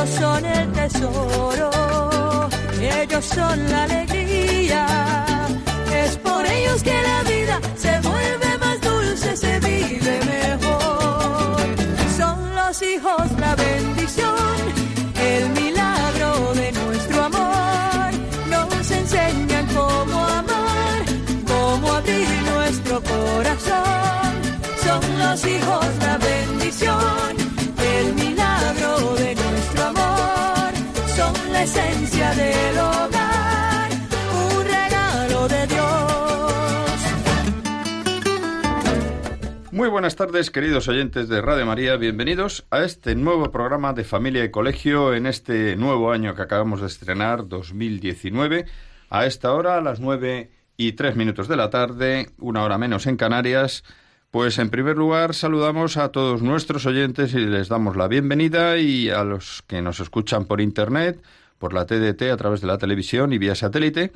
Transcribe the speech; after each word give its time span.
Ellos 0.00 0.14
son 0.14 0.44
el 0.44 0.72
tesoro, 0.74 1.70
ellos 2.80 3.24
son 3.24 3.68
la 3.68 3.82
alegría. 3.82 4.86
Es 5.92 6.16
por 6.18 6.46
ellos 6.46 6.84
que 6.84 7.02
la 7.02 7.22
vida 7.24 7.60
se 7.76 7.98
vuelve 8.08 8.58
más 8.60 8.80
dulce, 8.80 9.36
se 9.36 9.58
vive 9.58 10.20
mejor. 10.24 11.56
Son 12.16 12.54
los 12.54 12.80
hijos 12.80 13.22
la 13.40 13.56
bendición, 13.56 14.56
el 15.20 15.48
milagro 15.50 16.54
de 16.54 16.70
nuestro 16.70 17.24
amor. 17.24 18.10
Nos 18.48 18.90
enseñan 18.92 19.66
cómo 19.74 20.26
amar, 20.28 21.02
cómo 21.44 21.92
abrir 21.94 22.28
nuestro 22.54 23.02
corazón. 23.02 24.32
Son 24.84 25.18
los 25.18 25.44
hijos 25.44 25.86
la 25.98 26.18
bendición, 26.18 27.37
la 31.58 32.34
del 32.34 32.78
hogar, 32.78 33.90
un 34.32 34.64
regalo 34.64 35.48
de 35.48 35.66
Dios. 35.66 36.92
Muy 39.72 39.88
buenas 39.88 40.14
tardes, 40.14 40.52
queridos 40.52 40.86
oyentes 40.86 41.28
de 41.28 41.42
Radio 41.42 41.66
María. 41.66 41.96
Bienvenidos 41.96 42.64
a 42.70 42.84
este 42.84 43.16
nuevo 43.16 43.50
programa 43.50 43.92
de 43.92 44.04
Familia 44.04 44.44
y 44.44 44.52
Colegio 44.52 45.14
en 45.14 45.26
este 45.26 45.74
nuevo 45.74 46.12
año 46.12 46.36
que 46.36 46.42
acabamos 46.42 46.80
de 46.80 46.86
estrenar, 46.86 47.48
2019. 47.48 48.66
A 49.10 49.26
esta 49.26 49.52
hora, 49.52 49.78
a 49.78 49.80
las 49.80 49.98
nueve 49.98 50.52
y 50.76 50.92
tres 50.92 51.16
minutos 51.16 51.48
de 51.48 51.56
la 51.56 51.70
tarde, 51.70 52.28
una 52.38 52.62
hora 52.62 52.78
menos 52.78 53.08
en 53.08 53.16
Canarias. 53.16 53.82
Pues 54.30 54.58
en 54.58 54.70
primer 54.70 54.96
lugar 54.96 55.34
saludamos 55.34 55.96
a 55.96 56.12
todos 56.12 56.40
nuestros 56.40 56.86
oyentes 56.86 57.34
y 57.34 57.38
les 57.38 57.68
damos 57.68 57.96
la 57.96 58.06
bienvenida 58.06 58.76
y 58.76 59.08
a 59.08 59.24
los 59.24 59.64
que 59.66 59.82
nos 59.82 59.98
escuchan 59.98 60.44
por 60.44 60.60
internet, 60.60 61.20
por 61.58 61.72
la 61.72 61.86
TDT 61.86 62.22
a 62.32 62.36
través 62.36 62.60
de 62.60 62.66
la 62.66 62.78
televisión 62.78 63.32
y 63.32 63.38
vía 63.38 63.54
satélite. 63.54 64.12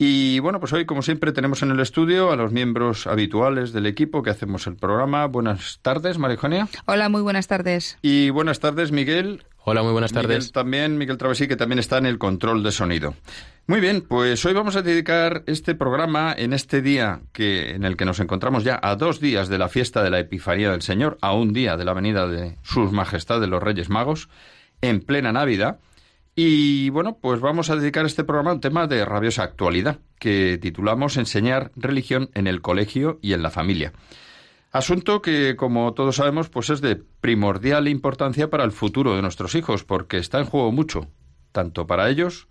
Y 0.00 0.38
bueno, 0.38 0.60
pues 0.60 0.72
hoy, 0.72 0.86
como 0.86 1.02
siempre, 1.02 1.32
tenemos 1.32 1.62
en 1.64 1.72
el 1.72 1.80
estudio 1.80 2.30
a 2.30 2.36
los 2.36 2.52
miembros 2.52 3.08
habituales 3.08 3.72
del 3.72 3.86
equipo 3.86 4.22
que 4.22 4.30
hacemos 4.30 4.68
el 4.68 4.76
programa. 4.76 5.26
Buenas 5.26 5.80
tardes, 5.82 6.18
María 6.18 6.36
Eugenia. 6.36 6.68
Hola, 6.86 7.08
muy 7.08 7.20
buenas 7.20 7.48
tardes. 7.48 7.98
Y 8.00 8.30
buenas 8.30 8.60
tardes, 8.60 8.92
Miguel. 8.92 9.42
Hola, 9.64 9.82
muy 9.82 9.90
buenas 9.90 10.12
tardes. 10.12 10.38
Miguel 10.38 10.52
también, 10.52 10.98
Miguel 10.98 11.18
Travesí, 11.18 11.48
que 11.48 11.56
también 11.56 11.80
está 11.80 11.98
en 11.98 12.06
el 12.06 12.18
control 12.18 12.62
de 12.62 12.70
sonido. 12.70 13.14
Muy 13.66 13.80
bien, 13.80 14.00
pues 14.00 14.42
hoy 14.46 14.54
vamos 14.54 14.76
a 14.76 14.82
dedicar 14.82 15.42
este 15.46 15.74
programa 15.74 16.32
en 16.34 16.52
este 16.52 16.80
día 16.80 17.20
que 17.32 17.72
en 17.72 17.84
el 17.84 17.96
que 17.96 18.04
nos 18.04 18.20
encontramos 18.20 18.62
ya 18.62 18.78
a 18.80 18.94
dos 18.94 19.20
días 19.20 19.48
de 19.48 19.58
la 19.58 19.68
fiesta 19.68 20.02
de 20.02 20.10
la 20.10 20.20
Epifanía 20.20 20.70
del 20.70 20.80
Señor, 20.80 21.18
a 21.20 21.34
un 21.34 21.52
día 21.52 21.76
de 21.76 21.84
la 21.84 21.92
venida 21.92 22.28
de 22.28 22.56
Sus 22.62 22.92
Majestades 22.92 23.48
los 23.48 23.62
Reyes 23.62 23.90
Magos, 23.90 24.28
en 24.80 25.00
plena 25.00 25.32
Navidad. 25.32 25.80
Y 26.40 26.90
bueno, 26.90 27.18
pues 27.20 27.40
vamos 27.40 27.68
a 27.68 27.74
dedicar 27.74 28.06
este 28.06 28.22
programa 28.22 28.52
a 28.52 28.54
un 28.54 28.60
tema 28.60 28.86
de 28.86 29.04
rabiosa 29.04 29.42
actualidad, 29.42 29.98
que 30.20 30.56
titulamos 30.62 31.16
Enseñar 31.16 31.72
religión 31.74 32.30
en 32.32 32.46
el 32.46 32.60
colegio 32.60 33.18
y 33.20 33.32
en 33.32 33.42
la 33.42 33.50
familia. 33.50 33.92
Asunto 34.70 35.20
que, 35.20 35.56
como 35.56 35.94
todos 35.94 36.14
sabemos, 36.14 36.48
pues 36.48 36.70
es 36.70 36.80
de 36.80 36.94
primordial 36.94 37.88
importancia 37.88 38.50
para 38.50 38.62
el 38.62 38.70
futuro 38.70 39.16
de 39.16 39.22
nuestros 39.22 39.56
hijos, 39.56 39.82
porque 39.82 40.18
está 40.18 40.38
en 40.38 40.44
juego 40.44 40.70
mucho, 40.70 41.08
tanto 41.50 41.88
para 41.88 42.08
ellos, 42.08 42.46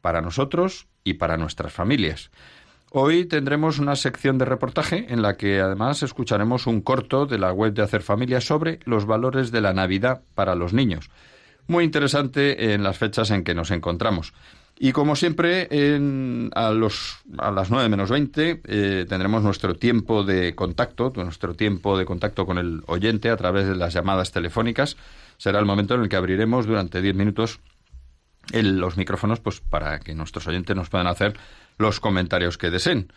para 0.00 0.22
nosotros 0.22 0.86
y 1.04 1.12
para 1.12 1.36
nuestras 1.36 1.70
familias. 1.70 2.30
Hoy 2.92 3.26
tendremos 3.26 3.78
una 3.78 3.96
sección 3.96 4.38
de 4.38 4.46
reportaje 4.46 5.12
en 5.12 5.20
la 5.20 5.36
que 5.36 5.60
además 5.60 6.02
escucharemos 6.02 6.66
un 6.66 6.80
corto 6.80 7.26
de 7.26 7.36
la 7.36 7.52
web 7.52 7.74
de 7.74 7.82
Hacer 7.82 8.00
Familia 8.00 8.40
sobre 8.40 8.80
los 8.86 9.04
valores 9.04 9.50
de 9.50 9.60
la 9.60 9.74
Navidad 9.74 10.22
para 10.34 10.54
los 10.54 10.72
niños. 10.72 11.10
Muy 11.68 11.84
interesante 11.84 12.72
en 12.74 12.82
las 12.82 12.98
fechas 12.98 13.30
en 13.30 13.44
que 13.44 13.54
nos 13.54 13.70
encontramos. 13.70 14.32
Y 14.80 14.92
como 14.92 15.16
siempre, 15.16 15.66
en- 15.70 16.50
a, 16.54 16.70
los, 16.70 17.18
a 17.38 17.50
las 17.50 17.70
9 17.70 17.88
menos 17.88 18.10
20 18.10 18.62
eh, 18.64 19.06
tendremos 19.08 19.42
nuestro 19.42 19.74
tiempo 19.74 20.22
de 20.24 20.54
contacto, 20.54 21.12
nuestro 21.16 21.54
tiempo 21.54 21.98
de 21.98 22.04
contacto 22.04 22.46
con 22.46 22.58
el 22.58 22.82
oyente 22.86 23.28
a 23.30 23.36
través 23.36 23.66
de 23.66 23.74
las 23.76 23.92
llamadas 23.92 24.30
telefónicas. 24.32 24.96
Será 25.36 25.58
el 25.58 25.64
momento 25.66 25.94
en 25.94 26.02
el 26.02 26.08
que 26.08 26.16
abriremos 26.16 26.66
durante 26.66 27.02
10 27.02 27.14
minutos 27.14 27.60
los 28.52 28.96
micrófonos 28.96 29.40
pues, 29.40 29.60
para 29.60 29.98
que 30.00 30.14
nuestros 30.14 30.46
oyentes 30.46 30.74
nos 30.74 30.88
puedan 30.88 31.06
hacer 31.06 31.34
los 31.76 32.00
comentarios 32.00 32.56
que 32.56 32.70
deseen. 32.70 33.12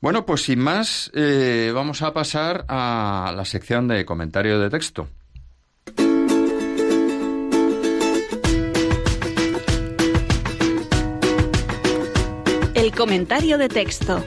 Bueno, 0.00 0.24
pues 0.26 0.42
sin 0.42 0.58
más, 0.60 1.10
eh, 1.14 1.70
vamos 1.74 2.02
a 2.02 2.12
pasar 2.12 2.64
a 2.68 3.32
la 3.36 3.44
sección 3.44 3.88
de 3.88 4.04
comentario 4.04 4.58
de 4.58 4.70
texto. 4.70 5.08
El 12.82 12.90
comentario 12.90 13.58
de 13.58 13.68
texto. 13.68 14.24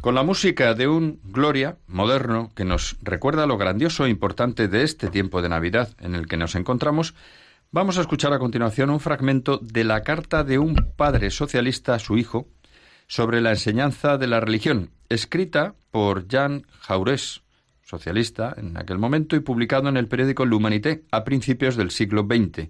Con 0.00 0.14
la 0.14 0.22
música 0.22 0.74
de 0.74 0.86
un 0.86 1.18
Gloria 1.24 1.78
moderno 1.88 2.52
que 2.54 2.64
nos 2.64 2.96
recuerda 3.02 3.48
lo 3.48 3.58
grandioso 3.58 4.06
e 4.06 4.10
importante 4.10 4.68
de 4.68 4.84
este 4.84 5.08
tiempo 5.08 5.42
de 5.42 5.48
Navidad 5.48 5.96
en 5.98 6.14
el 6.14 6.28
que 6.28 6.36
nos 6.36 6.54
encontramos, 6.54 7.16
vamos 7.72 7.98
a 7.98 8.02
escuchar 8.02 8.32
a 8.32 8.38
continuación 8.38 8.90
un 8.90 9.00
fragmento 9.00 9.58
de 9.58 9.82
la 9.82 10.04
carta 10.04 10.44
de 10.44 10.60
un 10.60 10.76
padre 10.96 11.32
socialista 11.32 11.96
a 11.96 11.98
su 11.98 12.16
hijo 12.16 12.46
sobre 13.10 13.40
la 13.40 13.50
enseñanza 13.50 14.18
de 14.18 14.28
la 14.28 14.38
religión, 14.38 14.90
escrita 15.08 15.74
por 15.90 16.28
Jean 16.28 16.64
Jaurès, 16.80 17.42
socialista 17.82 18.54
en 18.56 18.76
aquel 18.76 18.98
momento 18.98 19.34
y 19.34 19.40
publicado 19.40 19.88
en 19.88 19.96
el 19.96 20.06
periódico 20.06 20.46
L'Humanité 20.46 21.02
a 21.10 21.24
principios 21.24 21.74
del 21.74 21.90
siglo 21.90 22.22
XX, 22.22 22.68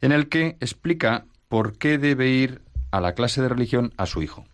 en 0.00 0.12
el 0.12 0.30
que 0.30 0.56
explica 0.60 1.26
por 1.50 1.76
qué 1.76 1.98
debe 1.98 2.30
ir 2.30 2.62
a 2.92 3.02
la 3.02 3.12
clase 3.12 3.42
de 3.42 3.50
religión 3.50 3.92
a 3.98 4.06
su 4.06 4.22
hijo. 4.22 4.46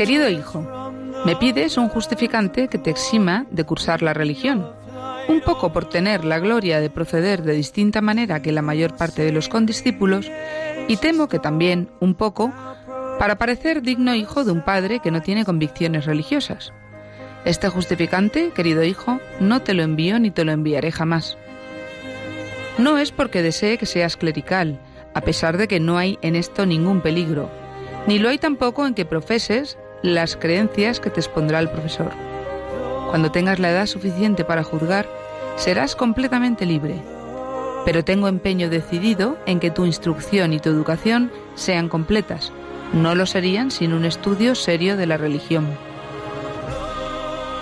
Querido 0.00 0.30
hijo, 0.30 0.62
me 1.26 1.36
pides 1.36 1.76
un 1.76 1.90
justificante 1.90 2.68
que 2.68 2.78
te 2.78 2.88
exima 2.88 3.44
de 3.50 3.64
cursar 3.64 4.00
la 4.00 4.14
religión. 4.14 4.66
Un 5.28 5.42
poco 5.42 5.74
por 5.74 5.90
tener 5.90 6.24
la 6.24 6.38
gloria 6.38 6.80
de 6.80 6.88
proceder 6.88 7.42
de 7.42 7.52
distinta 7.52 8.00
manera 8.00 8.40
que 8.40 8.50
la 8.50 8.62
mayor 8.62 8.96
parte 8.96 9.22
de 9.22 9.30
los 9.30 9.50
condiscípulos, 9.50 10.32
y 10.88 10.96
temo 10.96 11.28
que 11.28 11.38
también, 11.38 11.90
un 12.00 12.14
poco, 12.14 12.50
para 13.18 13.36
parecer 13.36 13.82
digno 13.82 14.14
hijo 14.14 14.42
de 14.42 14.52
un 14.52 14.64
padre 14.64 15.00
que 15.00 15.10
no 15.10 15.20
tiene 15.20 15.44
convicciones 15.44 16.06
religiosas. 16.06 16.72
Este 17.44 17.68
justificante, 17.68 18.52
querido 18.54 18.82
hijo, 18.82 19.20
no 19.38 19.60
te 19.60 19.74
lo 19.74 19.82
envío 19.82 20.18
ni 20.18 20.30
te 20.30 20.46
lo 20.46 20.52
enviaré 20.52 20.92
jamás. 20.92 21.36
No 22.78 22.96
es 22.96 23.12
porque 23.12 23.42
desee 23.42 23.76
que 23.76 23.84
seas 23.84 24.16
clerical, 24.16 24.80
a 25.12 25.20
pesar 25.20 25.58
de 25.58 25.68
que 25.68 25.78
no 25.78 25.98
hay 25.98 26.18
en 26.22 26.36
esto 26.36 26.64
ningún 26.64 27.02
peligro, 27.02 27.50
ni 28.06 28.18
lo 28.18 28.30
hay 28.30 28.38
tampoco 28.38 28.86
en 28.86 28.94
que 28.94 29.04
profeses 29.04 29.76
las 30.02 30.36
creencias 30.36 31.00
que 31.00 31.10
te 31.10 31.20
expondrá 31.20 31.58
el 31.58 31.70
profesor. 31.70 32.12
Cuando 33.08 33.30
tengas 33.30 33.58
la 33.58 33.70
edad 33.70 33.86
suficiente 33.86 34.44
para 34.44 34.62
juzgar, 34.62 35.08
serás 35.56 35.96
completamente 35.96 36.64
libre. 36.64 37.02
Pero 37.84 38.04
tengo 38.04 38.28
empeño 38.28 38.68
decidido 38.70 39.38
en 39.46 39.58
que 39.60 39.70
tu 39.70 39.84
instrucción 39.84 40.52
y 40.52 40.60
tu 40.60 40.68
educación 40.68 41.30
sean 41.54 41.88
completas. 41.88 42.52
No 42.92 43.14
lo 43.14 43.26
serían 43.26 43.70
sin 43.70 43.92
un 43.92 44.04
estudio 44.04 44.54
serio 44.54 44.96
de 44.96 45.06
la 45.06 45.16
religión. 45.16 45.66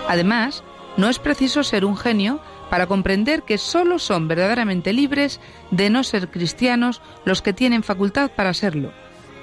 Además, 0.07 0.63
no 0.97 1.09
es 1.09 1.19
preciso 1.19 1.63
ser 1.63 1.85
un 1.85 1.95
genio 1.95 2.41
para 2.69 2.87
comprender 2.87 3.43
que 3.43 3.57
sólo 3.57 3.99
son 3.99 4.27
verdaderamente 4.27 4.93
libres 4.93 5.39
de 5.71 5.89
no 5.89 6.03
ser 6.03 6.29
cristianos 6.29 7.01
los 7.25 7.41
que 7.41 7.53
tienen 7.53 7.83
facultad 7.83 8.31
para 8.35 8.53
serlo, 8.53 8.91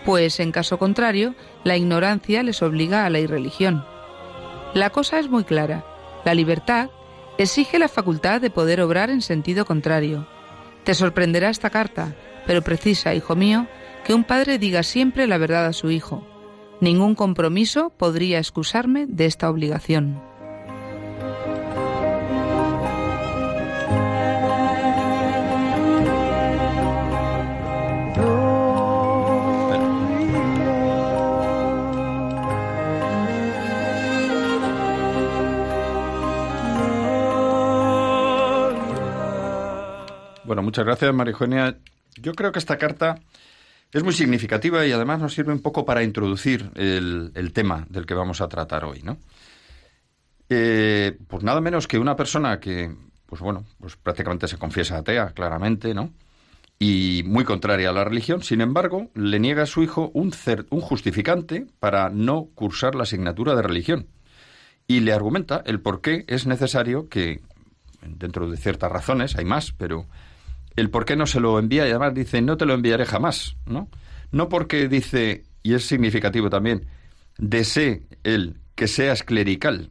pues 0.07 0.39
en 0.39 0.53
caso 0.53 0.79
contrario, 0.79 1.35
la 1.65 1.77
ignorancia 1.77 2.45
les 2.45 2.63
obliga 2.63 3.05
a 3.05 3.11
la 3.11 3.19
irreligión. 3.19 3.85
La 4.73 4.91
cosa 4.91 5.19
es 5.19 5.29
muy 5.29 5.43
clara. 5.43 5.85
La 6.25 6.33
libertad 6.33 6.91
exige 7.39 7.81
la 7.81 7.89
facultad 7.89 8.41
de 8.41 8.49
poder 8.49 8.81
obrar 8.81 9.11
en 9.11 9.21
sentido 9.21 9.65
contrario. 9.65 10.29
Te 10.85 10.95
sorprenderá 10.95 11.51
esta 11.51 11.71
carta, 11.71 12.15
pero 12.47 12.63
precisa, 12.63 13.17
hijo 13.17 13.35
mío, 13.35 13.67
que 14.05 14.15
un 14.15 14.23
padre 14.23 14.59
diga 14.59 14.85
siempre 14.85 15.27
la 15.27 15.39
verdad 15.39 15.67
a 15.67 15.73
su 15.73 15.91
hijo. 15.91 16.25
Ningún 16.81 17.17
compromiso 17.17 17.91
podría 17.91 18.39
excusarme 18.39 19.07
de 19.07 19.27
esta 19.27 19.51
obligación. 19.51 20.23
Bueno, 40.47 40.63
muchas 40.63 40.85
gracias, 40.85 41.13
Marijonia. 41.13 41.77
Yo 42.23 42.33
creo 42.33 42.53
que 42.53 42.61
esta 42.61 42.79
carta 42.79 43.17
es 43.93 44.05
muy 44.05 44.13
significativa 44.13 44.87
y 44.87 44.93
además 44.93 45.19
nos 45.19 45.35
sirve 45.35 45.53
un 45.53 45.61
poco 45.61 45.85
para 45.85 46.05
introducir 46.05 46.71
el, 46.77 47.51
tema 47.53 47.85
del 47.91 48.07
que 48.07 48.15
vamos 48.15 48.41
a 48.41 48.47
tratar 48.49 48.85
hoy, 48.85 49.03
¿no? 49.03 49.19
Eh, 50.49 51.19
pues 51.27 51.43
nada 51.43 51.61
menos 51.61 51.89
que 51.89 51.99
una 51.99 52.15
persona 52.15 52.61
que, 52.61 52.95
pues 53.27 53.43
bueno, 53.43 53.65
pues 53.81 53.97
prácticamente 53.97 54.47
se 54.47 54.57
confiesa 54.57 54.99
atea, 54.99 55.31
claramente, 55.31 55.95
¿no? 55.95 56.13
Y 56.79 57.25
muy 57.27 57.43
contraria 57.43 57.89
a 57.89 57.93
la 57.93 58.05
religión, 58.05 58.41
sin 58.45 58.61
embargo, 58.61 59.11
le 59.15 59.41
niega 59.41 59.65
a 59.65 59.67
su 59.67 59.83
hijo 59.83 60.13
un, 60.15 60.33
un 60.71 60.81
justificante 60.81 61.67
para 61.81 62.09
no 62.09 62.51
cursar 62.55 62.95
la 62.95 63.03
asignatura 63.03 63.57
de 63.57 63.63
religión. 63.63 64.07
Y 64.87 65.01
le 65.01 65.13
argumenta 65.13 65.65
el 65.67 65.81
por 65.81 66.01
qué 66.01 66.25
es 66.29 66.47
necesario 66.47 67.09
que, 67.09 67.41
dentro 68.01 68.49
de 68.49 68.57
ciertas 68.57 68.93
razones, 68.93 69.35
hay 69.35 69.45
más, 69.45 69.73
pero 69.73 70.07
el 70.77 70.91
por 70.91 71.05
qué 71.05 71.17
no 71.17 71.27
se 71.27 71.41
lo 71.41 71.59
envía 71.59 71.87
y 71.87 71.91
además 71.91 72.15
dice 72.15 72.43
no 72.43 72.57
te 72.57 72.67
lo 72.67 72.75
enviaré 72.75 73.07
jamás, 73.07 73.57
¿no? 73.67 73.89
No 74.31 74.49
porque 74.49 74.89
dice, 74.89 75.45
y 75.63 75.75
es 75.75 75.87
significativo 75.87 76.51
también, 76.51 76.87
desee 77.39 78.03
él 78.25 78.57
que 78.75 78.89
seas 78.89 79.23
clerical, 79.23 79.91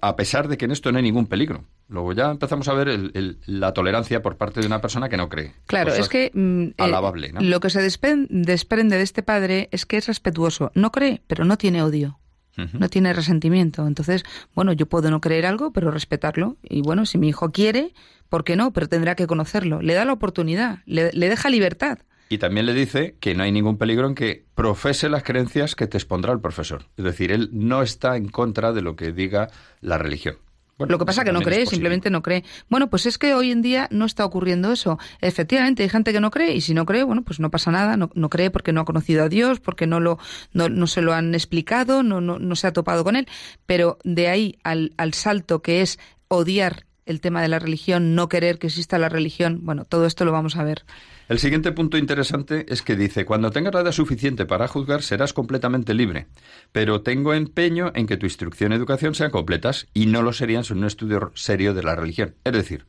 a 0.00 0.16
pesar 0.16 0.48
de 0.48 0.56
que 0.56 0.66
en 0.66 0.70
esto 0.70 0.92
no 0.92 0.98
hay 0.98 1.04
ningún 1.04 1.26
peligro. 1.26 1.64
Luego 1.88 2.12
ya 2.12 2.30
empezamos 2.32 2.66
a 2.66 2.74
ver 2.74 3.12
la 3.46 3.72
tolerancia 3.72 4.20
por 4.20 4.36
parte 4.36 4.60
de 4.60 4.66
una 4.66 4.80
persona 4.80 5.08
que 5.08 5.16
no 5.16 5.28
cree. 5.28 5.54
Claro, 5.66 5.94
es 5.94 6.08
que 6.08 6.32
mm, 6.34 6.62
eh, 6.68 6.74
alabable, 6.78 7.32
lo 7.38 7.60
que 7.60 7.70
se 7.70 7.80
desprende 7.80 8.96
de 8.96 9.02
este 9.02 9.22
padre 9.22 9.68
es 9.70 9.86
que 9.86 9.96
es 9.96 10.06
respetuoso. 10.06 10.72
No 10.74 10.90
cree, 10.90 11.22
pero 11.28 11.44
no 11.44 11.56
tiene 11.56 11.82
odio. 11.82 12.18
No 12.56 12.88
tiene 12.88 13.12
resentimiento. 13.12 13.86
Entonces, 13.86 14.22
bueno, 14.54 14.72
yo 14.72 14.86
puedo 14.86 15.10
no 15.10 15.20
creer 15.20 15.44
algo, 15.44 15.72
pero 15.72 15.90
respetarlo. 15.90 16.56
Y 16.62 16.80
bueno, 16.80 17.04
si 17.04 17.18
mi 17.18 17.28
hijo 17.28 17.50
quiere, 17.50 17.92
¿Por 18.28 18.44
qué 18.44 18.56
no? 18.56 18.72
Pero 18.72 18.88
tendrá 18.88 19.14
que 19.14 19.26
conocerlo. 19.26 19.80
Le 19.82 19.94
da 19.94 20.04
la 20.04 20.12
oportunidad, 20.12 20.80
le, 20.86 21.10
deja 21.12 21.50
libertad. 21.50 21.98
Y 22.28 22.38
también 22.38 22.66
le 22.66 22.74
dice 22.74 23.16
que 23.20 23.34
no 23.34 23.44
hay 23.44 23.52
ningún 23.52 23.78
peligro 23.78 24.08
en 24.08 24.16
que 24.16 24.44
profese 24.54 25.08
las 25.08 25.22
creencias 25.22 25.76
que 25.76 25.86
te 25.86 25.96
expondrá 25.96 26.32
el 26.32 26.40
profesor. 26.40 26.86
Es 26.96 27.04
decir, 27.04 27.30
él 27.30 27.50
no 27.52 27.82
está 27.82 28.16
en 28.16 28.28
contra 28.28 28.72
de 28.72 28.82
lo 28.82 28.96
que 28.96 29.12
diga 29.12 29.48
la 29.80 29.96
religión. 29.96 30.36
Lo 30.78 30.98
que 30.98 31.06
pasa 31.06 31.22
es 31.22 31.26
que 31.26 31.32
no 31.32 31.40
cree, 31.40 31.64
simplemente 31.66 32.10
no 32.10 32.22
cree. 32.22 32.44
Bueno, 32.68 32.90
pues 32.90 33.06
es 33.06 33.16
que 33.16 33.34
hoy 33.34 33.50
en 33.50 33.62
día 33.62 33.88
no 33.90 34.04
está 34.04 34.24
ocurriendo 34.24 34.72
eso. 34.72 34.98
Efectivamente, 35.20 35.82
hay 35.82 35.88
gente 35.88 36.12
que 36.12 36.20
no 36.20 36.30
cree 36.30 36.54
y 36.54 36.60
si 36.60 36.74
no 36.74 36.84
cree, 36.84 37.02
bueno, 37.02 37.22
pues 37.22 37.40
no 37.40 37.50
pasa 37.50 37.70
nada. 37.70 37.96
No, 37.96 38.28
cree 38.28 38.50
porque 38.50 38.72
no 38.72 38.82
ha 38.82 38.84
conocido 38.84 39.24
a 39.24 39.28
Dios, 39.28 39.60
porque 39.60 39.86
no, 39.86 40.00
lo, 40.00 40.18
no, 40.52 40.86
se 40.86 41.00
lo 41.00 41.14
han 41.14 41.34
explicado, 41.34 42.02
no, 42.02 42.20
no, 42.20 42.38
no 42.38 42.56
se 42.56 42.66
ha 42.66 42.72
topado 42.72 43.04
con 43.04 43.16
él. 43.16 43.26
Pero 43.64 43.98
de 44.04 44.28
ahí 44.28 44.58
al, 44.64 44.92
al 44.98 45.14
salto 45.14 45.62
que 45.62 45.80
es 45.80 45.98
odiar 46.28 46.85
el 47.06 47.20
tema 47.20 47.40
de 47.40 47.48
la 47.48 47.58
religión, 47.58 48.14
no 48.14 48.28
querer 48.28 48.58
que 48.58 48.66
exista 48.66 48.98
la 48.98 49.08
religión, 49.08 49.60
bueno, 49.62 49.84
todo 49.84 50.06
esto 50.06 50.24
lo 50.24 50.32
vamos 50.32 50.56
a 50.56 50.64
ver. 50.64 50.84
El 51.28 51.38
siguiente 51.38 51.72
punto 51.72 51.96
interesante 51.96 52.66
es 52.68 52.82
que 52.82 52.96
dice, 52.96 53.24
cuando 53.24 53.50
tengas 53.50 53.74
la 53.74 53.80
edad 53.80 53.92
suficiente 53.92 54.44
para 54.44 54.68
juzgar 54.68 55.02
serás 55.02 55.32
completamente 55.32 55.94
libre, 55.94 56.26
pero 56.72 57.02
tengo 57.02 57.32
empeño 57.32 57.92
en 57.94 58.06
que 58.06 58.16
tu 58.16 58.26
instrucción 58.26 58.72
y 58.72 58.74
educación 58.74 59.14
sean 59.14 59.30
completas 59.30 59.86
y 59.94 60.06
no 60.06 60.22
lo 60.22 60.32
serían 60.32 60.64
sin 60.64 60.78
un 60.78 60.84
estudio 60.84 61.32
serio 61.34 61.74
de 61.74 61.84
la 61.84 61.94
religión. 61.94 62.34
Es 62.44 62.52
decir, 62.52 62.86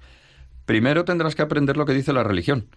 primero 0.65 1.05
tendrás 1.05 1.35
que 1.35 1.43
aprender 1.43 1.77
lo 1.77 1.85
que 1.85 1.93
dice 1.93 2.11
la 2.11 2.23
religión, 2.23 2.67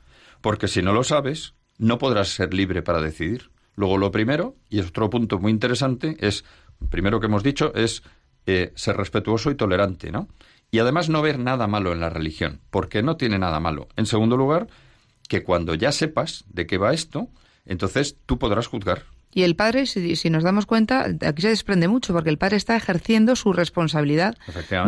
porque 0.43 0.69
si 0.69 0.83
no 0.83 0.93
lo 0.93 1.05
sabes, 1.05 1.55
no 1.79 1.99
podrás 1.99 2.29
ser 2.29 2.53
libre 2.53 2.83
para 2.83 3.01
decidir. 3.01 3.51
Luego 3.77 3.97
lo 3.97 4.11
primero, 4.11 4.57
y 4.69 4.81
es 4.81 4.89
otro 4.89 5.09
punto 5.09 5.39
muy 5.39 5.53
interesante, 5.53 6.17
es, 6.21 6.45
primero 6.91 7.19
que 7.19 7.27
hemos 7.27 7.43
dicho, 7.43 7.73
es 7.75 8.03
eh, 8.47 8.73
ser 8.75 8.97
respetuoso 8.97 9.51
y 9.51 9.55
tolerante, 9.55 10.11
¿no? 10.11 10.29
Y 10.71 10.79
además 10.79 11.09
no 11.09 11.23
ver 11.23 11.39
nada 11.39 11.67
malo 11.67 11.93
en 11.93 12.01
la 12.01 12.11
religión, 12.11 12.61
porque 12.71 13.03
no 13.03 13.17
tiene 13.17 13.39
nada 13.39 13.61
malo. 13.61 13.89
En 13.97 14.07
segundo 14.07 14.37
lugar, 14.37 14.69
que 15.29 15.43
cuando 15.43 15.75
ya 15.75 15.93
sepas 15.93 16.45
de 16.49 16.67
qué 16.67 16.79
va 16.79 16.93
esto, 16.93 17.29
entonces 17.67 18.17
tú 18.27 18.39
podrás 18.39 18.67
juzgar. 18.67 19.05
Y 19.33 19.45
el 19.45 19.55
padre, 19.55 19.87
si, 19.87 20.29
nos 20.29 20.43
damos 20.43 20.67
cuenta, 20.67 21.07
aquí 21.25 21.43
se 21.43 21.49
desprende 21.49 21.87
mucho, 21.87 22.13
porque 22.13 22.31
el 22.31 22.39
padre 22.39 22.57
está 22.57 22.77
ejerciendo 22.77 23.37
su 23.37 23.53
responsabilidad 23.53 24.37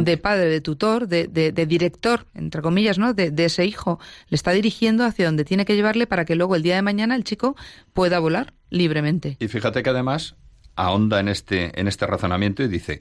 de 0.01 0.17
padre, 0.17 0.47
de 0.47 0.61
tutor, 0.61 1.07
de, 1.07 1.53
director, 1.69 2.27
entre 2.35 2.61
comillas, 2.61 2.99
¿no? 2.99 3.15
De, 3.15 3.31
de, 3.31 3.45
ese 3.45 3.65
hijo. 3.65 4.01
Le 4.29 4.35
está 4.35 4.51
dirigiendo 4.51 5.05
hacia 5.05 5.27
donde 5.27 5.45
tiene 5.45 5.65
que 5.65 5.77
llevarle 5.77 6.09
para 6.09 6.25
que 6.25 6.35
luego 6.35 6.57
el 6.57 6.65
día 6.65 6.75
de 6.75 6.83
mañana 6.83 7.15
el 7.15 7.23
chico 7.23 7.55
pueda 7.93 8.19
volar 8.19 8.53
libremente. 8.69 9.37
Y 9.39 9.47
fíjate 9.47 9.85
que 9.85 9.91
además 9.91 10.35
ahonda 10.75 11.21
en 11.21 11.29
este, 11.29 11.79
en 11.79 11.87
este 11.87 12.07
razonamiento 12.07 12.65
y 12.65 12.69
dice, 12.69 13.01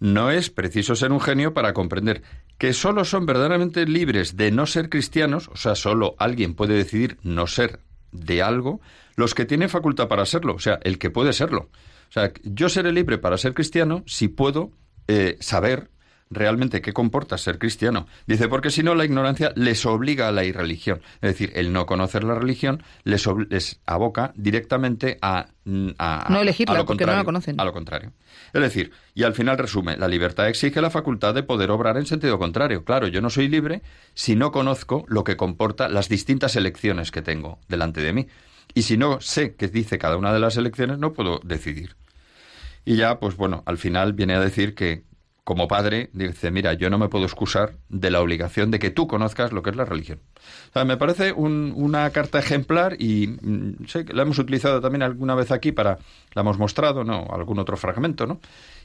no 0.00 0.30
es 0.30 0.50
preciso 0.50 0.96
ser 0.96 1.12
un 1.12 1.20
genio 1.20 1.54
para 1.54 1.72
comprender 1.74 2.22
que 2.58 2.72
solo 2.72 3.04
son 3.04 3.26
verdaderamente 3.26 3.86
libres 3.86 4.36
de 4.36 4.50
no 4.50 4.66
ser 4.66 4.88
cristianos, 4.88 5.48
o 5.48 5.56
sea, 5.56 5.74
solo 5.74 6.16
alguien 6.18 6.54
puede 6.54 6.74
decidir 6.74 7.18
no 7.22 7.46
ser 7.46 7.80
de 8.12 8.42
algo, 8.42 8.80
los 9.14 9.34
que 9.34 9.44
tienen 9.44 9.68
facultad 9.68 10.08
para 10.08 10.26
serlo, 10.26 10.54
o 10.54 10.58
sea, 10.58 10.80
el 10.82 10.98
que 10.98 11.10
puede 11.10 11.32
serlo. 11.32 11.70
O 12.08 12.12
sea, 12.12 12.32
yo 12.42 12.68
seré 12.68 12.92
libre 12.92 13.18
para 13.18 13.38
ser 13.38 13.54
cristiano 13.54 14.02
si 14.06 14.28
puedo 14.28 14.72
eh, 15.06 15.36
saber 15.40 15.90
realmente 16.30 16.80
qué 16.80 16.92
comporta 16.92 17.36
ser 17.36 17.58
cristiano. 17.58 18.06
Dice, 18.26 18.48
porque 18.48 18.70
si 18.70 18.82
no, 18.82 18.94
la 18.94 19.04
ignorancia 19.04 19.52
les 19.56 19.84
obliga 19.84 20.28
a 20.28 20.32
la 20.32 20.44
irreligión. 20.44 21.00
Es 21.20 21.32
decir, 21.32 21.52
el 21.56 21.72
no 21.72 21.86
conocer 21.86 22.22
la 22.22 22.36
religión 22.36 22.82
les, 23.02 23.28
les 23.48 23.80
aboca 23.84 24.32
directamente 24.36 25.18
a, 25.20 25.48
a, 25.98 26.26
no 26.30 26.40
elegirla 26.40 26.84
porque 26.84 27.04
no 27.04 27.12
la 27.12 27.24
conocen. 27.24 27.60
A 27.60 27.64
lo 27.64 27.72
contrario. 27.72 28.12
Es 28.52 28.62
decir, 28.62 28.92
y 29.14 29.24
al 29.24 29.34
final 29.34 29.58
resume, 29.58 29.96
la 29.96 30.06
libertad 30.06 30.48
exige 30.48 30.80
la 30.80 30.90
facultad 30.90 31.34
de 31.34 31.42
poder 31.42 31.70
obrar 31.72 31.96
en 31.96 32.06
sentido 32.06 32.38
contrario. 32.38 32.84
Claro, 32.84 33.08
yo 33.08 33.20
no 33.20 33.28
soy 33.28 33.48
libre 33.48 33.82
si 34.14 34.36
no 34.36 34.52
conozco 34.52 35.04
lo 35.08 35.24
que 35.24 35.36
comporta 35.36 35.88
las 35.88 36.08
distintas 36.08 36.54
elecciones 36.54 37.10
que 37.10 37.22
tengo 37.22 37.58
delante 37.68 38.00
de 38.00 38.12
mí. 38.12 38.28
Y 38.72 38.82
si 38.82 38.96
no 38.96 39.20
sé 39.20 39.56
qué 39.56 39.66
dice 39.66 39.98
cada 39.98 40.16
una 40.16 40.32
de 40.32 40.38
las 40.38 40.56
elecciones, 40.56 40.98
no 40.98 41.12
puedo 41.12 41.40
decidir. 41.42 41.96
Y 42.84 42.96
ya, 42.96 43.18
pues 43.18 43.36
bueno, 43.36 43.64
al 43.66 43.78
final 43.78 44.12
viene 44.12 44.34
a 44.34 44.40
decir 44.40 44.76
que 44.76 45.02
como 45.44 45.68
padre, 45.68 46.10
dice, 46.12 46.50
mira, 46.50 46.74
yo 46.74 46.90
no 46.90 46.98
me 46.98 47.08
puedo 47.08 47.24
excusar 47.24 47.74
de 47.88 48.10
la 48.10 48.20
obligación 48.20 48.70
de 48.70 48.78
que 48.78 48.90
tú 48.90 49.06
conozcas 49.06 49.52
lo 49.52 49.62
que 49.62 49.70
es 49.70 49.76
la 49.76 49.84
religión. 49.84 50.20
me 50.86 50.96
parece 50.96 51.32
una 51.32 52.10
carta 52.10 52.38
ejemplar 52.38 52.96
y 52.98 53.26
mm, 53.28 53.86
sé 53.86 54.04
que 54.04 54.12
la 54.12 54.22
hemos 54.22 54.38
utilizado 54.38 54.80
también 54.80 55.02
alguna 55.02 55.34
vez 55.34 55.50
aquí 55.50 55.72
para, 55.72 55.98
la 56.34 56.42
hemos 56.42 56.58
mostrado, 56.58 57.04
¿no? 57.04 57.26
Algún 57.32 57.58
otro 57.58 57.76
fragmento, 57.76 58.26
¿no? 58.26 58.40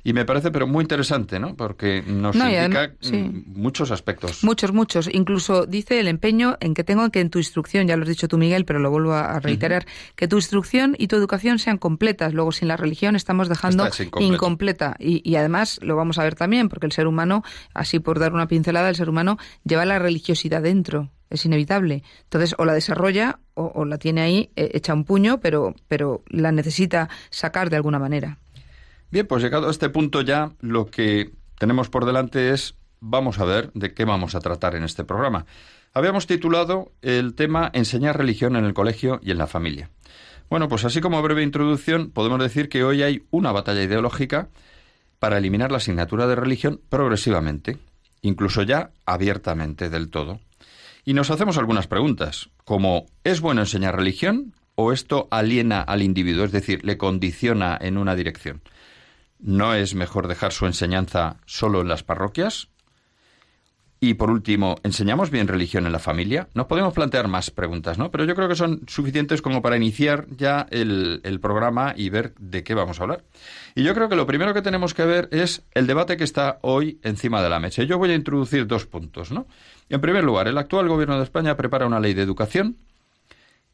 Y 0.05 0.13
me 0.13 0.23
parece, 0.23 0.51
pero 0.51 0.67
muy 0.67 0.83
interesante, 0.83 1.39
¿no? 1.39 1.55
Porque 1.55 2.03
nos 2.05 2.35
indica 2.35 2.93
mm, 3.11 3.59
muchos 3.59 3.89
aspectos. 3.89 4.43
Muchos, 4.43 4.71
muchos. 4.71 5.09
Incluso 5.11 5.65
dice 5.65 5.99
el 5.99 6.07
empeño 6.07 6.57
en 6.59 6.75
que 6.75 6.83
tengo 6.83 7.09
que 7.09 7.21
en 7.21 7.31
tu 7.31 7.39
instrucción, 7.39 7.87
ya 7.87 7.97
lo 7.97 8.03
has 8.03 8.09
dicho 8.09 8.27
tú, 8.27 8.37
Miguel, 8.37 8.65
pero 8.65 8.77
lo 8.77 8.91
vuelvo 8.91 9.13
a 9.13 9.39
reiterar, 9.39 9.87
que 10.15 10.27
tu 10.27 10.35
instrucción 10.35 10.95
y 10.99 11.07
tu 11.07 11.15
educación 11.15 11.57
sean 11.57 11.79
completas. 11.79 12.35
Luego, 12.35 12.51
sin 12.51 12.67
la 12.67 12.77
religión 12.77 13.15
estamos 13.15 13.49
dejando 13.49 13.89
incompleta. 14.19 14.95
Y, 14.99 15.27
y 15.27 15.37
además, 15.37 15.79
lo 15.81 15.95
vamos 15.95 16.19
a 16.19 16.23
ver 16.23 16.35
también, 16.35 16.69
porque 16.69 16.85
el 16.85 16.91
ser 16.91 17.07
humano, 17.07 17.43
así 17.73 17.97
por 17.97 18.19
dar 18.19 18.31
una 18.31 18.47
pincelada, 18.47 18.89
el 18.89 18.95
ser 18.95 19.09
humano 19.09 19.39
lleva 19.63 19.85
la 19.85 19.97
religiosidad 19.97 20.61
dentro 20.61 21.09
es 21.31 21.43
inevitable. 21.43 22.03
Entonces, 22.25 22.53
o 22.59 22.65
la 22.65 22.73
desarrolla 22.73 23.39
o, 23.55 23.71
o, 23.73 23.85
la 23.85 23.97
tiene 23.97 24.21
ahí 24.21 24.51
eh, 24.55 24.69
hecha 24.75 24.93
un 24.93 25.03
puño, 25.03 25.39
pero, 25.39 25.73
pero 25.87 26.23
la 26.27 26.51
necesita 26.51 27.09
sacar 27.31 27.71
de 27.71 27.77
alguna 27.77 27.97
manera. 27.97 28.37
Bien, 29.11 29.27
pues 29.27 29.41
llegado 29.43 29.67
a 29.67 29.71
este 29.71 29.89
punto 29.89 30.21
ya, 30.21 30.51
lo 30.59 30.87
que 30.87 31.31
tenemos 31.57 31.89
por 31.89 32.05
delante 32.05 32.51
es, 32.51 32.75
vamos 32.99 33.39
a 33.39 33.45
ver 33.45 33.71
de 33.73 33.93
qué 33.93 34.03
vamos 34.03 34.35
a 34.35 34.39
tratar 34.39 34.75
en 34.75 34.83
este 34.83 35.03
programa. 35.03 35.45
Habíamos 35.93 36.27
titulado 36.27 36.91
el 37.01 37.35
tema 37.35 37.69
Enseñar 37.73 38.17
religión 38.17 38.57
en 38.57 38.65
el 38.65 38.73
colegio 38.73 39.19
y 39.23 39.31
en 39.31 39.37
la 39.37 39.47
familia. 39.47 39.89
Bueno, 40.49 40.67
pues 40.67 40.83
así 40.85 40.99
como 41.01 41.21
breve 41.21 41.43
introducción, 41.43 42.11
podemos 42.11 42.39
decir 42.39 42.67
que 42.67 42.83
hoy 42.83 43.01
hay 43.03 43.23
una 43.31 43.51
batalla 43.51 43.83
ideológica 43.83 44.49
para 45.19 45.37
eliminar 45.37 45.71
la 45.71 45.77
asignatura 45.77 46.27
de 46.27 46.35
religión 46.35 46.81
progresivamente. 46.89 47.77
incluso 48.25 48.63
ya 48.63 48.91
abiertamente 49.05 49.89
del 49.89 50.09
todo. 50.09 50.39
Y 51.05 51.13
nos 51.13 51.29
hacemos 51.29 51.57
algunas 51.57 51.87
preguntas, 51.87 52.49
como 52.63 53.05
¿es 53.23 53.39
bueno 53.39 53.61
enseñar 53.61 53.95
religión 53.95 54.53
o 54.73 54.91
esto 54.91 55.27
aliena 55.31 55.81
al 55.81 56.01
individuo, 56.01 56.43
es 56.43 56.51
decir, 56.51 56.83
le 56.83 56.97
condiciona 56.97 57.77
en 57.79 57.97
una 57.97 58.15
dirección? 58.15 58.61
¿No 59.39 59.73
es 59.73 59.95
mejor 59.95 60.27
dejar 60.27 60.51
su 60.51 60.65
enseñanza 60.65 61.37
solo 61.45 61.81
en 61.81 61.87
las 61.87 62.03
parroquias? 62.03 62.69
Y 63.99 64.15
por 64.15 64.29
último, 64.29 64.75
¿enseñamos 64.83 65.31
bien 65.31 65.47
religión 65.47 65.85
en 65.85 65.91
la 65.91 65.99
familia? 65.99 66.49
Nos 66.53 66.67
podemos 66.67 66.93
plantear 66.93 67.27
más 67.27 67.49
preguntas, 67.49 67.97
¿no? 67.97 68.11
Pero 68.11 68.25
yo 68.25 68.35
creo 68.35 68.47
que 68.47 68.55
son 68.55 68.81
suficientes 68.87 69.41
como 69.41 69.61
para 69.61 69.77
iniciar 69.77 70.27
ya 70.29 70.67
el, 70.69 71.21
el, 71.23 71.39
programa 71.39 71.93
y 71.95 72.09
ver 72.09 72.35
de 72.37 72.63
qué 72.63 72.75
vamos 72.75 72.99
a 72.99 73.03
hablar. 73.03 73.23
Y 73.73 73.83
yo 73.83 73.95
creo 73.95 74.09
que 74.09 74.15
lo 74.15 74.27
primero 74.27 74.53
que 74.53 74.61
tenemos 74.61 74.93
que 74.93 75.05
ver 75.05 75.29
es 75.31 75.63
el 75.73 75.87
debate 75.87 76.17
que 76.17 76.25
está 76.25 76.59
hoy 76.61 76.99
encima 77.03 77.41
de 77.41 77.49
la 77.49 77.59
mesa. 77.59 77.83
Yo 77.83 77.97
voy 77.97 78.11
a 78.11 78.15
introducir 78.15 78.67
dos 78.67 78.85
puntos, 78.85 79.31
¿no? 79.31 79.47
En 79.89 80.01
primer 80.01 80.23
lugar, 80.23 80.47
el 80.49 80.57
actual 80.57 80.87
gobierno 80.89 81.17
de 81.17 81.23
España 81.23 81.55
prepara 81.55 81.87
una 81.87 81.99
ley 81.99 82.13
de 82.13 82.21
educación 82.21 82.77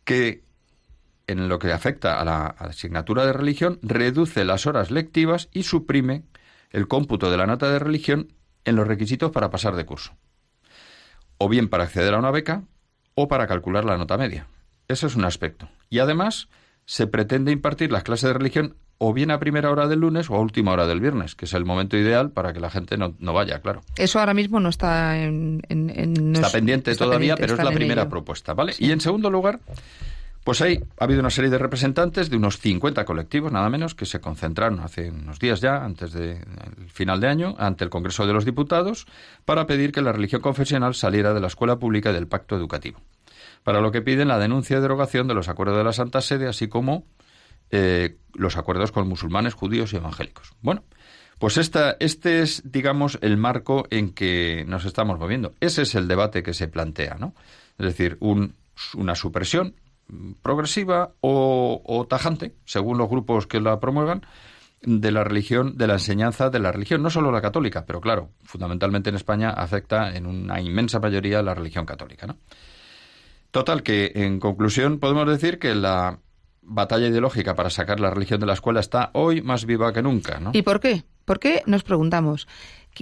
que, 0.06 0.44
en 1.28 1.50
lo 1.50 1.60
que 1.60 1.72
afecta 1.72 2.20
a 2.20 2.26
la 2.26 2.48
asignatura 2.48 3.26
de 3.26 3.34
religión, 3.34 3.80
reduce 3.82 4.46
las 4.46 4.66
horas 4.66 4.92
lectivas 4.92 5.50
y 5.52 5.64
suprime 5.64 6.24
el 6.72 6.88
cómputo 6.88 7.30
de 7.32 7.38
la 7.38 7.48
nota 7.48 7.72
de 7.72 7.80
religión 7.80 8.34
en 8.66 8.76
los 8.76 8.88
requisitos 8.88 9.32
para 9.32 9.50
pasar 9.50 9.76
de 9.76 9.86
curso. 9.86 10.14
O 11.38 11.50
bien 11.50 11.70
para 11.70 11.86
acceder 11.86 12.14
a 12.14 12.20
una 12.20 12.32
beca 12.32 12.64
o 13.16 13.28
para 13.28 13.48
calcular 13.48 13.86
la 13.86 13.98
nota 13.98 14.18
media. 14.18 14.48
Ese 14.88 15.08
es 15.08 15.16
un 15.16 15.26
aspecto. 15.26 15.70
Y 15.90 16.00
además 16.00 16.50
se 16.86 17.08
pretende 17.08 17.52
impartir 17.52 17.92
las 17.92 18.04
clases 18.04 18.30
de 18.30 18.34
religión 18.34 18.76
o 18.98 19.14
bien 19.14 19.32
a 19.32 19.40
primera 19.40 19.72
hora 19.72 19.88
del 19.88 20.00
lunes 20.00 20.30
o 20.30 20.36
a 20.36 20.40
última 20.40 20.74
hora 20.74 20.86
del 20.86 21.00
viernes, 21.00 21.34
que 21.34 21.46
es 21.46 21.54
el 21.54 21.66
momento 21.66 21.98
ideal 21.98 22.30
para 22.30 22.54
que 22.54 22.60
la 22.60 22.70
gente 22.70 22.98
no, 22.98 23.34
vaya, 23.34 23.60
claro. 23.60 23.82
Eso 23.98 24.20
ahora 24.20 24.36
mismo 24.36 24.60
no 24.60 24.70
está 24.70 25.18
en... 25.18 25.62
está 26.36 26.52
pendiente 26.52 26.96
todavía, 26.96 27.36
pero 27.36 27.56
es 27.56 27.64
la 27.64 27.72
primera 27.72 28.08
propuesta, 28.10 28.54
¿vale? 28.54 28.74
Y 28.78 28.92
en 28.92 29.02
segundo 29.02 29.32
lugar, 29.32 29.60
pues 30.44 30.62
ahí 30.62 30.84
ha 30.98 31.04
habido 31.04 31.20
una 31.20 31.30
serie 31.30 31.52
de 31.52 31.60
representantes 31.60 32.30
de 32.30 32.38
unos 32.38 32.58
50 32.58 33.06
colectivos, 33.06 33.52
nada 33.52 33.70
menos, 33.70 33.94
que 33.94 34.06
se 34.06 34.20
concentraron 34.20 34.80
hace 34.80 35.12
unos 35.12 35.38
días 35.40 35.62
ya, 35.62 35.84
antes 35.84 36.14
del 36.14 36.44
final 36.88 37.20
de 37.20 37.28
año, 37.28 37.56
ante 37.60 37.84
el 37.84 37.92
Congreso 37.92 38.26
de 38.26 38.34
los 38.34 38.44
Diputados, 38.44 39.06
para 39.46 39.68
pedir 39.68 39.92
que 39.92 40.02
la 40.02 40.12
religión 40.12 40.42
confesional 40.42 40.96
saliera 40.96 41.34
de 41.34 41.42
la 41.42 41.48
escuela 41.48 41.78
pública 41.78 42.10
y 42.10 42.14
del 42.14 42.28
pacto 42.28 42.56
educativo. 42.56 43.00
Para 43.64 43.82
lo 43.82 43.92
que 43.92 44.02
piden 44.02 44.30
la 44.30 44.40
denuncia 44.40 44.78
de 44.78 44.82
derogación 44.82 45.28
de 45.28 45.36
los 45.36 45.48
acuerdos 45.48 45.78
de 45.78 45.84
la 45.84 45.94
Santa 45.94 46.22
Sede, 46.22 46.48
así 46.48 46.68
como 46.68 47.06
eh, 47.70 48.18
los 48.34 48.58
acuerdos 48.58 48.92
con 48.92 49.08
musulmanes, 49.08 49.54
judíos 49.54 49.94
y 49.94 49.98
evangélicos. 49.98 50.54
Bueno, 50.62 50.84
pues 51.38 51.58
esta, 51.58 51.98
este 52.00 52.42
es, 52.42 52.64
digamos, 52.66 53.20
el 53.22 53.38
marco 53.38 53.86
en 53.92 54.12
que 54.14 54.66
nos 54.68 54.86
estamos 54.86 55.20
moviendo. 55.20 55.54
Ese 55.60 55.84
es 55.84 55.94
el 55.94 56.08
debate 56.08 56.42
que 56.42 56.54
se 56.54 56.68
plantea, 56.68 57.18
¿no? 57.20 57.36
Es 57.78 57.86
decir, 57.86 58.18
una 58.20 59.16
supresión 59.16 59.76
progresiva 60.42 61.14
o, 61.22 62.06
tajante, 62.10 62.56
según 62.66 62.98
los 62.98 63.10
grupos 63.10 63.48
que 63.48 63.60
la 63.60 63.80
promuevan, 63.80 64.26
de 64.84 65.12
la 65.12 65.24
religión, 65.24 65.78
de 65.78 65.88
la 65.88 65.94
enseñanza 65.94 66.50
de 66.50 66.60
la 66.60 66.72
religión, 66.72 67.04
no 67.04 67.10
solo 67.12 67.32
la 67.32 67.42
católica, 67.42 67.86
pero 67.86 68.02
claro, 68.02 68.32
fundamentalmente 68.44 69.10
en 69.10 69.16
España 69.16 69.52
afecta 69.52 70.16
en 70.16 70.26
una 70.26 70.60
inmensa 70.60 71.00
mayoría 71.00 71.44
la 71.44 71.54
religión 71.54 71.86
católica, 71.86 72.26
¿no? 72.26 72.38
Total 73.52 73.84
que, 73.84 74.12
en 74.16 74.40
conclusión, 74.40 75.00
podemos 75.00 75.28
decir 75.28 75.60
que 75.60 75.76
la 75.76 76.20
batalla 76.62 77.08
ideológica 77.08 77.54
para 77.54 77.70
sacar 77.70 78.00
la 78.00 78.10
religión 78.10 78.40
de 78.40 78.46
la 78.46 78.54
escuela 78.54 78.80
está 78.80 79.12
hoy 79.14 79.42
más 79.42 79.66
viva 79.66 79.94
que 79.94 80.02
nunca, 80.02 80.40
¿no? 80.40 80.52
¿Y 80.54 80.62
por 80.62 80.80
qué? 80.80 81.04
¿Por 81.26 81.40
qué? 81.40 81.62
Nos 81.66 81.84
preguntamos. 81.84 82.48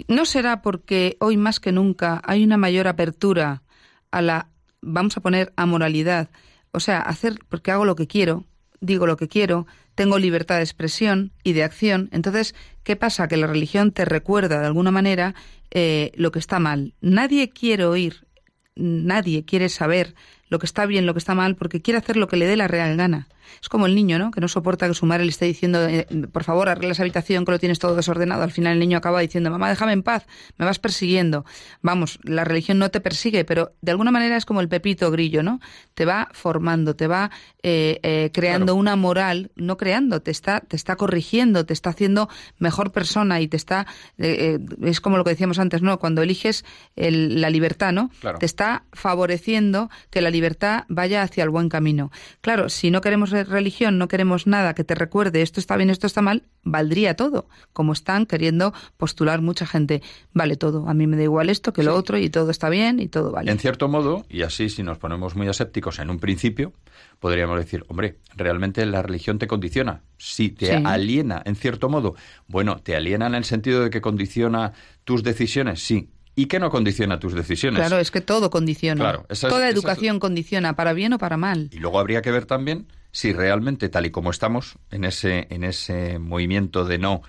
¿No 0.07 0.25
será 0.25 0.61
porque 0.61 1.17
hoy 1.19 1.37
más 1.37 1.59
que 1.59 1.71
nunca 1.71 2.21
hay 2.25 2.43
una 2.43 2.57
mayor 2.57 2.87
apertura 2.87 3.63
a 4.11 4.21
la, 4.21 4.49
vamos 4.81 5.17
a 5.17 5.21
poner, 5.21 5.53
amoralidad? 5.55 6.29
O 6.71 6.79
sea, 6.79 6.99
hacer 6.99 7.39
porque 7.49 7.71
hago 7.71 7.85
lo 7.85 7.95
que 7.95 8.07
quiero, 8.07 8.45
digo 8.81 9.07
lo 9.07 9.17
que 9.17 9.27
quiero, 9.27 9.67
tengo 9.95 10.17
libertad 10.17 10.57
de 10.57 10.63
expresión 10.63 11.31
y 11.43 11.53
de 11.53 11.63
acción. 11.63 12.09
Entonces, 12.11 12.55
¿qué 12.83 12.95
pasa? 12.95 13.27
Que 13.27 13.37
la 13.37 13.47
religión 13.47 13.91
te 13.91 14.05
recuerda 14.05 14.59
de 14.59 14.67
alguna 14.67 14.91
manera 14.91 15.35
eh, 15.71 16.11
lo 16.15 16.31
que 16.31 16.39
está 16.39 16.59
mal. 16.59 16.93
Nadie 17.01 17.49
quiere 17.49 17.85
oír, 17.85 18.27
nadie 18.75 19.45
quiere 19.45 19.69
saber 19.69 20.15
lo 20.49 20.59
que 20.59 20.65
está 20.65 20.85
bien, 20.85 21.05
lo 21.05 21.13
que 21.13 21.19
está 21.19 21.35
mal, 21.35 21.55
porque 21.55 21.81
quiere 21.81 21.97
hacer 21.97 22.17
lo 22.17 22.27
que 22.27 22.37
le 22.37 22.45
dé 22.45 22.57
la 22.57 22.67
real 22.67 22.97
gana. 22.97 23.27
Es 23.61 23.69
como 23.69 23.85
el 23.85 23.95
niño, 23.95 24.19
¿no? 24.19 24.31
Que 24.31 24.41
no 24.41 24.47
soporta 24.47 24.87
que 24.87 24.93
su 24.93 25.05
madre 25.05 25.25
le 25.25 25.31
esté 25.31 25.45
diciendo, 25.45 25.85
eh, 25.87 26.05
por 26.31 26.43
favor, 26.43 26.69
arregla 26.69 26.91
esa 26.91 27.03
habitación 27.03 27.45
que 27.45 27.51
lo 27.51 27.59
tienes 27.59 27.79
todo 27.79 27.95
desordenado. 27.95 28.43
Al 28.43 28.51
final 28.51 28.73
el 28.73 28.79
niño 28.79 28.97
acaba 28.97 29.21
diciendo, 29.21 29.49
mamá, 29.49 29.69
déjame 29.69 29.93
en 29.93 30.03
paz, 30.03 30.27
me 30.57 30.65
vas 30.65 30.79
persiguiendo. 30.79 31.45
Vamos, 31.81 32.19
la 32.23 32.43
religión 32.43 32.79
no 32.79 32.89
te 32.91 33.01
persigue, 33.01 33.45
pero 33.45 33.73
de 33.81 33.91
alguna 33.91 34.11
manera 34.11 34.37
es 34.37 34.45
como 34.45 34.61
el 34.61 34.69
pepito 34.69 35.11
grillo, 35.11 35.43
¿no? 35.43 35.59
Te 35.93 36.05
va 36.05 36.29
formando, 36.31 36.95
te 36.95 37.07
va 37.07 37.31
eh, 37.63 37.99
eh, 38.03 38.29
creando 38.33 38.75
una 38.75 38.95
moral, 38.95 39.51
no 39.55 39.77
creando, 39.77 40.21
te 40.21 40.31
está, 40.31 40.61
te 40.61 40.75
está 40.75 40.95
corrigiendo, 40.95 41.65
te 41.65 41.73
está 41.73 41.89
haciendo 41.89 42.29
mejor 42.57 42.91
persona 42.91 43.41
y 43.41 43.47
te 43.47 43.57
está, 43.57 43.87
es 44.17 45.01
como 45.01 45.17
lo 45.17 45.23
que 45.23 45.31
decíamos 45.31 45.59
antes, 45.59 45.81
¿no? 45.81 45.99
Cuando 45.99 46.21
eliges 46.21 46.65
la 46.95 47.49
libertad, 47.49 47.91
¿no? 47.91 48.11
Te 48.39 48.45
está 48.45 48.83
favoreciendo 48.93 49.89
que 50.09 50.21
la 50.21 50.29
libertad 50.29 50.38
vaya 50.87 51.21
hacia 51.21 51.43
el 51.43 51.49
buen 51.49 51.69
camino. 51.69 52.11
Claro, 52.41 52.69
si 52.69 52.91
no 52.91 53.01
queremos 53.01 53.31
religión, 53.31 53.97
no 53.97 54.07
queremos 54.07 54.47
nada 54.47 54.73
que 54.73 54.83
te 54.83 54.95
recuerde 54.95 55.41
esto 55.41 55.59
está 55.59 55.77
bien, 55.77 55.89
esto 55.89 56.07
está 56.07 56.21
mal, 56.21 56.43
valdría 56.63 57.15
todo, 57.15 57.47
como 57.73 57.93
están 57.93 58.25
queriendo 58.25 58.73
postular 58.97 59.41
mucha 59.41 59.65
gente. 59.65 60.01
Vale 60.33 60.55
todo, 60.55 60.87
a 60.87 60.93
mí 60.93 61.07
me 61.07 61.17
da 61.17 61.23
igual 61.23 61.49
esto 61.49 61.73
que 61.73 61.83
lo 61.83 61.95
otro 61.95 62.17
y 62.17 62.29
todo 62.29 62.51
está 62.51 62.69
bien 62.69 62.99
y 62.99 63.07
todo 63.07 63.31
vale. 63.31 63.51
En 63.51 63.59
cierto 63.59 63.87
modo, 63.87 64.25
y 64.29 64.43
así 64.43 64.69
si 64.69 64.83
nos 64.83 64.97
ponemos 64.97 65.35
muy 65.35 65.47
asépticos 65.47 65.99
en 65.99 66.09
un 66.09 66.19
principio, 66.19 66.73
podríamos 67.19 67.57
decir, 67.57 67.85
hombre, 67.87 68.17
realmente 68.35 68.85
la 68.85 69.01
religión 69.01 69.39
te 69.39 69.47
condiciona, 69.47 70.01
sí, 70.17 70.49
te 70.49 70.75
aliena 70.75 71.41
en 71.45 71.55
cierto 71.55 71.89
modo. 71.89 72.15
Bueno, 72.47 72.77
te 72.77 72.95
aliena 72.95 73.27
en 73.27 73.35
el 73.35 73.45
sentido 73.45 73.83
de 73.83 73.89
que 73.89 74.01
condiciona 74.01 74.73
tus 75.03 75.23
decisiones, 75.23 75.81
sí, 75.81 76.09
¿Y 76.39 76.45
qué 76.45 76.57
no 76.57 76.69
condiciona 76.69 77.19
tus 77.19 77.33
decisiones? 77.33 77.81
Claro, 77.81 77.99
es 77.99 78.11
que 78.11 78.21
todo 78.21 78.49
condiciona. 78.49 79.23
Toda 79.41 79.67
educación 79.67 80.21
condiciona, 80.21 80.73
para 80.73 80.93
bien 80.93 81.11
o 81.11 81.17
para 81.17 81.35
mal. 81.35 81.69
Y 81.73 81.79
luego 81.79 81.99
habría 81.99 82.21
que 82.21 82.31
ver 82.31 82.45
también 82.45 82.87
si 83.11 83.33
realmente, 83.33 83.89
tal 83.89 84.05
y 84.05 84.11
como 84.11 84.31
estamos 84.31 84.77
en 84.89 85.03
ese, 85.03 85.47
en 85.49 85.65
ese 85.65 86.17
movimiento 86.17 86.85
de 86.85 86.97
no 86.97 87.23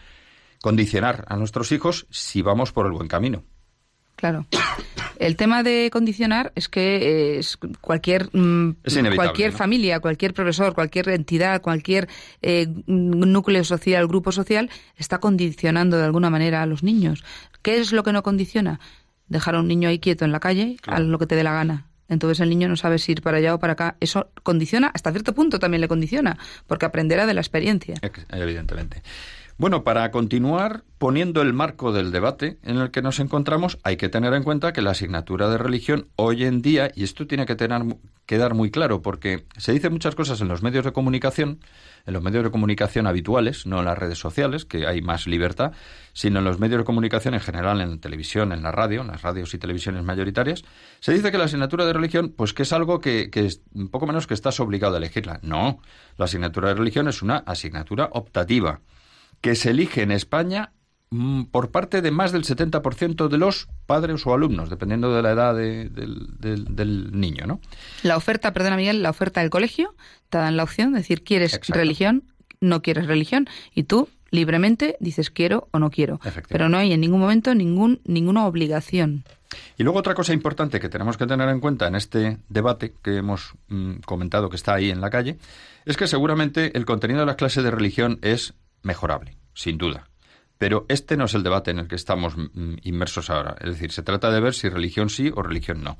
condicionar 0.63 1.25
a 1.27 1.35
nuestros 1.35 1.73
hijos, 1.73 2.07
si 2.11 2.41
vamos 2.43 2.71
por 2.71 2.87
el 2.87 2.93
buen 2.93 3.09
camino. 3.09 3.43
Claro. 4.15 4.47
El 5.19 5.37
tema 5.37 5.63
de 5.63 5.91
condicionar 5.93 6.53
es 6.55 6.69
que 6.69 7.39
es 7.39 7.59
cualquier 7.81 8.31
mm, 8.33 8.77
cualquier 9.17 9.53
familia, 9.53 10.01
cualquier 10.01 10.35
profesor, 10.35 10.73
cualquier 10.73 11.09
entidad, 11.11 11.61
cualquier 11.61 12.09
eh, 12.43 12.67
núcleo 12.87 13.65
social, 13.65 14.07
grupo 14.07 14.31
social 14.31 14.71
está 14.97 15.19
condicionando 15.19 15.99
de 15.99 16.05
alguna 16.05 16.31
manera 16.31 16.63
a 16.63 16.67
los 16.67 16.83
niños. 16.83 17.25
¿Qué 17.63 17.81
es 17.81 17.93
lo 17.93 18.03
que 18.03 18.13
no 18.13 18.23
condiciona? 18.23 18.81
Dejar 19.31 19.55
a 19.55 19.61
un 19.61 19.69
niño 19.69 19.89
ahí 19.89 19.99
quieto 19.99 20.27
en 20.27 20.33
la 20.33 20.41
calle 20.41 20.77
a 20.87 21.01
lo 21.01 21.19
que 21.19 21.27
te 21.27 21.37
dé 21.37 21.43
la 21.43 21.55
gana. 21.55 21.87
Entonces 22.11 22.41
el 22.41 22.51
niño 22.51 22.69
no 22.69 22.77
sabe 22.77 22.99
si 22.99 23.13
ir 23.13 23.23
para 23.23 23.39
allá 23.39 23.55
o 23.55 23.59
para 23.59 23.75
acá. 23.75 23.97
Eso 24.01 24.31
condiciona, 24.43 24.91
hasta 24.93 25.13
cierto 25.13 25.33
punto 25.33 25.59
también 25.59 25.81
le 25.81 25.89
condiciona, 25.89 26.37
porque 26.67 26.85
aprenderá 26.85 27.25
de 27.25 27.35
la 27.35 27.41
experiencia. 27.41 27.95
Evidentemente. 28.31 29.03
Bueno, 29.61 29.85
para 29.85 30.11
continuar 30.11 30.85
poniendo 30.97 31.43
el 31.43 31.53
marco 31.53 31.93
del 31.93 32.13
debate 32.13 32.57
en 32.63 32.79
el 32.79 32.91
que 32.91 33.03
nos 33.03 33.21
encontramos, 33.21 33.79
hay 33.83 33.99
que 33.99 34.09
tener 34.09 34.33
en 34.33 34.43
cuenta 34.43 34.73
que 34.73 34.81
la 34.81 34.93
asignatura 34.93 35.51
de 35.51 35.59
religión 35.59 36.09
hoy 36.17 36.45
en 36.45 36.63
día, 36.63 36.91
y 36.95 37.05
esto 37.05 37.27
tiene 37.27 37.45
que 37.45 37.57
tener, 37.57 37.83
quedar 38.25 38.55
muy 38.55 38.71
claro, 38.71 39.03
porque 39.03 39.45
se 39.59 39.73
dicen 39.73 39.93
muchas 39.93 40.15
cosas 40.15 40.41
en 40.41 40.49
los 40.49 40.63
medios 40.63 40.87
de 40.87 40.95
comunicación, 40.95 41.61
en 42.07 42.15
los 42.15 42.23
medios 42.23 42.43
de 42.43 42.51
comunicación 42.51 43.07
habituales, 43.07 43.67
no 43.67 43.81
en 43.81 43.85
las 43.85 43.99
redes 43.99 44.17
sociales, 44.17 44.65
que 44.65 44.87
hay 44.87 45.03
más 45.03 45.27
libertad, 45.27 45.73
sino 46.15 46.39
en 46.39 46.47
los 46.47 46.59
medios 46.59 46.79
de 46.79 46.85
comunicación 46.87 47.35
en 47.35 47.41
general, 47.41 47.83
en 47.83 47.91
la 47.91 47.97
televisión, 47.99 48.53
en 48.53 48.63
la 48.63 48.73
radio, 48.73 49.03
en 49.03 49.09
las 49.09 49.21
radios 49.21 49.53
y 49.53 49.59
televisiones 49.59 50.03
mayoritarias, 50.05 50.65
se 51.01 51.13
dice 51.13 51.31
que 51.31 51.37
la 51.37 51.45
asignatura 51.45 51.85
de 51.85 51.93
religión, 51.93 52.33
pues 52.35 52.55
que 52.55 52.63
es 52.63 52.73
algo 52.73 52.99
que, 53.01 53.29
que 53.29 53.45
es 53.45 53.61
un 53.75 53.91
poco 53.91 54.07
menos 54.07 54.27
que 54.27 54.33
estás 54.33 54.59
obligado 54.59 54.95
a 54.95 54.99
elegirla. 54.99 55.39
No, 55.43 55.83
la 56.17 56.25
asignatura 56.25 56.69
de 56.69 56.77
religión 56.77 57.09
es 57.09 57.21
una 57.21 57.37
asignatura 57.37 58.09
optativa 58.13 58.81
que 59.41 59.55
se 59.55 59.71
elige 59.71 60.03
en 60.03 60.11
España 60.11 60.73
mm, 61.11 61.45
por 61.45 61.71
parte 61.71 62.03
de 62.03 62.11
más 62.11 62.33
del 62.33 62.45
70% 62.45 63.29
de 63.29 63.39
los 63.39 63.69
padres 63.87 64.27
o 64.27 64.35
alumnos, 64.35 64.71
dependiendo 64.71 65.15
de 65.15 65.23
la 65.23 65.33
edad 65.33 65.55
del, 65.55 67.11
niño, 67.13 67.47
¿no? 67.47 67.61
La 68.03 68.17
oferta, 68.17 68.53
perdona 68.53 68.77
Miguel, 68.77 69.03
la 69.03 69.11
oferta 69.11 69.41
del 69.41 69.51
colegio 69.51 69.95
te 70.29 70.39
dan 70.39 70.57
la 70.57 70.63
opción 70.63 70.93
de 70.93 70.99
decir, 70.99 71.25
¿quieres 71.25 71.61
religión? 71.69 72.25
No 72.61 72.83
quieres 72.83 73.07
religión. 73.07 73.49
Y 73.75 73.85
tú 73.85 74.09
libremente 74.31 74.97
dices 75.01 75.31
quiero 75.31 75.69
o 75.73 75.79
no 75.79 75.91
quiero. 75.91 76.21
Pero 76.49 76.69
no 76.69 76.79
hay 76.79 76.93
en 76.93 77.01
ningún 77.01 77.21
momento 77.21 77.55
ningún, 77.55 78.01
ninguna 78.05 78.47
obligación. 78.47 79.25
Y 79.77 79.83
luego 79.83 79.99
otra 79.99 80.15
cosa 80.15 80.33
importante 80.33 80.79
que 80.79 80.89
tenemos 80.89 81.17
que 81.17 81.27
tener 81.27 81.49
en 81.49 81.61
cuenta 81.61 81.89
en 81.89 81.97
este 81.97 82.39
debate 82.49 82.95
que 83.03 83.17
hemos 83.17 83.55
mm, 83.69 83.97
comentado 84.07 84.49
que 84.49 84.57
está 84.57 84.75
ahí 84.75 84.91
en 84.91 85.01
la 85.01 85.11
calle, 85.11 85.39
es 85.85 85.97
que 85.97 86.07
seguramente 86.07 86.77
el 86.77 86.87
contenido 86.87 87.21
de 87.21 87.27
las 87.27 87.37
clases 87.37 87.65
de 87.65 87.71
religión 87.71 88.19
es 88.23 88.55
mejorable, 88.83 89.37
sin 89.55 89.79
duda. 89.79 90.09
Pero 90.59 90.85
este 90.89 91.17
no 91.17 91.25
es 91.25 91.35
el 91.35 91.43
debate 91.43 91.71
en 91.71 91.79
el 91.79 91.89
que 91.89 91.97
estamos 91.97 92.37
mm, 92.37 92.77
inmersos 92.83 93.31
ahora. 93.31 93.57
Es 93.61 93.71
decir, 93.71 93.93
se 93.93 94.03
trata 94.03 94.31
de 94.31 94.41
ver 94.41 94.55
si 94.55 94.69
religión 94.69 95.09
sí 95.09 95.31
o 95.35 95.43
religión 95.43 95.83
no. 95.83 95.97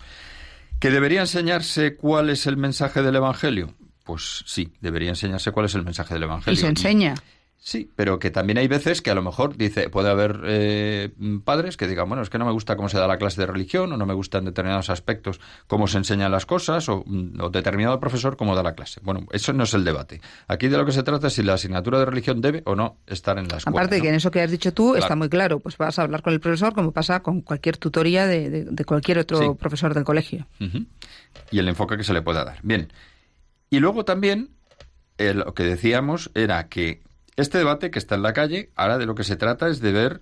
¿Que 0.79 0.91
debería 0.91 1.21
enseñarse 1.21 1.97
cuál 1.97 2.31
es 2.31 2.47
el 2.47 2.57
mensaje 2.57 3.03
del 3.03 3.17
Evangelio? 3.17 3.75
Pues 4.05 4.45
sí, 4.47 4.73
debería 4.81 5.11
enseñarse 5.11 5.53
cuál 5.53 5.67
es 5.67 5.75
el 5.75 5.85
mensaje 5.85 6.15
del 6.15 6.25
Evangelio. 6.25 6.59
Y 6.59 6.61
se 6.61 6.67
enseña. 6.67 7.15
Sí, 7.63 7.91
pero 7.95 8.19
que 8.19 8.31
también 8.31 8.57
hay 8.57 8.69
veces 8.69 9.03
que 9.03 9.11
a 9.11 9.15
lo 9.15 9.21
mejor 9.21 9.55
dice 9.55 9.91
puede 9.91 10.09
haber 10.09 10.41
eh, 10.45 11.11
padres 11.45 11.77
que 11.77 11.87
digan 11.87 12.09
bueno 12.09 12.23
es 12.23 12.31
que 12.31 12.39
no 12.39 12.47
me 12.47 12.53
gusta 12.53 12.75
cómo 12.75 12.89
se 12.89 12.97
da 12.97 13.07
la 13.07 13.19
clase 13.19 13.43
de 13.43 13.47
religión 13.47 13.93
o 13.93 13.99
no 13.99 14.07
me 14.07 14.15
gustan 14.15 14.47
determinados 14.47 14.89
aspectos 14.89 15.41
cómo 15.67 15.87
se 15.87 15.99
enseñan 15.99 16.33
las 16.33 16.47
cosas 16.47 16.89
o, 16.89 17.05
o, 17.39 17.51
determinado 17.51 18.01
profesor 18.01 18.39
cómo 18.39 18.57
da 18.57 18.63
la 18.63 18.73
clase. 18.73 19.01
Bueno, 19.05 19.27
eso 19.31 19.53
no 19.53 19.65
es 19.65 19.75
el 19.75 19.85
debate. 19.85 20.23
Aquí 20.49 20.69
de 20.69 20.79
lo 20.79 20.87
que 20.87 20.93
se 20.93 21.03
trata 21.03 21.27
es 21.27 21.35
si 21.35 21.43
la 21.43 21.53
asignatura 21.53 21.99
de 21.99 22.07
religión 22.07 22.41
debe 22.41 22.63
o 22.65 22.75
no 22.75 22.97
estar 23.07 23.37
en 23.39 23.47
la 23.47 23.59
escuela. 23.59 23.79
Aparte 23.79 23.99
¿no? 23.99 24.03
que 24.05 24.09
en 24.09 24.15
eso 24.15 24.31
que 24.31 24.41
has 24.41 24.51
dicho 24.51 24.73
tú 24.73 24.97
está 24.97 25.15
muy 25.15 25.29
claro, 25.29 25.61
pues 25.61 25.77
vas 25.77 25.99
a 25.99 26.03
hablar 26.03 26.23
con 26.23 26.33
el 26.33 26.41
profesor 26.41 26.73
como 26.73 26.93
pasa 26.93 27.21
con 27.21 27.43
cualquier 27.43 27.77
tutoría 27.77 28.27
de, 28.27 28.49
de, 28.49 28.65
de 28.65 28.85
cualquier 28.87 29.19
otro 29.19 29.39
sí. 29.39 29.49
profesor 29.59 29.93
del 29.93 30.05
colegio. 30.05 30.47
Uh 30.61 30.65
-huh. 30.65 30.87
Y 31.51 31.59
el 31.59 31.69
enfoque 31.69 31.99
que 31.99 32.05
se 32.05 32.15
le 32.15 32.23
pueda 32.23 32.43
dar. 32.43 32.59
Bien. 32.63 32.91
Y 33.69 33.81
luego 33.81 34.07
también 34.07 34.49
eh, 35.19 35.35
lo 35.35 35.53
que 35.53 35.65
decíamos 35.65 36.31
era 36.35 36.69
que 36.69 37.03
este 37.37 37.59
debate 37.59 37.91
que 37.91 37.99
está 37.99 38.15
en 38.15 38.23
la 38.23 38.33
calle, 38.33 38.71
ahora 38.77 38.99
de 38.99 39.07
lo 39.07 39.15
que 39.15 39.25
se 39.25 39.37
trata 39.37 39.69
es 39.69 39.81
de 39.81 39.93
ver 39.93 40.21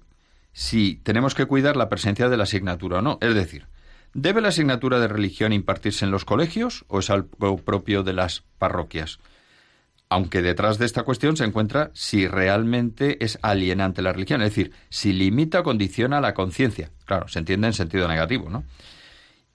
si 0.52 0.96
tenemos 0.96 1.34
que 1.34 1.46
cuidar 1.46 1.76
la 1.76 1.88
presencia 1.88 2.28
de 2.28 2.36
la 2.36 2.44
asignatura 2.44 2.98
o 2.98 3.02
no. 3.02 3.18
Es 3.20 3.34
decir, 3.34 3.66
¿debe 4.14 4.40
la 4.40 4.48
asignatura 4.48 4.98
de 4.98 5.08
religión 5.08 5.52
impartirse 5.52 6.04
en 6.04 6.10
los 6.10 6.24
colegios 6.24 6.84
o 6.88 6.98
es 6.98 7.10
algo 7.10 7.58
propio 7.58 8.02
de 8.02 8.12
las 8.12 8.42
parroquias? 8.58 9.18
Aunque 10.10 10.40
detrás 10.40 10.78
de 10.78 10.86
esta 10.86 11.02
cuestión 11.02 11.36
se 11.36 11.44
encuentra 11.44 11.90
si 11.92 12.26
realmente 12.26 13.22
es 13.22 13.38
alienante 13.42 14.00
la 14.00 14.12
religión, 14.12 14.40
es 14.40 14.50
decir, 14.50 14.72
si 14.88 15.12
limita 15.12 15.60
o 15.60 15.62
condiciona 15.62 16.20
la 16.20 16.34
conciencia. 16.34 16.90
Claro, 17.04 17.28
se 17.28 17.38
entiende 17.38 17.66
en 17.66 17.74
sentido 17.74 18.08
negativo, 18.08 18.48
¿no? 18.48 18.64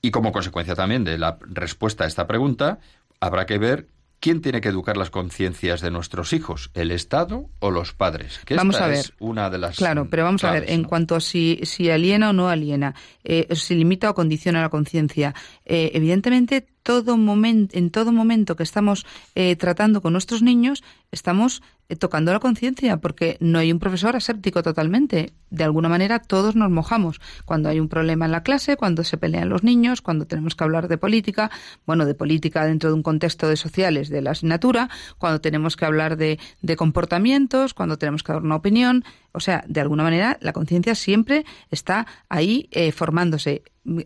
Y 0.02 0.12
como 0.12 0.32
consecuencia 0.32 0.76
también 0.76 1.04
de 1.04 1.18
la 1.18 1.38
respuesta 1.42 2.04
a 2.04 2.08
esta 2.08 2.28
pregunta, 2.28 2.80
habrá 3.20 3.46
que 3.46 3.58
ver 3.58 3.88
¿Quién 4.24 4.39
tiene 4.39 4.62
que 4.62 4.70
educar 4.70 4.96
las 4.96 5.10
conciencias 5.10 5.82
de 5.82 5.92
nuestros 5.92 6.32
hijos? 6.32 6.72
¿El 6.75 6.92
Estado 6.92 7.50
o 7.60 7.72
los 7.72 7.92
padres? 7.92 8.39
Que 8.46 8.56
vamos 8.56 8.80
a 8.80 8.88
ver. 8.88 9.00
Es 9.00 9.13
una 9.20 9.50
de 9.50 9.58
las. 9.58 9.75
Claro, 9.75 10.08
pero 10.10 10.24
vamos 10.24 10.39
claves, 10.39 10.62
a 10.62 10.62
ver, 10.62 10.72
en 10.72 10.84
¿no? 10.84 10.88
cuanto 10.88 11.18
a 11.18 11.20
si, 11.20 11.60
si 11.63 11.89
aliena 11.89 12.30
o 12.30 12.34
no 12.34 12.48
aliena, 12.48 12.96
eh, 13.25 13.53
si 13.53 13.75
limita 13.75 14.10
o 14.10 14.15
condiciona 14.15 14.62
la 14.62 14.70
conciencia. 14.70 15.36
Eh, 15.65 15.92
evidentemente, 15.94 16.68
todo 16.84 17.18
momento, 17.18 17.78
en 17.78 17.90
todo 17.90 18.12
momento 18.12 18.56
que 18.56 18.63
estamos 18.63 19.06
eh, 19.36 19.56
tratando 19.56 20.02
con 20.02 20.13
nuestros 20.13 20.42
niños, 20.42 20.84
estamos 21.12 21.63
eh, 21.90 21.96
tocando 21.96 22.32
la 22.32 22.40
conciencia, 22.40 22.98
porque 22.98 23.38
no 23.40 23.60
hay 23.60 23.72
un 23.72 23.80
profesor 23.80 24.16
aséptico 24.16 24.63
totalmente. 24.63 25.34
De 25.50 25.63
alguna 25.63 25.90
manera, 25.90 26.20
todos 26.20 26.56
nos 26.56 26.70
mojamos. 26.70 27.20
Cuando 27.46 27.70
hay 27.70 27.80
un 27.80 27.90
problema 27.90 28.25
en 28.25 28.32
la 28.32 28.44
clase, 28.44 28.78
cuando 28.78 29.04
se 29.04 29.18
pelean 29.18 29.50
los 29.50 29.63
niños, 29.63 30.02
cuando 30.02 30.25
tenemos 30.25 30.56
que 30.56 30.63
hablar 30.63 30.88
de 30.88 30.98
política, 30.98 31.52
bueno, 31.86 32.06
de 32.06 32.16
política 32.16 32.66
dentro 32.66 32.90
de 32.90 32.96
un 32.96 33.04
contexto 33.04 33.48
de 33.48 33.58
sociales 33.58 34.10
de 34.10 34.22
la 34.22 34.32
asignatura, 34.32 34.90
cuando 35.18 35.42
tenemos 35.42 35.75
que 35.75 35.86
hablar 35.86 36.18
de, 36.18 36.40
de 36.62 36.75
comportamientos, 36.75 37.74
cuando 37.74 37.98
tenemos 37.98 38.24
que 38.24 38.34
dar 38.34 38.44
una 38.44 38.56
opinión. 38.56 39.04
O 39.34 39.40
sea, 39.40 39.63
de 39.68 39.82
alguna 39.82 40.04
manera, 40.04 40.38
la 40.42 40.54
conciencia 40.54 40.96
siempre 40.96 41.44
está 41.72 42.06
ahí 42.30 42.70
eh, 42.72 42.92
formándose. 42.92 43.63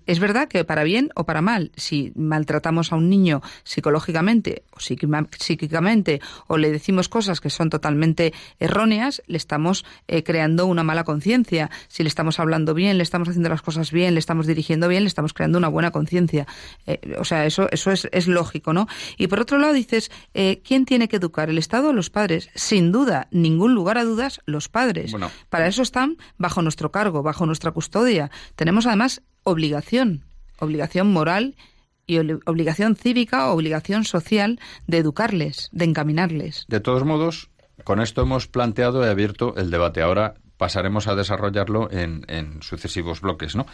Es 0.07 0.19
verdad 0.19 0.47
que 0.47 0.63
para 0.63 0.83
bien 0.83 1.11
o 1.13 1.25
para 1.25 1.41
mal, 1.41 1.71
si 1.75 2.11
maltratamos 2.15 2.91
a 2.91 2.95
un 2.95 3.09
niño 3.09 3.43
psicológicamente 3.63 4.63
o 4.71 4.79
psíquicamente 4.79 6.19
o 6.47 6.57
le 6.57 6.71
decimos 6.71 7.09
cosas 7.09 7.41
que 7.41 7.51
son 7.51 7.69
totalmente 7.69 8.33
erróneas, 8.59 9.21
le 9.27 9.37
estamos 9.37 9.85
eh, 10.07 10.23
creando 10.23 10.65
una 10.65 10.81
mala 10.81 11.03
conciencia. 11.03 11.69
Si 11.89 12.01
le 12.01 12.09
estamos 12.09 12.39
hablando 12.39 12.73
bien, 12.73 12.97
le 12.97 13.03
estamos 13.03 13.29
haciendo 13.29 13.49
las 13.49 13.61
cosas 13.61 13.91
bien, 13.91 14.15
le 14.15 14.19
estamos 14.19 14.47
dirigiendo 14.47 14.87
bien, 14.87 15.03
le 15.03 15.09
estamos 15.09 15.33
creando 15.33 15.59
una 15.59 15.67
buena 15.67 15.91
conciencia. 15.91 16.47
Eh, 16.87 17.15
o 17.19 17.23
sea, 17.23 17.45
eso, 17.45 17.67
eso 17.71 17.91
es, 17.91 18.07
es, 18.11 18.27
lógico, 18.27 18.73
¿no? 18.73 18.87
Y 19.17 19.27
por 19.27 19.39
otro 19.39 19.59
lado 19.59 19.73
dices, 19.73 20.09
eh, 20.33 20.59
¿quién 20.65 20.85
tiene 20.85 21.07
que 21.07 21.17
educar? 21.17 21.51
¿El 21.51 21.59
Estado 21.59 21.89
o 21.89 21.93
los 21.93 22.09
padres? 22.09 22.49
Sin 22.55 22.91
duda, 22.91 23.27
ningún 23.29 23.75
lugar 23.75 23.99
a 23.99 24.03
dudas, 24.03 24.41
los 24.45 24.69
padres. 24.69 25.13
Para 25.49 25.67
eso 25.67 25.81
están 25.81 26.17
bajo 26.37 26.61
nuestro 26.61 26.91
cargo, 26.91 27.23
bajo 27.23 27.45
nuestra 27.45 27.71
custodia. 27.71 28.31
Tenemos 28.55 28.85
además 28.85 29.21
obligación, 29.43 30.25
obligación 30.59 31.11
moral 31.11 31.55
y 32.05 32.19
obligación 32.19 32.95
cívica, 32.95 33.51
obligación 33.51 34.05
social 34.05 34.59
de 34.87 34.99
educarles, 34.99 35.69
de 35.71 35.85
encaminarles. 35.85 36.65
De 36.69 36.79
todos 36.79 37.03
modos, 37.03 37.49
con 37.83 37.99
esto 38.01 38.21
hemos 38.21 38.47
planteado 38.47 39.05
y 39.05 39.09
abierto 39.09 39.55
el 39.57 39.69
debate. 39.69 40.01
Ahora 40.01 40.35
pasaremos 40.57 41.07
a 41.07 41.15
desarrollarlo 41.15 41.91
en, 41.91 42.25
en 42.27 42.61
sucesivos 42.61 43.21
bloques, 43.21 43.55
¿no? 43.55 43.65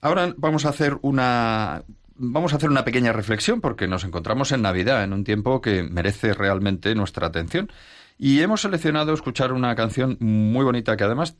Ahora 0.00 0.34
vamos 0.36 0.66
a 0.66 0.68
hacer 0.68 0.98
una 1.00 1.82
vamos 2.16 2.52
a 2.52 2.56
hacer 2.56 2.70
una 2.70 2.84
pequeña 2.84 3.12
reflexión 3.12 3.60
porque 3.60 3.88
nos 3.88 4.04
encontramos 4.04 4.52
en 4.52 4.62
Navidad, 4.62 5.02
en 5.02 5.12
un 5.12 5.24
tiempo 5.24 5.60
que 5.60 5.82
merece 5.82 6.34
realmente 6.34 6.94
nuestra 6.94 7.26
atención. 7.26 7.70
Y 8.16 8.40
hemos 8.40 8.62
seleccionado 8.62 9.12
escuchar 9.12 9.52
una 9.52 9.74
canción 9.74 10.16
muy 10.20 10.64
bonita 10.64 10.96
que 10.96 11.04
además 11.04 11.36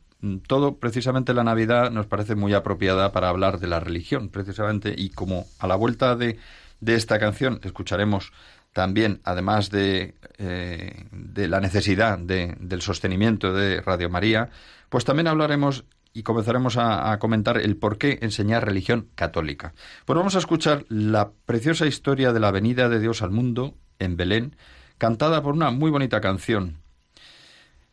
todo 0.47 0.77
precisamente 0.79 1.35
la 1.35 1.45
Navidad 1.45 1.91
nos 1.91 2.07
parece 2.07 2.35
muy 2.35 2.55
apropiada 2.55 3.13
para 3.13 3.29
hablar 3.29 3.61
de 3.61 3.69
la 3.69 3.81
religión, 3.81 4.29
precisamente, 4.29 4.95
y 4.97 5.11
como 5.11 5.45
a 5.59 5.67
la 5.67 5.77
vuelta 5.77 6.17
de, 6.17 6.39
de 6.81 6.95
esta 6.95 7.19
canción 7.19 7.61
escucharemos 7.63 8.33
también, 8.73 9.21
además 9.25 9.71
de, 9.71 10.15
eh, 10.39 11.07
de 11.13 11.49
la 11.49 11.61
necesidad 11.61 12.19
de, 12.19 12.57
del 12.59 12.83
sostenimiento 12.83 13.53
de 13.53 13.81
Radio 13.81 14.11
María, 14.11 14.51
pues 14.89 15.05
también 15.05 15.29
hablaremos 15.29 15.85
y 16.13 16.23
comenzaremos 16.23 16.77
a, 16.77 17.13
a, 17.13 17.19
comentar 17.19 17.59
el 17.59 17.77
por 17.77 17.99
qué 17.99 18.19
enseñar 18.23 18.65
religión 18.65 19.09
católica. 19.15 19.75
Pues 20.05 20.17
vamos 20.17 20.35
a 20.37 20.39
escuchar 20.39 20.85
la 20.89 21.31
preciosa 21.47 21.87
historia 21.87 22.33
de 22.33 22.41
la 22.41 22.51
venida 22.51 22.89
de 22.89 23.01
Dios 23.01 23.23
al 23.23 23.31
mundo 23.31 23.75
en 23.99 24.17
Belén, 24.17 24.57
cantada 24.99 25.43
por 25.43 25.55
una 25.55 25.71
muy 25.71 25.91
bonita 25.91 26.21
canción. 26.21 26.79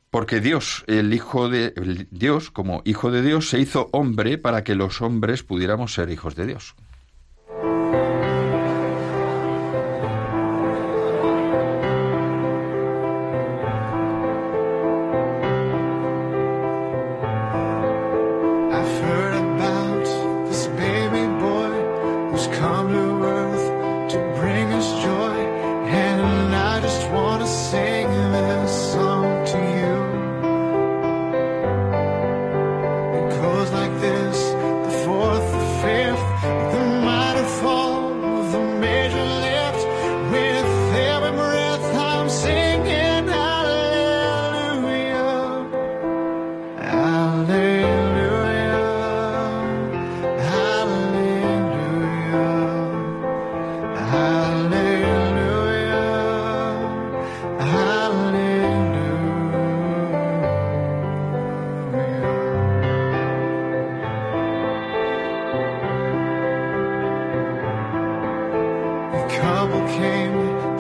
Porque 0.10 0.42
Dios, 0.42 0.84
el 0.88 1.14
Hijo 1.14 1.48
de 1.50 2.08
Dios, 2.12 2.52
como 2.52 2.82
Hijo 2.84 3.12
de 3.12 3.22
Dios, 3.22 3.50
se 3.50 3.60
hizo 3.60 3.90
hombre 3.94 4.38
para 4.38 4.64
que 4.64 4.76
los 4.76 5.02
hombres 5.02 5.44
pudiéramos 5.44 5.94
ser 5.94 6.10
hijos 6.10 6.36
de 6.36 6.48
Dios. 6.48 6.76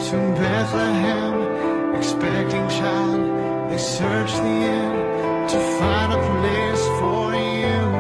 to 0.10 0.18
Bethlehem, 0.34 1.96
expecting 1.96 2.68
child, 2.70 3.70
they 3.70 3.78
searched 3.78 4.36
the 4.36 4.58
inn 4.76 5.48
to 5.48 5.60
find 5.78 6.14
a 6.14 6.22
place 6.32 6.84
for 7.00 7.36
you. 7.36 7.91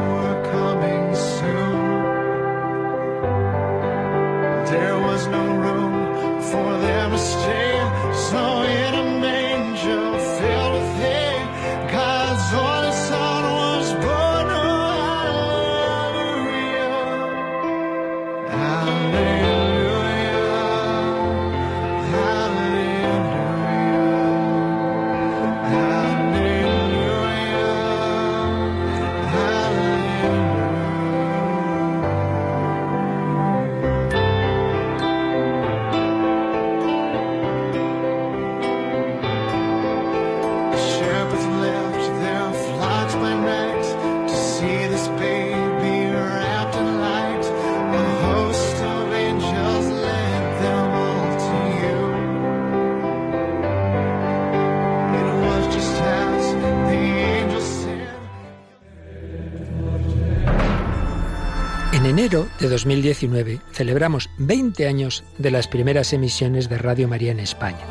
2019 62.82 63.62
celebramos 63.72 64.32
20 64.39 64.88
años 64.88 65.24
de 65.38 65.52
las 65.52 65.67
primeras 65.67 66.13
emisiones 66.13 66.67
de 66.67 66.80
Radio 66.80 67.08
María 67.08 67.32
en 67.32 67.39
España. 67.39 67.86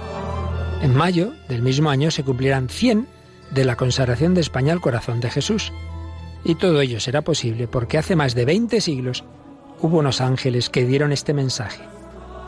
En 0.82 0.96
mayo 0.96 1.32
del 1.48 1.62
mismo 1.62 1.90
año 1.90 2.10
se 2.10 2.24
cumplirán 2.24 2.68
100 2.68 3.06
de 3.52 3.64
la 3.64 3.76
consagración 3.76 4.34
de 4.34 4.40
España 4.40 4.72
al 4.72 4.80
corazón 4.80 5.20
de 5.20 5.30
Jesús. 5.30 5.72
Y 6.44 6.56
todo 6.56 6.80
ello 6.80 6.98
será 6.98 7.22
posible 7.22 7.68
porque 7.68 7.98
hace 7.98 8.16
más 8.16 8.34
de 8.34 8.44
20 8.44 8.80
siglos 8.80 9.22
hubo 9.80 9.98
unos 9.98 10.20
ángeles 10.20 10.70
que 10.70 10.84
dieron 10.84 11.12
este 11.12 11.34
mensaje. 11.34 11.84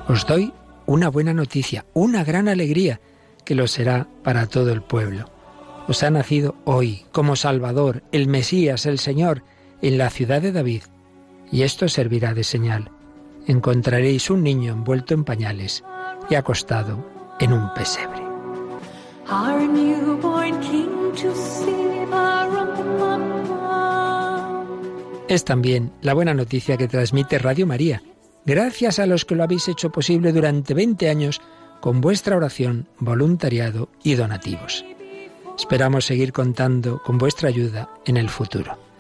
Os 0.09 0.27
doy 0.27 0.53
una 0.87 1.11
buena 1.11 1.35
noticia, 1.35 1.87
una 1.95 2.25
gran 2.25 2.49
alegría, 2.49 3.01
que 3.45 3.55
lo 3.55 3.69
será 3.69 4.09
para 4.25 4.49
todo 4.49 4.73
el 4.73 4.83
pueblo. 4.83 5.31
Os 5.87 6.03
ha 6.03 6.11
nacido 6.11 6.57
hoy 6.65 7.05
como 7.13 7.37
Salvador, 7.37 8.03
el 8.11 8.27
Mesías, 8.27 8.85
el 8.87 8.99
Señor, 8.99 9.45
en 9.81 9.97
la 9.97 10.11
ciudad 10.11 10.43
de 10.43 10.51
David 10.51 10.83
y 11.53 11.63
esto 11.63 11.89
servirá 11.89 12.35
de 12.35 12.43
señal. 12.43 12.91
Encontraréis 13.47 14.31
un 14.31 14.43
niño 14.43 14.73
envuelto 14.73 15.15
en 15.15 15.25
pañales 15.25 15.85
y 16.29 16.35
acostado 16.35 17.07
en 17.39 17.53
un 17.53 17.73
pesebre. 17.75 18.23
Es 25.29 25.45
también 25.45 25.93
la 26.01 26.15
buena 26.15 26.35
noticia 26.35 26.77
que 26.77 26.89
transmite 26.89 27.39
Radio 27.39 27.67
María, 27.67 28.03
gracias 28.45 28.99
a 28.99 29.07
los 29.07 29.25
que 29.25 29.35
lo 29.35 29.45
habéis 29.45 29.69
hecho 29.69 29.91
posible 29.91 30.33
durante 30.33 30.75
20 30.75 31.09
años 31.09 31.41
con 31.81 32.01
vuestra 32.01 32.37
oración, 32.37 32.87
voluntariado 32.99 33.89
y 34.03 34.15
donativos. 34.15 34.85
Esperamos 35.59 36.07
seguir 36.07 36.33
contando 36.33 37.03
con 37.03 37.19
vuestra 37.19 37.49
ayuda 37.49 37.91
en 38.05 38.17
el 38.17 38.29
futuro. 38.29 38.92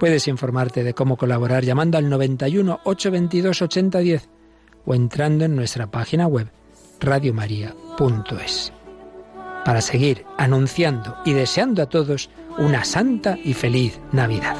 Puedes 0.00 0.28
informarte 0.28 0.82
de 0.82 0.94
cómo 0.94 1.18
colaborar 1.18 1.62
llamando 1.62 1.98
al 1.98 2.08
91 2.08 2.80
822 2.84 3.60
8010 3.60 4.28
o 4.86 4.94
entrando 4.94 5.44
en 5.44 5.54
nuestra 5.54 5.90
página 5.90 6.26
web 6.26 6.50
radiomaria.es. 7.00 8.72
Para 9.62 9.82
seguir 9.82 10.24
anunciando 10.38 11.18
y 11.26 11.34
deseando 11.34 11.82
a 11.82 11.90
todos 11.90 12.30
una 12.56 12.82
santa 12.84 13.36
y 13.44 13.52
feliz 13.52 14.00
Navidad. 14.10 14.56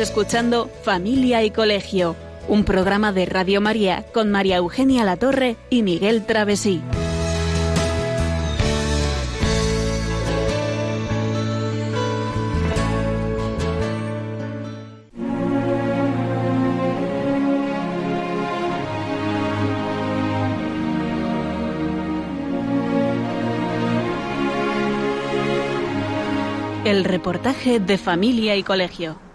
Escuchando 0.00 0.70
Familia 0.82 1.44
y 1.44 1.50
Colegio, 1.50 2.16
un 2.48 2.64
programa 2.64 3.12
de 3.12 3.26
Radio 3.26 3.60
María 3.60 4.04
con 4.12 4.30
María 4.30 4.56
Eugenia 4.56 5.04
Latorre 5.04 5.56
y 5.68 5.82
Miguel 5.82 6.24
Travesí. 6.24 6.80
El 26.84 27.04
reportaje 27.04 27.78
de 27.78 27.98
familia 27.98 28.56
y 28.56 28.62
colegio. 28.62 29.29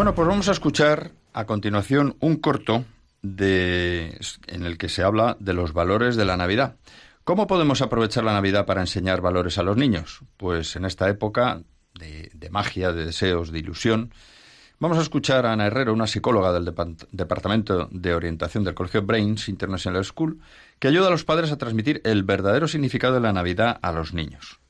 Bueno, 0.00 0.14
pues 0.14 0.28
vamos 0.28 0.48
a 0.48 0.52
escuchar 0.52 1.10
a 1.34 1.44
continuación 1.44 2.16
un 2.20 2.36
corto 2.36 2.86
en 3.22 4.64
el 4.64 4.78
que 4.78 4.88
se 4.88 5.02
habla 5.02 5.36
de 5.40 5.52
los 5.52 5.74
valores 5.74 6.16
de 6.16 6.24
la 6.24 6.38
Navidad. 6.38 6.76
¿Cómo 7.22 7.46
podemos 7.46 7.82
aprovechar 7.82 8.24
la 8.24 8.32
Navidad 8.32 8.64
para 8.64 8.80
enseñar 8.80 9.20
valores 9.20 9.58
a 9.58 9.62
los 9.62 9.76
niños? 9.76 10.20
Pues 10.38 10.74
en 10.74 10.86
esta 10.86 11.06
época 11.10 11.60
de, 11.98 12.48
magia, 12.50 12.92
de 12.92 13.04
deseos, 13.04 13.52
de 13.52 13.58
ilusión, 13.58 14.14
vamos 14.78 14.96
a 14.96 15.02
escuchar 15.02 15.44
a 15.44 15.52
Ana 15.52 15.66
Herrero, 15.66 15.92
una 15.92 16.06
psicóloga 16.06 16.50
del 16.50 16.74
Departamento 17.10 17.86
de 17.92 18.14
Orientación 18.14 18.64
del 18.64 18.72
Colegio 18.72 19.02
Brains 19.02 19.50
International 19.50 20.02
School, 20.06 20.40
que 20.78 20.88
ayuda 20.88 21.08
a 21.08 21.10
los 21.10 21.24
padres 21.24 21.52
a 21.52 21.58
transmitir 21.58 22.00
el 22.04 22.22
verdadero 22.22 22.68
significado 22.68 23.12
de 23.12 23.20
la 23.20 23.34
Navidad 23.34 23.78
a 23.82 23.92
los 23.92 24.14
niños. 24.14 24.60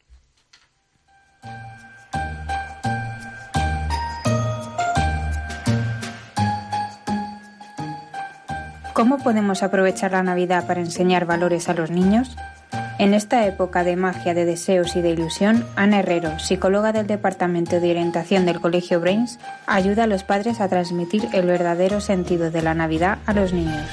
¿Cómo 9.00 9.16
podemos 9.16 9.62
aprovechar 9.62 10.12
la 10.12 10.22
Navidad 10.22 10.66
para 10.66 10.80
enseñar 10.80 11.24
valores 11.24 11.70
a 11.70 11.72
los 11.72 11.90
niños? 11.90 12.36
En 12.98 13.14
esta 13.14 13.46
época 13.46 13.82
de 13.82 13.96
magia, 13.96 14.34
de 14.34 14.44
deseos 14.44 14.94
y 14.94 15.00
de 15.00 15.08
ilusión, 15.08 15.66
Ana 15.74 16.00
Herrero, 16.00 16.38
psicóloga 16.38 16.92
del 16.92 17.06
Departamento 17.06 17.80
de 17.80 17.92
Orientación 17.92 18.44
del 18.44 18.60
Colegio 18.60 19.00
Brains, 19.00 19.38
ayuda 19.66 20.04
a 20.04 20.06
los 20.06 20.22
padres 20.22 20.60
a 20.60 20.68
transmitir 20.68 21.26
el 21.32 21.46
verdadero 21.46 22.02
sentido 22.02 22.50
de 22.50 22.60
la 22.60 22.74
Navidad 22.74 23.20
a 23.24 23.32
los 23.32 23.54
niños. 23.54 23.88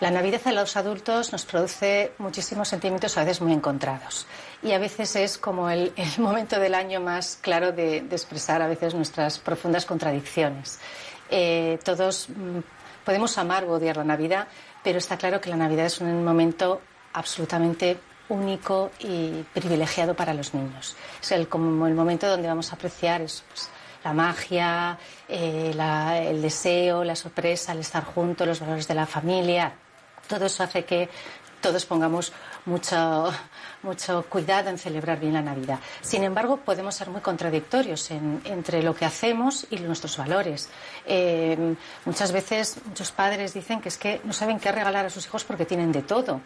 La 0.00 0.10
Navidad 0.10 0.40
a 0.46 0.50
los 0.50 0.76
adultos 0.76 1.30
nos 1.30 1.44
produce 1.44 2.10
muchísimos 2.18 2.66
sentimientos 2.66 3.16
a 3.16 3.20
veces 3.20 3.40
muy 3.40 3.52
encontrados 3.52 4.26
y 4.64 4.72
a 4.72 4.78
veces 4.78 5.14
es 5.14 5.38
como 5.38 5.70
el, 5.70 5.92
momento 6.18 6.58
del 6.58 6.74
año 6.74 7.00
más 7.00 7.38
claro 7.40 7.70
de, 7.70 7.98
expresar 7.98 8.62
a 8.62 8.66
veces 8.66 8.94
nuestras 8.94 9.38
profundas 9.38 9.86
contradicciones. 9.86 10.80
Eh, 11.28 11.78
todos 11.84 12.28
mm, 12.28 12.58
Podemos 13.06 13.38
amar 13.38 13.62
o 13.64 13.74
odiar 13.74 13.96
la 13.98 14.04
Navidad, 14.04 14.48
pero 14.82 14.98
está 14.98 15.16
claro 15.16 15.40
que 15.40 15.48
la 15.48 15.56
Navidad 15.56 15.86
es 15.86 16.00
un 16.00 16.24
momento 16.24 16.82
absolutamente 17.12 17.98
único 18.28 18.90
y 18.98 19.44
privilegiado 19.54 20.14
para 20.14 20.34
los 20.34 20.54
niños. 20.54 20.96
Es 21.22 21.30
el, 21.30 21.46
momento 21.48 22.26
donde 22.26 22.48
vamos 22.48 22.72
a 22.72 22.74
apreciar 22.74 23.20
pues, 23.20 23.70
la 24.02 24.12
magia, 24.12 24.98
eh, 25.28 25.72
el 26.28 26.42
deseo, 26.42 27.04
la 27.04 27.14
sorpresa, 27.14 27.70
el 27.70 27.78
estar 27.78 28.04
juntos, 28.04 28.44
los 28.44 28.58
valores 28.58 28.88
de 28.88 28.94
la 28.94 29.06
familia. 29.06 29.72
Todo 30.26 30.46
eso 30.46 30.64
hace 30.64 30.84
que 30.84 31.08
todos 31.60 31.86
pongamos 31.86 32.32
mucho, 32.64 33.32
mucho 33.86 34.26
cuidado 34.28 34.68
en 34.68 34.78
celebrar 34.78 35.18
bien 35.18 35.32
la 35.32 35.42
Navidad. 35.42 35.78
Sin 36.02 36.24
embargo, 36.24 36.58
podemos 36.58 36.94
ser 36.94 37.08
muy 37.08 37.20
contradictorios 37.20 38.10
entre 38.10 38.82
lo 38.82 38.94
que 38.94 39.04
hacemos 39.04 39.66
y 39.70 39.78
nuestros 39.78 40.16
valores. 40.16 40.68
Eh, 41.06 41.74
muchas 42.04 42.32
veces 42.32 42.78
muchos 42.84 43.12
padres 43.12 43.54
dicen 43.54 43.80
que 43.80 43.88
es 43.88 43.96
que 43.96 44.20
no 44.24 44.32
saben 44.32 44.58
qué 44.58 44.72
regalar 44.72 45.06
a 45.06 45.10
sus 45.10 45.24
hijos 45.26 45.44
porque 45.44 45.64
tienen 45.64 45.92
de 45.92 46.02
todo. 46.02 46.40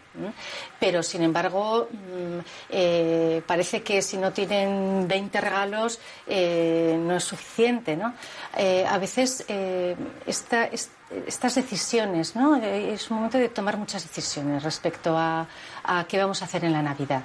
Pero, 0.79 1.03
sin 1.03 1.23
embargo, 1.23 1.89
mm, 1.91 2.39
eh, 2.69 3.43
parece 3.47 3.83
que 3.83 4.03
si 4.03 4.19
no 4.19 4.33
tienen 4.33 5.09
20 5.09 5.41
regalos 5.41 5.99
eh, 6.27 6.99
no 7.01 7.17
es 7.17 7.25
suficiente. 7.25 7.97
¿no? 7.97 8.15
a 8.89 8.99
veces 8.99 9.45
esta, 10.27 10.69
estas 11.27 11.55
decisiones, 11.55 12.37
¿no? 12.37 12.57
Es 12.57 13.11
un 13.11 13.17
momento 13.17 13.39
de 13.39 13.49
tomar 13.49 13.77
muchas 13.77 14.03
decisiones 14.03 14.63
respecto 14.63 15.17
a 15.17 15.47
qué 16.09 16.19
vamos 16.19 16.43
a 16.43 16.45
hacer 16.45 16.65
en 16.65 16.73
la 16.73 16.83
Navidad. 16.83 17.23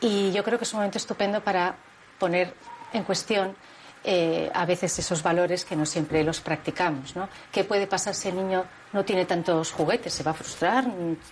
Y 0.00 0.32
yo 0.32 0.44
creo 0.44 0.58
que 0.58 0.64
es 0.64 0.72
un 0.72 0.78
momento 0.78 0.98
estupendo 0.98 1.42
para 1.42 1.76
poner 2.18 2.54
en 2.92 3.04
cuestión 3.04 3.56
eh, 4.04 4.48
a 4.54 4.64
veces 4.64 4.96
esos 4.98 5.22
valores 5.22 5.64
que 5.64 5.74
no 5.74 5.84
siempre 5.84 6.22
los 6.22 6.40
practicamos. 6.40 7.16
¿no? 7.16 7.28
¿Qué 7.50 7.64
puede 7.64 7.86
pasar 7.86 8.14
si 8.14 8.28
el 8.28 8.36
niño 8.36 8.64
no 8.92 9.04
tiene 9.04 9.24
tantos 9.24 9.72
juguetes? 9.72 10.12
¿Se 10.12 10.22
va 10.22 10.30
a 10.30 10.34
frustrar? 10.34 10.86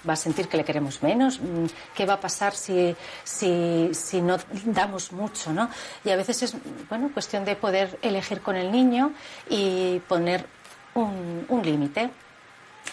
¿Va 0.08 0.12
a 0.12 0.16
sentir 0.16 0.48
que 0.48 0.56
le 0.56 0.64
queremos 0.64 1.02
menos? 1.02 1.40
¿Qué 1.94 2.04
va 2.06 2.14
a 2.14 2.20
pasar 2.20 2.54
si, 2.54 2.94
si, 3.22 3.90
si 3.92 4.20
no 4.20 4.36
damos 4.64 5.12
mucho? 5.12 5.52
¿no? 5.52 5.70
Y 6.04 6.10
a 6.10 6.16
veces 6.16 6.42
es 6.42 6.56
bueno, 6.88 7.10
cuestión 7.14 7.44
de 7.44 7.54
poder 7.54 7.98
elegir 8.02 8.40
con 8.40 8.56
el 8.56 8.72
niño 8.72 9.12
y 9.48 10.00
poner 10.08 10.46
un, 10.94 11.46
un 11.48 11.62
límite. 11.62 12.10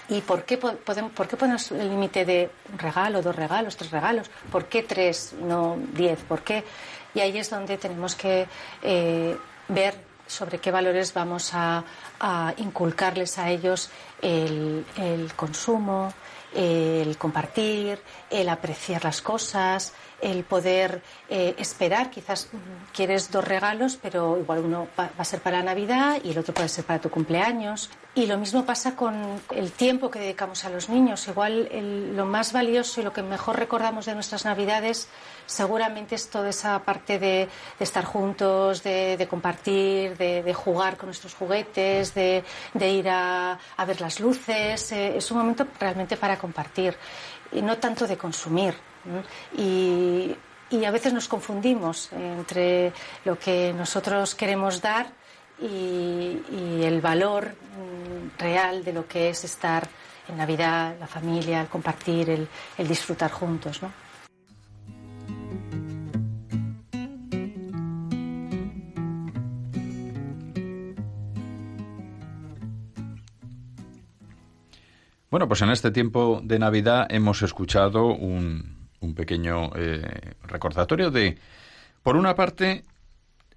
¿Y 0.10 0.22
por 0.22 0.44
qué, 0.44 0.58
podemos, 0.58 1.12
por 1.12 1.28
qué 1.28 1.38
ponemos 1.38 1.72
el 1.72 1.90
límite 1.90 2.26
de 2.26 2.50
un 2.72 2.80
regalo, 2.80 3.22
dos 3.22 3.36
regalos, 3.36 3.78
tres 3.78 3.92
regalos? 3.92 4.30
¿Por 4.52 4.66
qué 4.66 4.84
tres, 4.84 5.34
no 5.42 5.78
diez? 5.94 6.20
¿Por 6.24 6.42
qué? 6.42 6.64
Y 7.16 7.20
ahí 7.20 7.38
es 7.38 7.50
donde 7.50 7.78
tenemos 7.78 8.16
que 8.16 8.48
eh, 8.82 9.38
ver 9.68 9.96
sobre 10.28 10.60
qué 10.60 10.72
valores 10.72 11.14
vamos 11.14 11.52
a, 11.54 11.84
inculcarles 12.58 13.38
a 13.38 13.50
ellos 13.50 13.90
el, 14.22 14.86
consumo, 15.36 16.14
el 16.54 17.18
compartir, 17.18 18.00
el 18.30 18.48
apreciar 18.48 19.04
las 19.04 19.22
cosas, 19.22 19.94
el 20.22 20.44
poder 20.44 21.02
eh, 21.30 21.54
esperar. 21.58 22.10
Quizás 22.10 22.50
quieres 22.94 23.30
dos 23.30 23.46
regalos, 23.46 24.00
pero 24.02 24.38
igual 24.40 24.60
uno 24.60 24.88
va, 24.98 25.12
a 25.18 25.26
ser 25.26 25.42
para 25.42 25.62
Navidad 25.62 26.20
y 26.24 26.32
el 26.32 26.38
otro 26.38 26.54
puede 26.54 26.70
ser 26.70 26.86
para 26.86 27.00
tu 27.02 27.10
cumpleaños. 27.10 27.90
Y 28.16 28.28
lo 28.28 28.38
mismo 28.38 28.64
pasa 28.64 28.96
con 28.96 29.42
el 29.56 29.72
tiempo 29.72 30.12
que 30.12 30.20
dedicamos 30.20 30.64
a 30.66 30.70
los 30.70 30.88
niños. 30.88 31.28
Igual 31.28 31.68
lo 32.16 32.28
más 32.28 32.54
valioso 32.54 33.02
y 33.02 33.04
lo 33.04 33.12
que 33.12 33.24
mejor 33.24 33.58
recordamos 33.58 34.06
de 34.06 34.14
nuestras 34.14 34.46
Navidades 34.46 35.08
seguramente 35.48 36.14
es 36.14 36.30
toda 36.30 36.50
esa 36.50 36.78
parte 36.84 37.18
de, 37.18 37.50
estar 37.80 38.06
juntos, 38.06 38.84
de, 38.84 39.28
compartir, 39.28 40.16
de, 40.16 40.54
jugar 40.54 40.96
con 40.96 41.08
nuestros 41.08 41.34
juguetes, 41.34 42.14
de, 42.14 42.44
ir 42.80 43.10
a, 43.10 43.58
ver 43.88 44.00
las 44.00 44.20
luces. 44.20 44.92
Eh, 44.92 45.18
es 45.18 45.32
un 45.32 45.40
momento 45.40 45.66
realmente 45.80 46.16
para 46.16 46.38
compartir 46.38 46.96
y 47.52 47.64
no 47.64 47.80
tanto 47.80 48.06
de 48.06 48.16
consumir. 48.16 48.76
Y, 49.58 50.36
a 50.86 50.92
veces 50.92 51.14
nos 51.14 51.28
confundimos 51.28 52.12
entre 52.14 52.94
lo 53.26 53.38
que 53.38 53.74
nosotros 53.74 54.34
queremos 54.34 54.82
dar 54.82 55.08
y, 55.60 56.40
el 56.84 57.02
valor 57.02 57.46
mm, 57.48 58.40
real 58.40 58.84
de 58.84 58.94
lo 58.94 59.08
que 59.08 59.30
es 59.30 59.44
estar 59.44 59.88
en 60.28 60.38
Navidad, 60.38 60.96
la 61.00 61.08
familia, 61.08 61.62
el 61.62 61.68
compartir, 61.68 62.30
el, 62.30 62.88
disfrutar 62.88 63.32
juntos. 63.32 63.82
¿no? 63.82 63.92
Bueno, 75.30 75.48
pues 75.48 75.62
en 75.62 75.70
este 75.72 75.90
tiempo 75.90 76.42
de 76.44 76.60
Navidad 76.60 77.08
hemos 77.10 77.42
escuchado 77.42 78.08
un, 78.08 78.88
un 79.00 79.16
pequeño 79.16 79.72
eh, 79.76 80.36
recordatorio 80.44 81.10
de, 81.10 81.38
por 82.04 82.16
una 82.18 82.36
parte, 82.36 82.84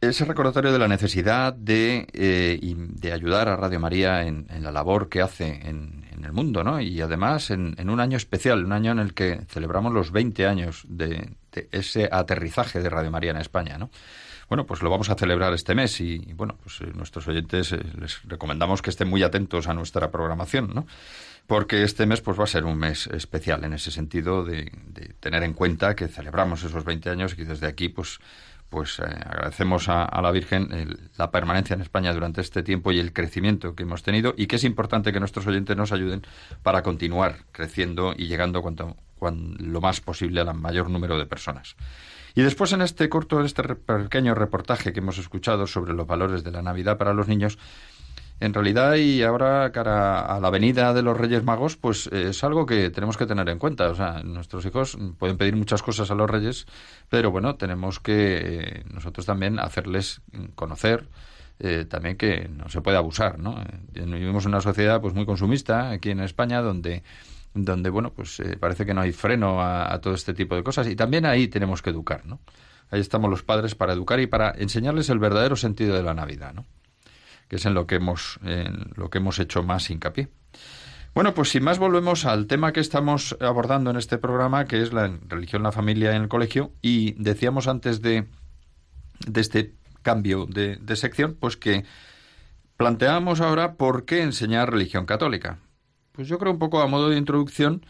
ese 0.01 0.25
recordatorio 0.25 0.73
de 0.73 0.79
la 0.79 0.89
necesidad 0.89 1.53
de, 1.53 2.07
eh, 2.13 2.59
de 2.77 3.13
ayudar 3.13 3.49
a 3.49 3.57
Radio 3.57 3.81
María 3.81 4.23
en, 4.27 4.47
la 4.61 4.73
labor 4.73 5.09
que 5.09 5.23
hace 5.23 5.61
en, 5.69 6.05
el 6.25 6.33
mundo, 6.33 6.65
¿no? 6.65 6.81
Y 6.81 7.01
además 7.01 7.51
en, 7.51 7.89
un 7.89 8.01
año 8.01 8.17
especial, 8.17 8.65
un 8.65 8.73
año 8.73 8.91
en 8.91 8.99
el 8.99 9.15
que 9.15 9.43
celebramos 9.49 9.93
los 9.93 10.11
20 10.11 10.47
años 10.47 10.83
de, 10.89 11.37
ese 11.71 12.09
aterrizaje 12.11 12.81
de 12.81 12.91
Radio 12.91 13.13
María 13.13 13.31
en 13.31 13.37
España, 13.37 13.79
¿no? 13.79 13.91
Bueno, 14.49 14.67
pues 14.67 14.83
lo 14.83 14.91
vamos 14.91 15.09
a 15.09 15.15
celebrar 15.15 15.53
este 15.55 15.75
mes 15.75 16.01
y, 16.01 16.19
bueno, 16.35 16.57
pues 16.63 16.81
eh, 16.81 16.93
nuestros 16.95 17.29
oyentes 17.29 17.73
les 17.73 18.23
recomendamos 18.25 18.83
que 18.83 18.91
estén 18.91 19.09
muy 19.09 19.23
atentos 19.23 19.69
a 19.69 19.75
nuestra 19.75 20.11
programación, 20.11 20.73
¿no? 20.75 20.87
porque 21.47 21.83
este 21.83 22.07
mes 22.07 22.21
pues 22.21 22.39
va 22.39 22.45
a 22.45 22.49
ser 22.49 22.65
un 22.65 22.77
mes 22.77 23.07
especial 23.09 23.65
en 23.65 23.73
ese 23.73 23.91
sentido 23.91 24.45
de, 24.45 24.73
tener 25.21 25.43
en 25.43 25.55
cuenta 25.55 25.95
que 25.95 26.09
celebramos 26.09 26.63
esos 26.65 26.85
20 26.85 27.11
años 27.11 27.37
y 27.39 27.45
desde 27.45 27.67
aquí 27.67 27.89
pues 27.89 28.19
pues 28.77 28.99
eh, 28.99 29.05
agradecemos 29.05 29.89
a, 29.89 30.21
la 30.21 30.31
Virgen 30.31 30.69
la 31.17 31.31
permanencia 31.31 31.73
en 31.73 31.81
España 31.81 32.13
durante 32.13 32.43
este 32.43 32.63
tiempo 32.63 32.93
y 32.93 32.99
el 32.99 33.15
crecimiento 33.15 33.75
que 33.75 33.85
hemos 33.85 34.03
tenido 34.03 34.35
y 34.37 34.49
que 34.49 34.57
es 34.57 34.65
importante 34.65 35.15
que 35.15 35.19
nuestros 35.19 35.47
oyentes 35.47 35.75
nos 35.79 35.93
ayuden 35.93 36.27
para 36.63 36.83
continuar 36.83 37.37
creciendo 37.53 38.13
y 38.15 38.27
llegando 38.27 38.61
cuanto, 38.61 38.95
lo 39.61 39.81
más 39.81 40.03
posible 40.03 40.43
al 40.43 40.53
mayor 40.53 40.91
número 40.91 41.17
de 41.17 41.25
personas. 41.25 41.75
Y 42.35 42.43
después 42.43 42.71
en 42.75 42.83
este 42.83 43.09
corto, 43.09 43.43
este 43.43 43.63
pequeño 43.63 44.35
reportaje 44.35 44.93
que 44.93 45.01
hemos 45.01 45.17
escuchado 45.17 45.67
sobre 45.67 45.95
los 45.95 46.07
valores 46.07 46.45
de 46.45 46.51
la 46.51 46.61
Navidad 46.61 46.99
para 46.99 47.15
los 47.15 47.29
niños, 47.29 47.57
en 48.39 48.53
realidad 48.53 48.97
y 48.97 49.23
ahora 49.23 49.73
cara 49.73 50.21
a 50.21 50.41
la 50.41 50.51
venida 50.51 50.93
de 50.93 51.03
los 51.03 51.17
Reyes 51.17 51.43
Magos, 51.43 51.77
pues 51.77 52.09
eh, 52.13 52.29
es 52.31 52.45
algo 52.45 52.67
que 52.67 52.91
tenemos 52.91 53.17
que 53.17 53.27
tener 53.27 53.49
en 53.49 53.59
cuenta. 53.59 53.89
O 53.89 53.95
sea, 53.95 54.23
nuestros 54.23 54.67
hijos 54.67 54.99
pueden 55.19 55.39
pedir 55.39 55.57
muchas 55.57 55.83
cosas 55.83 56.11
a 56.11 56.15
los 56.15 56.29
Reyes, 56.29 56.67
pero 57.09 57.31
bueno, 57.31 57.57
tenemos 57.57 57.99
que 57.99 58.37
eh, 58.37 58.85
nosotros 58.93 59.25
también 59.25 59.59
hacerles 59.59 60.21
conocer 60.55 61.09
eh, 61.59 61.87
también 61.89 62.17
que 62.19 62.49
no 62.49 62.69
se 62.69 62.83
puede 62.83 62.99
abusar, 62.99 63.39
¿no? 63.39 63.57
Vivimos 63.93 64.45
en 64.45 64.51
una 64.51 64.61
sociedad 64.61 65.01
pues 65.01 65.15
muy 65.15 65.25
consumista 65.25 65.91
aquí 65.91 66.11
en 66.11 66.21
España 66.21 66.61
donde 66.61 67.03
donde 67.55 67.89
bueno 67.89 68.13
pues 68.13 68.43
parece 68.61 68.85
que 68.85 68.93
no 68.93 69.01
hay 69.01 69.13
freno 69.13 69.63
a, 69.63 69.91
a 69.91 69.99
todo 70.03 70.13
este 70.13 70.35
tipo 70.35 70.55
de 70.55 70.63
cosas 70.63 70.87
y 70.89 70.95
también 70.95 71.25
ahí 71.25 71.49
tenemos 71.49 71.81
que 71.81 71.89
educar, 71.89 72.27
¿no? 72.27 72.41
Ahí 72.91 73.01
estamos 73.01 73.31
los 73.31 73.43
padres 73.43 73.75
para 73.75 73.95
educar 73.95 74.21
y 74.21 74.27
para 74.27 74.51
enseñarles 74.51 75.09
el 75.09 75.19
verdadero 75.19 75.57
sentido 75.57 75.97
de 75.97 76.03
la 76.03 76.13
Navidad, 76.13 76.53
¿no? 76.53 76.67
Que 77.49 77.57
es 77.57 77.67
en 77.67 77.75
lo 77.75 77.87
que 77.87 77.97
hemos, 77.97 78.39
lo 78.95 79.11
que 79.11 79.19
hemos 79.19 79.39
hecho 79.39 79.63
más 79.63 79.91
hincapié. 79.91 80.29
Bueno, 81.15 81.33
pues 81.33 81.49
sin 81.49 81.65
más 81.65 81.79
volvemos 81.79 82.27
al 82.27 82.47
tema 82.47 82.73
que 82.73 82.81
estamos 82.81 83.37
abordando 83.41 83.91
en 83.91 83.97
este 83.97 84.19
programa, 84.19 84.67
que 84.67 84.83
es 84.83 84.93
la 84.93 85.11
religión, 85.29 85.63
la 85.63 85.73
familia 85.73 86.15
en 86.15 86.23
el 86.23 86.29
colegio, 86.29 86.73
y 86.83 87.13
decíamos 87.13 87.69
antes 87.69 88.03
de, 88.03 88.27
este 89.35 89.73
cambio 90.03 90.47
de 90.47 90.97
sección, 90.97 91.35
pues 91.41 91.57
que 91.57 91.85
planteamos 92.77 93.41
ahora 93.41 93.75
por 93.75 94.05
qué 94.05 94.23
enseñar 94.23 94.71
religión 94.71 95.07
católica. 95.07 95.59
Pues 96.13 96.29
yo 96.29 96.39
creo 96.39 96.53
un 96.53 96.59
poco 96.59 96.81
a 96.81 96.87
modo 96.87 97.09
de 97.09 97.17
introducción, 97.17 97.85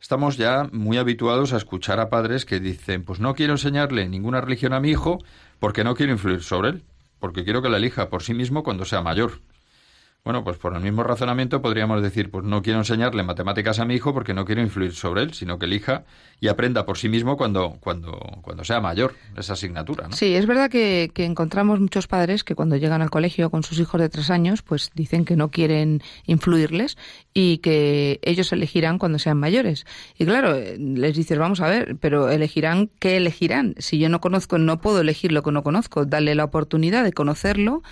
estamos 0.00 0.36
ya 0.36 0.68
muy 0.72 0.98
habituados 0.98 1.52
a 1.52 1.56
escuchar 1.56 2.00
a 2.00 2.10
padres 2.10 2.44
que 2.44 2.60
dicen, 2.60 3.04
pues 3.04 3.20
no 3.20 3.34
quiero 3.34 3.52
enseñarle 3.52 4.08
ninguna 4.08 4.40
religión 4.40 4.72
a 4.72 4.80
mi 4.80 4.90
hijo 4.90 5.18
porque 5.60 5.84
no 5.84 5.94
quiero 5.94 6.12
influir 6.12 6.42
sobre 6.42 6.70
él 6.70 6.84
porque 7.18 7.44
quiero 7.44 7.62
que 7.62 7.68
la 7.68 7.78
elija 7.78 8.10
por 8.10 8.22
sí 8.22 8.34
mismo 8.34 8.62
cuando 8.62 8.84
sea 8.84 9.00
mayor. 9.02 9.40
Bueno, 10.24 10.42
pues 10.42 10.56
por 10.56 10.74
el 10.74 10.80
mismo 10.80 11.02
razonamiento 11.02 11.60
podríamos 11.60 12.00
decir, 12.00 12.30
pues 12.30 12.46
no 12.46 12.62
quiero 12.62 12.78
enseñarle 12.78 13.22
matemáticas 13.22 13.78
a 13.78 13.84
mi 13.84 13.94
hijo 13.94 14.14
porque 14.14 14.32
no 14.32 14.46
quiero 14.46 14.62
influir 14.62 14.94
sobre 14.94 15.20
él, 15.20 15.34
sino 15.34 15.58
que 15.58 15.66
elija 15.66 16.04
y 16.40 16.48
aprenda 16.48 16.86
por 16.86 16.96
sí 16.96 17.10
mismo 17.10 17.36
cuando, 17.36 17.76
cuando, 17.78 18.18
cuando 18.40 18.64
sea 18.64 18.80
mayor 18.80 19.16
esa 19.36 19.52
asignatura. 19.52 20.08
¿no? 20.08 20.16
Sí, 20.16 20.34
es 20.34 20.46
verdad 20.46 20.70
que, 20.70 21.12
encontramos 21.14 21.78
muchos 21.78 22.06
padres 22.06 22.42
que 22.42 22.54
cuando 22.54 22.76
llegan 22.76 23.02
al 23.02 23.10
colegio 23.10 23.50
con 23.50 23.64
sus 23.64 23.78
hijos 23.78 24.00
de 24.00 24.08
tres 24.08 24.30
años, 24.30 24.62
pues 24.62 24.90
dicen 24.94 25.26
que 25.26 25.36
no 25.36 25.50
quieren 25.50 26.00
influirles 26.24 26.96
y 27.34 27.58
que 27.58 28.18
ellos 28.22 28.50
elegirán 28.50 28.96
cuando 28.96 29.18
sean 29.18 29.36
mayores. 29.36 29.84
Y 30.16 30.24
claro, 30.24 30.56
les 30.78 31.14
dices, 31.14 31.36
vamos 31.36 31.60
a 31.60 31.68
ver, 31.68 31.98
pero 32.00 32.30
elegirán, 32.30 32.88
¿qué 32.98 33.18
elegirán? 33.18 33.74
Si 33.76 33.98
yo 33.98 34.08
no 34.08 34.22
conozco, 34.22 34.56
no 34.56 34.80
puedo 34.80 35.02
elegir 35.02 35.32
lo 35.32 35.42
que 35.42 35.52
no 35.52 35.62
conozco, 35.62 36.06
darle 36.06 36.34
la 36.34 36.44
oportunidad 36.44 37.04
de 37.04 37.12
conocerlo 37.12 37.82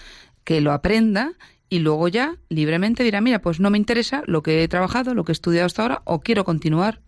que 0.44 0.62
lo 0.62 0.72
aprenda 0.72 1.34
y 1.72 1.78
luego 1.78 2.06
ya 2.06 2.37
libremente 2.50 3.02
dirá, 3.02 3.22
mira, 3.22 3.40
pues 3.40 3.58
no 3.58 3.70
me 3.70 3.78
interesa 3.78 4.22
lo 4.26 4.42
que 4.42 4.62
he 4.62 4.68
trabajado, 4.68 5.14
lo 5.14 5.24
que 5.24 5.32
he 5.32 5.38
estudiado 5.40 5.64
hasta 5.64 5.80
ahora, 5.80 6.02
o 6.04 6.20
quiero 6.20 6.44
continuar. 6.44 7.00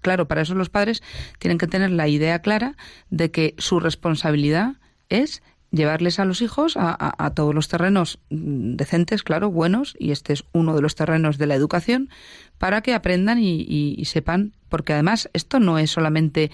Claro, 0.00 0.26
para 0.26 0.40
eso 0.40 0.54
los 0.54 0.70
padres 0.70 1.02
tienen 1.38 1.58
que 1.58 1.66
tener 1.66 1.90
la 1.90 2.08
idea 2.08 2.38
clara 2.38 2.78
de 3.10 3.30
que 3.30 3.54
su 3.58 3.78
responsabilidad 3.78 4.76
es 5.10 5.42
llevarles 5.70 6.18
a 6.18 6.24
los 6.24 6.40
hijos 6.40 6.78
a, 6.78 7.32
todos 7.34 7.54
los 7.54 7.68
terrenos 7.68 8.18
decentes, 8.30 9.22
claro, 9.22 9.50
buenos, 9.50 9.94
y 9.98 10.12
este 10.12 10.32
es 10.32 10.44
uno 10.52 10.74
de 10.74 10.80
los 10.80 10.94
terrenos 10.94 11.36
de 11.36 11.46
la 11.46 11.54
educación, 11.54 12.08
para 12.56 12.80
que 12.80 12.94
aprendan 12.94 13.38
y 13.38 14.02
sepan, 14.06 14.54
porque 14.70 14.94
además 14.94 15.28
esto 15.34 15.60
no 15.60 15.78
es 15.78 15.90
solamente 15.90 16.50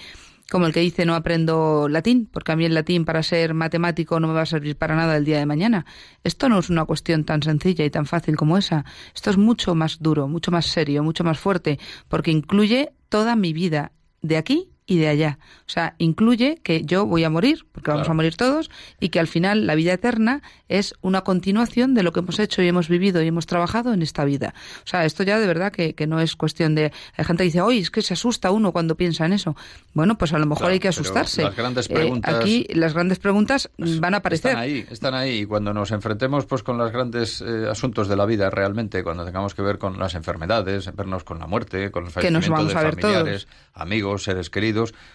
como 0.53 0.67
el 0.67 0.75
que 0.75 0.81
dice 0.81 1.07
no 1.07 1.15
aprendo 1.15 1.89
latín, 1.89 2.29
porque 2.31 2.53
a 2.53 2.57
mí 2.57 2.67
el 2.67 2.75
latín 2.75 3.07
para 3.07 3.23
ser 3.23 3.55
matemático 3.55 4.21
no 4.21 4.29
me 4.29 4.35
va 4.35 4.43
a 4.43 4.47
servir 4.47 4.77
para 4.77 4.95
nada 4.95 5.17
el 5.17 5.25
día 5.25 5.39
de 5.39 5.47
mañana. 5.47 5.87
Esto 6.25 6.51
no 6.51 6.59
es 6.59 6.69
una 6.69 6.85
cuestión 6.85 7.25
tan 7.25 7.43
sencilla 7.43 7.87
y 7.87 7.91
tan 7.91 8.05
fácil 8.05 8.37
como 8.37 8.59
esa. 8.59 8.85
Esto 9.15 9.31
es 9.31 9.39
mucho 9.39 9.75
más 9.75 10.01
duro, 10.01 10.29
mucho 10.29 10.51
más 10.51 10.67
serio, 10.67 11.03
mucho 11.03 11.25
más 11.25 11.39
fuerte, 11.39 11.79
porque 12.07 12.31
incluye 12.33 12.93
toda 13.09 13.35
mi 13.35 13.55
vida, 13.55 13.93
de 14.21 14.37
aquí 14.37 14.72
y 14.87 14.99
de 14.99 15.09
allá. 15.09 15.39
O 15.67 15.71
sea, 15.71 15.95
incluye 15.99 16.59
que 16.63 16.83
yo 16.83 17.07
voy 17.07 17.25
a 17.25 17.31
morir, 17.31 17.67
porque 17.73 17.91
vamos 17.91 18.09
a 18.09 18.15
morir 18.15 18.37
todos, 18.37 18.71
y 19.01 19.09
que 19.11 19.21
al 19.21 19.29
final 19.29 19.67
la 19.67 19.75
vida 19.75 19.93
eterna 19.93 20.43
es 20.69 20.95
una 21.01 21.23
continuación 21.23 21.95
de 21.95 22.03
lo 22.03 22.13
que 22.13 22.21
hemos 22.21 22.39
hecho 22.39 22.63
y 22.63 22.69
hemos 22.69 22.89
vivido 22.89 23.23
y 23.23 23.29
hemos 23.29 23.47
trabajado 23.47 23.93
en 23.93 24.03
esta 24.03 24.25
vida. 24.25 24.55
O 24.85 24.87
sea, 24.87 25.05
esto 25.05 25.23
ya 25.23 25.39
de 25.39 25.47
verdad 25.47 25.73
que, 25.73 25.95
que 25.95 26.07
no 26.07 26.21
es 26.21 26.37
cuestión 26.37 26.75
de... 26.75 26.93
Hay 27.17 27.25
gente 27.25 27.43
que 27.43 27.47
dice, 27.47 27.61
oye, 27.61 27.81
es 27.81 27.91
que 27.91 28.03
se 28.03 28.15
asusta 28.15 28.51
uno 28.51 28.73
cuando 28.73 28.97
piensa 28.97 29.27
en 29.27 29.35
eso. 29.35 29.57
Bueno, 29.95 30.19
pues 30.19 30.33
a 30.33 30.39
lo 30.39 30.47
mejor 30.47 30.71
hay 30.71 30.81
que 30.81 30.89
asustarse. 30.89 31.43
Las 31.43 31.57
grandes 31.57 31.91
eh, 31.91 31.95
preguntas, 31.95 32.35
aquí 32.35 32.67
las 32.71 32.95
grandes 32.95 33.19
preguntas 33.19 33.71
pues 33.77 34.01
van 34.01 34.15
a 34.15 34.19
aparecer. 34.19 34.53
Están 34.53 34.63
ahí, 34.63 34.87
están 34.91 35.15
ahí. 35.15 35.41
Y 35.41 35.47
cuando 35.47 35.73
nos 35.73 35.91
enfrentemos 35.91 36.47
pues 36.47 36.63
con 36.63 36.79
los 36.79 36.93
grandes 36.93 37.41
eh, 37.41 37.67
asuntos 37.71 38.09
de 38.09 38.17
la 38.17 38.27
vida 38.27 38.51
realmente, 38.51 39.03
cuando 39.03 39.25
tengamos 39.25 39.55
que 39.55 39.63
ver 39.63 39.79
con 39.79 39.99
las 39.99 40.15
enfermedades, 40.15 40.95
vernos 40.95 41.25
con 41.25 41.39
la 41.39 41.47
muerte, 41.47 41.91
con 41.91 42.05
los 42.05 42.13
fallecimientos 42.13 42.69
de 42.69 42.75
familiares, 42.75 43.49
amigos, 43.75 44.25
seres 44.25 44.51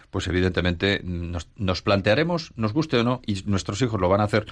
pues 0.10 0.28
evidentemente 0.28 1.02
nos, 1.04 1.50
nos, 1.56 1.82
plantearemos, 1.82 2.54
nos 2.56 2.74
guste 2.74 2.98
o 2.98 3.04
no, 3.04 3.22
y 3.26 3.44
nuestros 3.46 3.82
hijos 3.82 4.00
lo 4.00 4.10
van 4.10 4.22
a 4.22 4.26
hacer, 4.26 4.46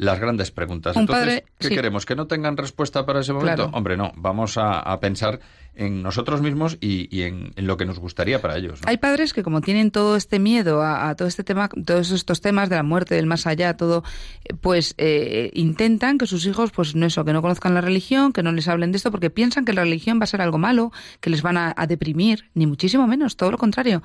las 0.00 0.18
grandes 0.18 0.50
preguntas. 0.50 0.96
Un 0.96 1.02
Entonces, 1.02 1.24
padre- 1.26 1.44
¿qué 1.58 1.68
sí. 1.68 1.74
queremos? 1.74 2.06
¿Que 2.06 2.16
no 2.16 2.26
tengan 2.26 2.56
respuesta 2.56 3.04
para 3.06 3.20
ese 3.20 3.32
momento? 3.32 3.54
Claro. 3.64 3.70
Hombre, 3.76 3.96
no. 3.96 4.12
Vamos 4.16 4.56
a, 4.56 4.80
a 4.80 4.98
pensar 5.00 5.40
en 5.74 6.02
nosotros 6.02 6.42
mismos 6.42 6.76
y, 6.80 7.14
y 7.16 7.22
en, 7.22 7.52
en 7.56 7.66
lo 7.66 7.76
que 7.76 7.84
nos 7.86 7.98
gustaría 7.98 8.40
para 8.42 8.56
ellos. 8.56 8.80
¿no? 8.82 8.88
Hay 8.88 8.96
padres 8.96 9.32
que 9.32 9.42
como 9.42 9.60
tienen 9.60 9.90
todo 9.90 10.16
este 10.16 10.38
miedo 10.38 10.82
a, 10.82 11.08
a 11.08 11.14
todo 11.14 11.28
este 11.28 11.44
tema, 11.44 11.68
todos 11.68 12.10
estos 12.10 12.40
temas 12.40 12.68
de 12.68 12.76
la 12.76 12.82
muerte, 12.82 13.14
del 13.14 13.26
más 13.26 13.46
allá, 13.46 13.76
todo, 13.76 14.02
eh, 14.44 14.54
pues 14.60 14.94
eh, 14.98 15.50
intentan 15.54 16.18
que 16.18 16.26
sus 16.26 16.44
hijos, 16.46 16.70
pues 16.72 16.96
no 16.96 17.06
eso, 17.06 17.24
que 17.24 17.32
no 17.32 17.40
conozcan 17.42 17.74
la 17.74 17.80
religión, 17.82 18.32
que 18.32 18.42
no 18.42 18.52
les 18.52 18.68
hablen 18.68 18.90
de 18.92 18.96
esto, 18.96 19.10
porque 19.10 19.30
piensan 19.30 19.64
que 19.64 19.72
la 19.72 19.82
religión 19.82 20.18
va 20.18 20.24
a 20.24 20.26
ser 20.26 20.40
algo 20.42 20.58
malo, 20.58 20.92
que 21.20 21.30
les 21.30 21.42
van 21.42 21.56
a, 21.56 21.72
a 21.76 21.86
deprimir, 21.86 22.50
ni 22.54 22.66
muchísimo 22.66 23.06
menos, 23.06 23.36
todo 23.36 23.50
lo 23.52 23.58
contrario. 23.58 24.02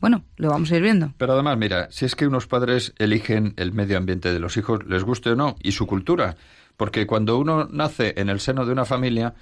Bueno, 0.00 0.24
lo 0.36 0.50
vamos 0.50 0.70
a 0.70 0.76
ir 0.76 0.82
viendo. 0.82 1.14
Pero 1.16 1.32
además, 1.32 1.56
mira, 1.56 1.86
si 1.90 2.04
es 2.04 2.14
que 2.14 2.26
unos 2.26 2.46
padres 2.46 2.92
eligen 2.98 3.54
el 3.56 3.72
medio 3.72 3.96
ambiente 3.96 4.34
de 4.34 4.38
los 4.38 4.58
hijos, 4.58 4.80
les 4.86 5.02
guste 5.02 5.33
no, 5.36 5.56
y 5.62 5.72
su 5.72 5.86
cultura, 5.86 6.36
porque 6.76 7.06
cuando 7.06 7.38
uno 7.38 7.68
nace 7.70 8.14
en 8.16 8.28
el 8.28 8.40
seno 8.40 8.66
de 8.66 8.72
una 8.72 8.84
familia, 8.84 9.34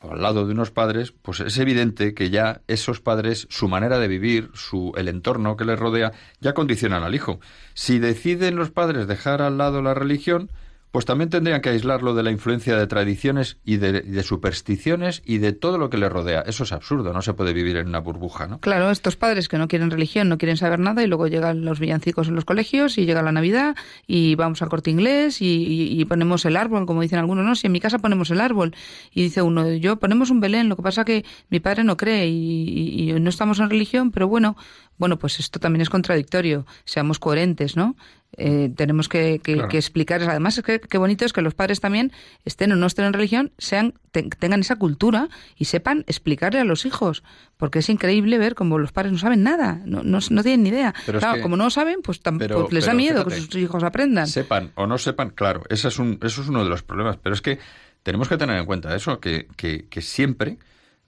al 0.00 0.22
lado 0.22 0.46
de 0.46 0.52
unos 0.52 0.70
padres, 0.70 1.12
pues 1.12 1.40
es 1.40 1.58
evidente 1.58 2.14
que 2.14 2.30
ya 2.30 2.60
esos 2.68 3.00
padres, 3.00 3.46
su 3.50 3.68
manera 3.68 3.98
de 3.98 4.08
vivir, 4.08 4.50
su, 4.54 4.92
el 4.96 5.08
entorno 5.08 5.56
que 5.56 5.64
les 5.64 5.78
rodea, 5.78 6.12
ya 6.40 6.54
condicionan 6.54 7.02
al 7.02 7.14
hijo. 7.14 7.40
Si 7.74 7.98
deciden 7.98 8.56
los 8.56 8.70
padres 8.70 9.08
dejar 9.08 9.42
al 9.42 9.58
lado 9.58 9.82
la 9.82 9.94
religión, 9.94 10.50
pues 10.90 11.04
también 11.04 11.28
tendrían 11.30 11.60
que 11.60 11.68
aislarlo 11.68 12.14
de 12.14 12.22
la 12.22 12.30
influencia 12.30 12.76
de 12.76 12.86
tradiciones 12.86 13.58
y 13.64 13.76
de, 13.76 14.22
supersticiones 14.22 15.22
y 15.24 15.38
de 15.38 15.52
todo 15.52 15.78
lo 15.78 15.90
que 15.90 15.98
le 15.98 16.08
rodea. 16.08 16.40
Eso 16.42 16.64
es 16.64 16.72
absurdo, 16.72 17.12
no 17.12 17.22
se 17.22 17.34
puede 17.34 17.52
vivir 17.52 17.76
en 17.76 17.88
una 17.88 17.98
burbuja, 17.98 18.46
¿no? 18.46 18.60
Claro, 18.60 18.90
estos 18.90 19.16
padres 19.16 19.48
que 19.48 19.58
no 19.58 19.68
quieren 19.68 19.90
religión, 19.90 20.28
no 20.28 20.38
quieren 20.38 20.56
saber 20.56 20.78
nada 20.78 21.02
y 21.02 21.06
luego 21.06 21.26
llegan 21.26 21.64
los 21.64 21.78
villancicos 21.78 22.28
en 22.28 22.34
los 22.34 22.44
colegios 22.44 22.96
y 22.98 23.04
llega 23.04 23.22
la 23.22 23.32
Navidad 23.32 23.76
y 24.06 24.34
vamos 24.34 24.62
al 24.62 24.68
corte 24.70 24.90
inglés 24.90 25.38
y, 25.40 26.04
ponemos 26.08 26.46
el 26.46 26.56
árbol, 26.56 26.86
como 26.86 27.02
dicen 27.02 27.18
algunos, 27.18 27.44
no, 27.44 27.54
si 27.54 27.66
en 27.66 27.72
mi 27.72 27.80
casa 27.80 27.98
ponemos 27.98 28.30
el 28.30 28.40
árbol 28.40 28.74
y 29.12 29.22
dice 29.22 29.42
uno, 29.42 29.70
yo 29.74 29.96
ponemos 29.98 30.30
un 30.30 30.40
Belén, 30.40 30.70
lo 30.70 30.76
que 30.76 30.82
pasa 30.82 31.04
que 31.04 31.24
mi 31.50 31.60
padre 31.60 31.84
no 31.84 31.98
cree 31.98 32.28
y- 32.28 33.10
y 33.10 33.20
no 33.20 33.28
estamos 33.28 33.58
en 33.60 33.68
religión, 33.68 34.10
pero 34.10 34.26
bueno, 34.26 34.56
bueno, 34.96 35.18
pues 35.18 35.38
esto 35.38 35.60
también 35.60 35.82
es 35.82 35.90
contradictorio, 35.90 36.66
seamos 36.84 37.18
coherentes, 37.18 37.76
¿no? 37.76 37.94
Eh, 38.36 38.70
tenemos 38.76 39.08
que, 39.08 39.40
que, 39.42 39.54
Claro. 39.54 39.68
que 39.68 39.78
explicar, 39.78 40.22
además 40.22 40.56
es 40.58 40.62
que 40.64 40.80
qué 40.80 40.98
bonito 40.98 41.24
es 41.24 41.32
que 41.32 41.40
los 41.42 41.54
padres 41.54 41.80
también 41.80 42.12
estén 42.44 42.70
o 42.70 42.76
no 42.76 42.86
estén 42.86 43.06
en 43.06 43.12
religión, 43.14 43.52
sean 43.58 43.94
te- 44.12 44.22
tengan 44.24 44.60
esa 44.60 44.76
cultura 44.76 45.28
y 45.56 45.64
sepan 45.64 46.04
explicarle 46.06 46.60
a 46.60 46.64
los 46.64 46.84
hijos, 46.84 47.24
porque 47.56 47.78
es 47.80 47.88
increíble 47.88 48.36
ver 48.38 48.54
como 48.54 48.78
los 48.78 48.92
padres 48.92 49.12
no 49.12 49.18
saben 49.18 49.42
nada, 49.42 49.80
no, 49.86 50.02
no, 50.04 50.18
no 50.30 50.42
tienen 50.42 50.62
ni 50.62 50.68
idea. 50.68 50.94
Pero 51.06 51.18
es 51.18 51.22
claro, 51.24 51.36
que- 51.36 51.42
como 51.42 51.56
no 51.56 51.64
lo 51.64 51.70
saben, 51.70 52.00
pues, 52.02 52.22
tam- 52.22 52.38
Pero- 52.38 52.60
pues 52.60 52.72
les 52.74 52.86
da 52.86 52.92
miedo 52.94 53.24
que 53.26 53.34
sus 53.40 53.54
hijos 53.56 53.82
aprendan. 53.82 54.26
Sepan 54.28 54.72
o 54.76 54.86
no 54.86 54.98
sepan, 54.98 55.30
claro, 55.30 55.62
ese 55.70 55.88
es 55.88 55.98
un, 55.98 56.18
eso 56.22 56.42
es 56.42 56.48
uno 56.48 56.62
de 56.62 56.70
los 56.70 56.82
problemas. 56.82 57.16
Pero 57.16 57.34
es 57.34 57.40
que 57.40 57.58
tenemos 58.02 58.28
que 58.28 58.36
tener 58.36 58.58
en 58.58 58.66
cuenta 58.66 58.94
eso, 58.94 59.18
que, 59.20 59.48
que, 59.56 59.86
que 59.88 60.00
siempre, 60.02 60.58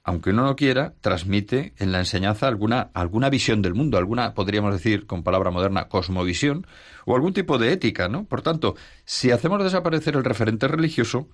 aunque 0.02 0.30
uno 0.30 0.44
no 0.44 0.56
quiera, 0.56 0.94
transmite 1.00 1.74
en 1.78 1.92
la 1.92 1.98
enseñanza 1.98 2.48
alguna, 2.48 2.90
alguna 2.94 3.28
visión 3.28 3.62
del 3.62 3.74
mundo, 3.74 3.98
alguna, 3.98 4.34
podríamos 4.34 4.72
decir 4.72 5.06
con 5.06 5.22
palabra 5.22 5.50
moderna, 5.50 5.88
cosmovisión, 5.88 6.66
o 7.04 7.14
algún 7.14 7.32
tipo 7.32 7.58
de 7.58 7.72
ética, 7.72 8.08
¿no? 8.08 8.24
Por 8.24 8.42
tanto, 8.42 8.76
si 9.04 9.30
hacemos 9.30 9.62
desaparecer 9.62 10.16
el 10.16 10.24
referente 10.24 10.68
religioso, 10.68 11.28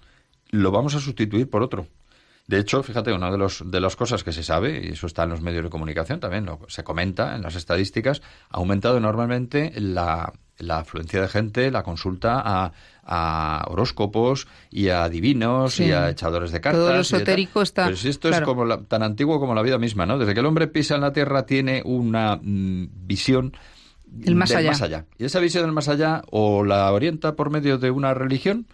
lo 0.50 0.70
vamos 0.70 0.94
a 0.94 1.00
sustituir 1.00 1.48
por 1.48 1.62
otro. 1.62 1.86
De 2.46 2.58
hecho, 2.58 2.82
fíjate, 2.82 3.12
una 3.12 3.30
de, 3.30 3.38
los, 3.38 3.62
de 3.68 3.80
las 3.80 3.96
cosas 3.96 4.22
que 4.22 4.32
se 4.32 4.42
sabe, 4.42 4.86
y 4.86 4.92
eso 4.92 5.06
está 5.06 5.24
en 5.24 5.30
los 5.30 5.40
medios 5.40 5.64
de 5.64 5.70
comunicación 5.70 6.20
también, 6.20 6.46
lo, 6.46 6.60
se 6.68 6.84
comenta 6.84 7.34
en 7.34 7.42
las 7.42 7.56
estadísticas, 7.56 8.22
ha 8.50 8.58
aumentado 8.58 8.96
enormemente 8.98 9.72
la, 9.76 10.32
la 10.58 10.78
afluencia 10.78 11.20
de 11.20 11.28
gente, 11.28 11.70
la 11.70 11.82
consulta 11.82 12.40
a, 12.44 12.72
a 13.04 13.64
horóscopos 13.68 14.48
y 14.70 14.88
a 14.88 15.08
divinos 15.08 15.74
Sí. 15.74 15.84
y 15.84 15.92
a 15.92 16.10
echadores 16.10 16.50
de 16.52 16.60
cartas. 16.60 16.80
Todo 16.80 16.94
lo 16.94 17.00
esotérico 17.00 17.62
está- 17.62 17.84
Pero 17.84 17.96
si 17.96 18.08
esto 18.08 18.28
claro. 18.28 18.44
es 18.44 18.48
como 18.48 18.64
la- 18.64 18.80
tan 18.82 19.02
antiguo 19.02 19.38
como 19.38 19.54
la 19.54 19.62
vida 19.62 19.78
misma, 19.78 20.06
¿no? 20.06 20.18
Desde 20.18 20.34
que 20.34 20.40
el 20.40 20.46
hombre 20.46 20.66
pisa 20.66 20.94
en 20.94 21.02
la 21.02 21.12
tierra 21.12 21.46
tiene 21.46 21.82
una 21.84 22.36
mm, 22.42 22.88
visión 23.06 23.52
El 24.24 24.34
más 24.36 24.48
del 24.50 24.68
allá. 24.68 25.04
Y 25.18 25.24
esa 25.24 25.40
visión 25.40 25.64
del 25.64 25.72
más 25.72 25.88
allá 25.88 26.22
o 26.30 26.64
la 26.64 26.90
orienta 26.92 27.34
por 27.36 27.50
medio 27.50 27.76
de 27.78 27.90
una 27.90 28.14
religión 28.14 28.66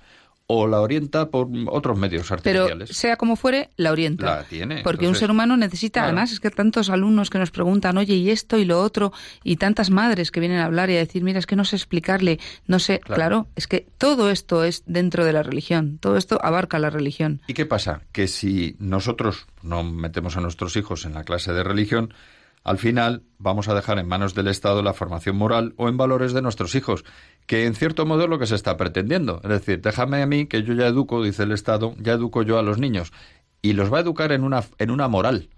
o 0.54 0.66
la 0.66 0.80
orienta 0.80 1.30
por 1.30 1.48
otros 1.68 1.98
medios 1.98 2.28
Pero 2.42 2.64
artificiales. 2.64 2.96
sea 2.96 3.16
como 3.16 3.36
fuere, 3.36 3.70
la 3.76 3.90
orienta. 3.92 4.24
La 4.26 4.44
tiene, 4.44 4.82
Porque 4.82 5.08
un 5.08 5.14
ser 5.14 5.30
humano 5.30 5.56
necesita, 5.56 6.00
claro. 6.00 6.08
además 6.08 6.32
es 6.32 6.40
que 6.40 6.50
tantos 6.50 6.90
alumnos 6.90 7.30
que 7.30 7.38
nos 7.38 7.50
preguntan, 7.50 7.96
oye, 7.96 8.14
y 8.14 8.30
esto 8.30 8.58
y 8.58 8.64
lo 8.64 8.80
otro, 8.80 9.12
y 9.44 9.56
tantas 9.56 9.90
madres 9.90 10.30
que 10.30 10.40
vienen 10.40 10.58
a 10.58 10.64
hablar 10.66 10.90
y 10.90 10.96
a 10.96 10.98
decir, 10.98 11.22
mira, 11.24 11.38
es 11.38 11.46
que 11.46 11.56
no 11.56 11.64
sé 11.64 11.76
explicarle, 11.76 12.38
no 12.66 12.78
sé, 12.78 12.98
Claro. 13.00 13.14
claro, 13.16 13.46
es 13.56 13.66
que 13.66 13.86
todo 13.98 14.30
esto 14.30 14.64
es 14.64 14.82
dentro 14.86 15.24
de 15.24 15.32
la 15.32 15.42
religión, 15.42 15.98
todo 16.00 16.16
esto 16.16 16.38
abarca 16.42 16.78
la 16.78 16.90
religión. 16.90 17.40
¿Y 17.46 17.54
qué 17.54 17.64
pasa? 17.66 18.02
Que 18.12 18.28
si 18.28 18.76
nosotros 18.78 19.46
no 19.62 19.82
metemos 19.84 20.36
a 20.36 20.40
nuestros 20.40 20.76
hijos 20.76 21.04
en 21.06 21.14
la 21.14 21.24
clase 21.24 21.52
de 21.52 21.62
religión, 21.64 22.12
al 22.64 22.78
final 22.78 23.22
vamos 23.38 23.68
a 23.68 23.74
dejar 23.74 23.98
en 23.98 24.06
manos 24.06 24.34
del 24.34 24.48
Estado 24.48 24.82
la 24.82 24.94
formación 24.94 25.36
moral 25.36 25.74
o 25.76 25.88
en 25.88 25.96
valores 25.96 26.32
de 26.32 26.42
nuestros 26.42 26.74
hijos, 26.74 27.04
que 27.46 27.66
en 27.66 27.74
cierto 27.74 28.06
modo 28.06 28.24
es 28.24 28.28
lo 28.30 28.38
que 28.38 28.46
se 28.46 28.54
está 28.54 28.76
pretendiendo. 28.76 29.40
Es 29.42 29.50
decir, 29.50 29.80
déjame 29.80 30.22
a 30.22 30.26
mí 30.26 30.46
que 30.46 30.62
yo 30.62 30.74
ya 30.74 30.86
educo, 30.86 31.22
dice 31.22 31.42
el 31.42 31.52
Estado, 31.52 31.94
ya 31.98 32.12
educo 32.12 32.42
yo 32.42 32.58
a 32.58 32.62
los 32.62 32.78
niños, 32.78 33.12
y 33.62 33.72
los 33.74 33.92
va 33.92 33.98
a 33.98 34.02
educar 34.02 34.32
en 34.32 34.44
una, 34.44 34.62
en 34.78 34.90
una 34.90 35.08
moral. 35.08 35.48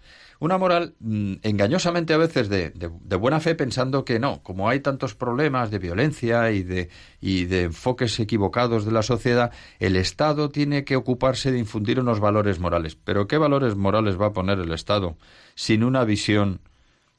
Una 0.40 0.58
moral 0.58 0.94
mm, 0.98 1.34
engañosamente 1.42 2.12
a 2.12 2.16
veces 2.18 2.48
de, 2.48 2.70
de- 2.70 2.90
de 3.00 3.16
buena 3.16 3.38
fe 3.40 3.54
pensando 3.54 4.04
que 4.04 4.18
no, 4.18 4.42
como 4.42 4.68
hay 4.68 4.80
tantos 4.80 5.14
problemas 5.14 5.70
de 5.70 5.78
violencia 5.78 6.50
y 6.50 6.62
de, 6.64 6.90
y 7.20 7.44
de 7.44 7.62
enfoques 7.64 8.18
equivocados 8.18 8.84
de 8.84 8.90
la 8.92 9.02
sociedad, 9.02 9.52
el 9.78 9.94
Estado 9.96 10.48
tiene 10.50 10.84
que 10.84 10.96
ocuparse 10.96 11.52
de 11.52 11.60
infundir 11.60 12.00
unos 12.00 12.18
valores 12.18 12.58
morales. 12.58 12.96
Pero 12.96 13.28
¿qué 13.28 13.38
valores 13.38 13.76
morales 13.76 14.20
va 14.20 14.26
a 14.26 14.32
poner 14.32 14.58
el 14.58 14.72
Estado 14.72 15.16
sin 15.54 15.84
una 15.84 16.04
visión 16.04 16.60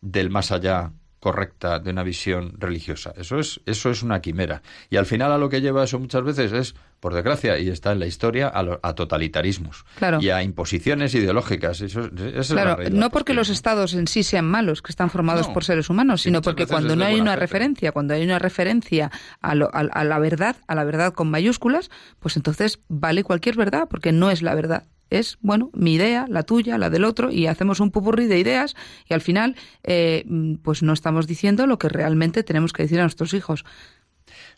del 0.01 0.29
más 0.29 0.51
allá 0.51 0.91
correcta 1.19 1.79
de 1.79 1.89
una 1.89 2.03
visión 2.03 2.53
religiosa. 2.59 3.11
Eso 3.17 3.39
es, 3.39 3.59
eso 3.65 3.89
es 3.89 4.03
una 4.03 4.21
quimera. 4.21 4.61
Y 4.91 4.97
al 4.97 5.07
final 5.07 5.31
a 5.31 5.39
lo 5.39 5.49
que 5.49 5.59
lleva 5.59 5.83
eso 5.83 5.97
muchas 5.97 6.23
veces 6.23 6.51
es, 6.53 6.75
por 6.99 7.15
desgracia, 7.15 7.57
y 7.57 7.69
está 7.69 7.93
en 7.93 7.99
la 7.99 8.05
historia, 8.05 8.47
a, 8.47 8.61
lo- 8.61 8.79
a 8.83 8.93
totalitarismos 8.93 9.85
Claro. 9.97 10.19
y 10.21 10.29
a 10.29 10.43
imposiciones 10.43 11.15
ideológicas. 11.15 11.81
Eso, 11.81 12.01
es- 12.15 12.51
la 12.51 12.61
Claro, 12.63 12.77
no 12.91 13.09
porque 13.09 13.09
porque- 13.09 13.33
los 13.33 13.49
estados 13.49 13.95
en 13.95 14.05
sí 14.07 14.21
sean 14.21 14.45
malos, 14.45 14.83
que 14.83 14.91
están 14.91 15.09
formados 15.09 15.47
No. 15.47 15.53
por 15.53 15.63
seres 15.63 15.89
humanos, 15.89 16.21
sino 16.21 16.43
porque 16.43 16.67
cuando 16.67 16.95
no 16.95 17.03
hay 17.05 17.19
una 17.19 17.33
fe, 17.33 17.39
referencia, 17.39 17.91
cuando 17.91 18.13
hay 18.13 18.23
una 18.23 18.37
referencia 18.37 19.09
a, 19.41 19.55
lo- 19.55 19.69
a- 19.73 19.79
a 19.79 20.03
la 20.03 20.19
verdad, 20.19 20.57
a 20.67 20.75
la 20.75 20.83
verdad 20.83 21.11
con 21.13 21.31
mayúsculas, 21.31 21.89
pues 22.19 22.35
entonces 22.37 22.79
vale 22.87 23.23
cualquier 23.23 23.55
verdad, 23.55 23.87
porque 23.89 24.11
no 24.11 24.29
es 24.29 24.43
la 24.43 24.53
verdad. 24.53 24.83
Es, 25.09 25.37
bueno, 25.41 25.69
mi 25.73 25.93
idea, 25.93 26.25
la 26.29 26.43
tuya, 26.43 26.77
la 26.77 26.89
del 26.89 27.03
otro, 27.03 27.31
y 27.31 27.47
hacemos 27.47 27.79
un 27.79 27.91
pupurrí 27.91 28.25
de 28.27 28.39
ideas 28.39 28.75
y 29.07 29.13
al 29.13 29.21
final, 29.21 29.55
eh, 29.83 30.25
pues 30.63 30.83
no 30.83 30.93
estamos 30.93 31.27
diciendo 31.27 31.67
lo 31.67 31.77
que 31.77 31.89
realmente 31.89 32.43
tenemos 32.43 32.73
que 32.73 32.83
decir 32.83 32.99
a 32.99 33.03
nuestros 33.03 33.33
hijos. 33.33 33.65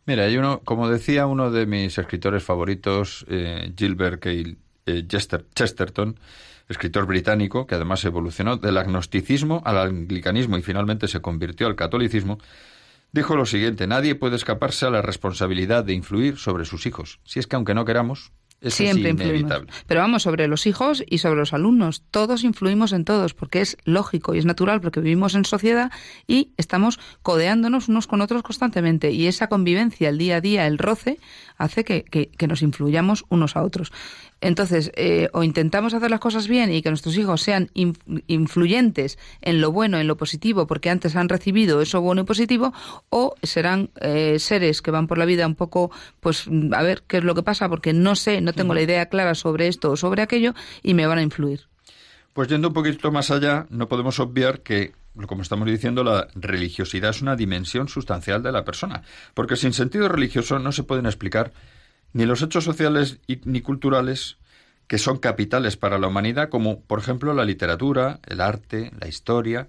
Mira, 0.06 0.24
hay 0.24 0.38
uno, 0.38 0.62
como 0.64 0.90
decía 0.90 1.28
uno 1.28 1.52
de 1.52 1.66
mis 1.66 1.98
escritores 1.98 2.44
favoritos, 2.44 3.26
eh, 3.30 3.74
Gilbert 3.78 4.26
eh, 4.26 4.56
Chester- 5.08 5.46
Chesterton, 5.54 6.18
escritor 6.70 7.06
británico, 7.06 7.68
que 7.68 7.76
además 7.76 8.04
evolucionó 8.06 8.58
del 8.58 8.78
agnosticismo 8.78 9.62
al 9.66 9.78
anglicanismo 9.78 10.58
y 10.58 10.62
finalmente 10.62 11.08
se 11.08 11.20
convirtió 11.22 11.67
al 11.67 11.76
catolicismo, 11.76 12.40
dijo 13.12 13.36
lo 13.36 13.46
siguiente, 13.46 13.88
nadie 13.88 14.15
puede 14.15 14.38
escaparse 14.38 14.86
a 14.86 14.90
la 14.90 15.02
responsabilidad 15.02 15.84
de 15.84 15.94
influir 15.94 16.38
sobre 16.38 16.65
sus 16.65 16.86
hijos, 16.86 17.19
si 17.26 17.40
es 17.40 17.48
que 17.48 17.56
aunque 17.58 17.74
no 17.74 17.86
queramos, 17.86 18.32
eso 18.60 18.78
Siempre 18.78 19.10
es 19.10 19.12
influimos. 19.12 19.52
Pero 19.86 20.02
vamos, 20.02 20.24
sobre 20.24 20.48
los 20.48 20.66
hijos 20.66 21.04
y 21.08 21.20
sobre 21.20 21.36
los 21.38 21.54
alumnos. 21.54 22.02
Todos 22.10 22.44
influimos 22.44 22.92
en 22.92 23.06
todos, 23.06 23.34
porque 23.34 23.62
es 23.62 23.78
lógico 23.86 24.34
y 24.34 24.40
es 24.40 24.46
natural, 24.46 24.82
porque 24.82 25.00
vivimos 25.00 25.36
en 25.36 25.46
sociedad 25.46 25.92
y 26.26 26.54
estamos 26.58 27.00
codeándonos 27.22 27.88
unos 27.88 28.08
con 28.08 28.22
otros 28.22 28.42
constantemente. 28.44 29.12
Y 29.12 29.28
esa 29.28 29.48
convivencia, 29.48 30.10
el 30.10 30.18
día 30.18 30.38
a 30.38 30.42
día, 30.42 30.66
el 30.68 30.78
roce, 30.80 31.20
hace 31.58 31.84
que, 31.84 32.04
que- 32.04 32.30
que 32.30 32.48
nos 32.48 32.62
influyamos 32.64 33.26
unos 33.30 33.56
a 33.56 33.64
otros. 33.64 33.92
Entonces, 34.40 34.92
eh, 34.96 35.29
o 35.33 35.44
intentamos 35.44 35.94
hacer 35.94 36.12
las 36.12 36.19
cosas 36.19 36.48
bien 36.48 36.71
y 36.71 36.81
que 36.81 36.90
nuestros 36.90 37.17
hijos 37.17 37.42
sean 37.42 37.69
inf- 37.73 38.23
influyentes 38.27 39.17
en 39.42 39.62
lo 39.62 39.71
bueno, 39.71 39.98
en 39.98 40.08
lo 40.08 40.15
positivo, 40.15 40.67
porque 40.67 40.90
antes 40.90 41.15
han 41.15 41.27
recibido 41.27 41.81
eso 41.81 42.02
bueno 42.02 42.21
y 42.21 42.25
positivo, 42.25 42.71
o 43.10 43.35
serán 43.42 43.90
eh, 44.00 44.38
seres 44.40 44.81
que 44.81 44.92
van 44.92 45.08
por 45.08 45.17
la 45.17 45.25
vida 45.25 45.48
un 45.48 45.56
poco, 45.56 45.90
pues, 46.19 46.48
a 46.71 46.83
ver 46.83 47.04
qué 47.08 47.17
es 47.17 47.23
lo 47.23 47.33
que 47.33 47.44
pasa, 47.44 47.67
porque 47.67 47.94
no 47.94 48.15
sé, 48.15 48.42
no 48.42 48.54
tengo 48.54 48.73
la 48.73 48.81
idea 48.81 49.08
clara 49.08 49.33
sobre 49.33 49.67
esto 49.67 49.92
o 49.92 49.98
sobre 49.98 50.21
aquello, 50.21 50.54
y 50.83 50.94
me 50.94 51.08
van 51.08 51.17
a 51.17 51.23
influir. 51.23 51.67
Pues 52.33 52.48
yendo 52.48 52.67
un 52.67 52.73
poquito 52.75 53.12
más 53.12 53.31
allá, 53.31 53.65
no 53.71 53.88
podemos 53.88 54.19
obviar 54.19 54.62
que, 54.62 54.94
como 55.25 55.42
estamos 55.42 55.67
diciendo, 55.67 56.04
la 56.04 56.27
religiosidad 56.35 57.10
es 57.10 57.23
una 57.23 57.35
dimensión 57.35 57.88
sustancial 57.88 58.44
de 58.44 58.52
la 58.52 58.63
persona, 58.63 59.02
porque 59.33 59.56
sin 59.56 59.73
sentido 59.73 60.08
religioso 60.08 60.60
no 60.60 60.71
se 60.71 60.83
pueden 60.83 61.08
explicar 61.08 61.52
ni 62.14 62.26
los 62.26 62.42
hechos 62.42 62.64
sociales 62.64 63.20
y- 63.28 63.40
ni 63.46 63.62
culturales 63.62 64.38
que 64.88 64.98
son 64.98 65.18
capitales 65.18 65.76
para 65.78 65.98
la 65.98 66.08
humanidad, 66.08 66.50
como 66.50 66.82
por 66.82 67.00
ejemplo 67.00 67.34
la 67.34 67.44
literatura, 67.46 68.20
el 68.26 68.40
arte, 68.42 68.92
la 69.00 69.08
historia, 69.08 69.68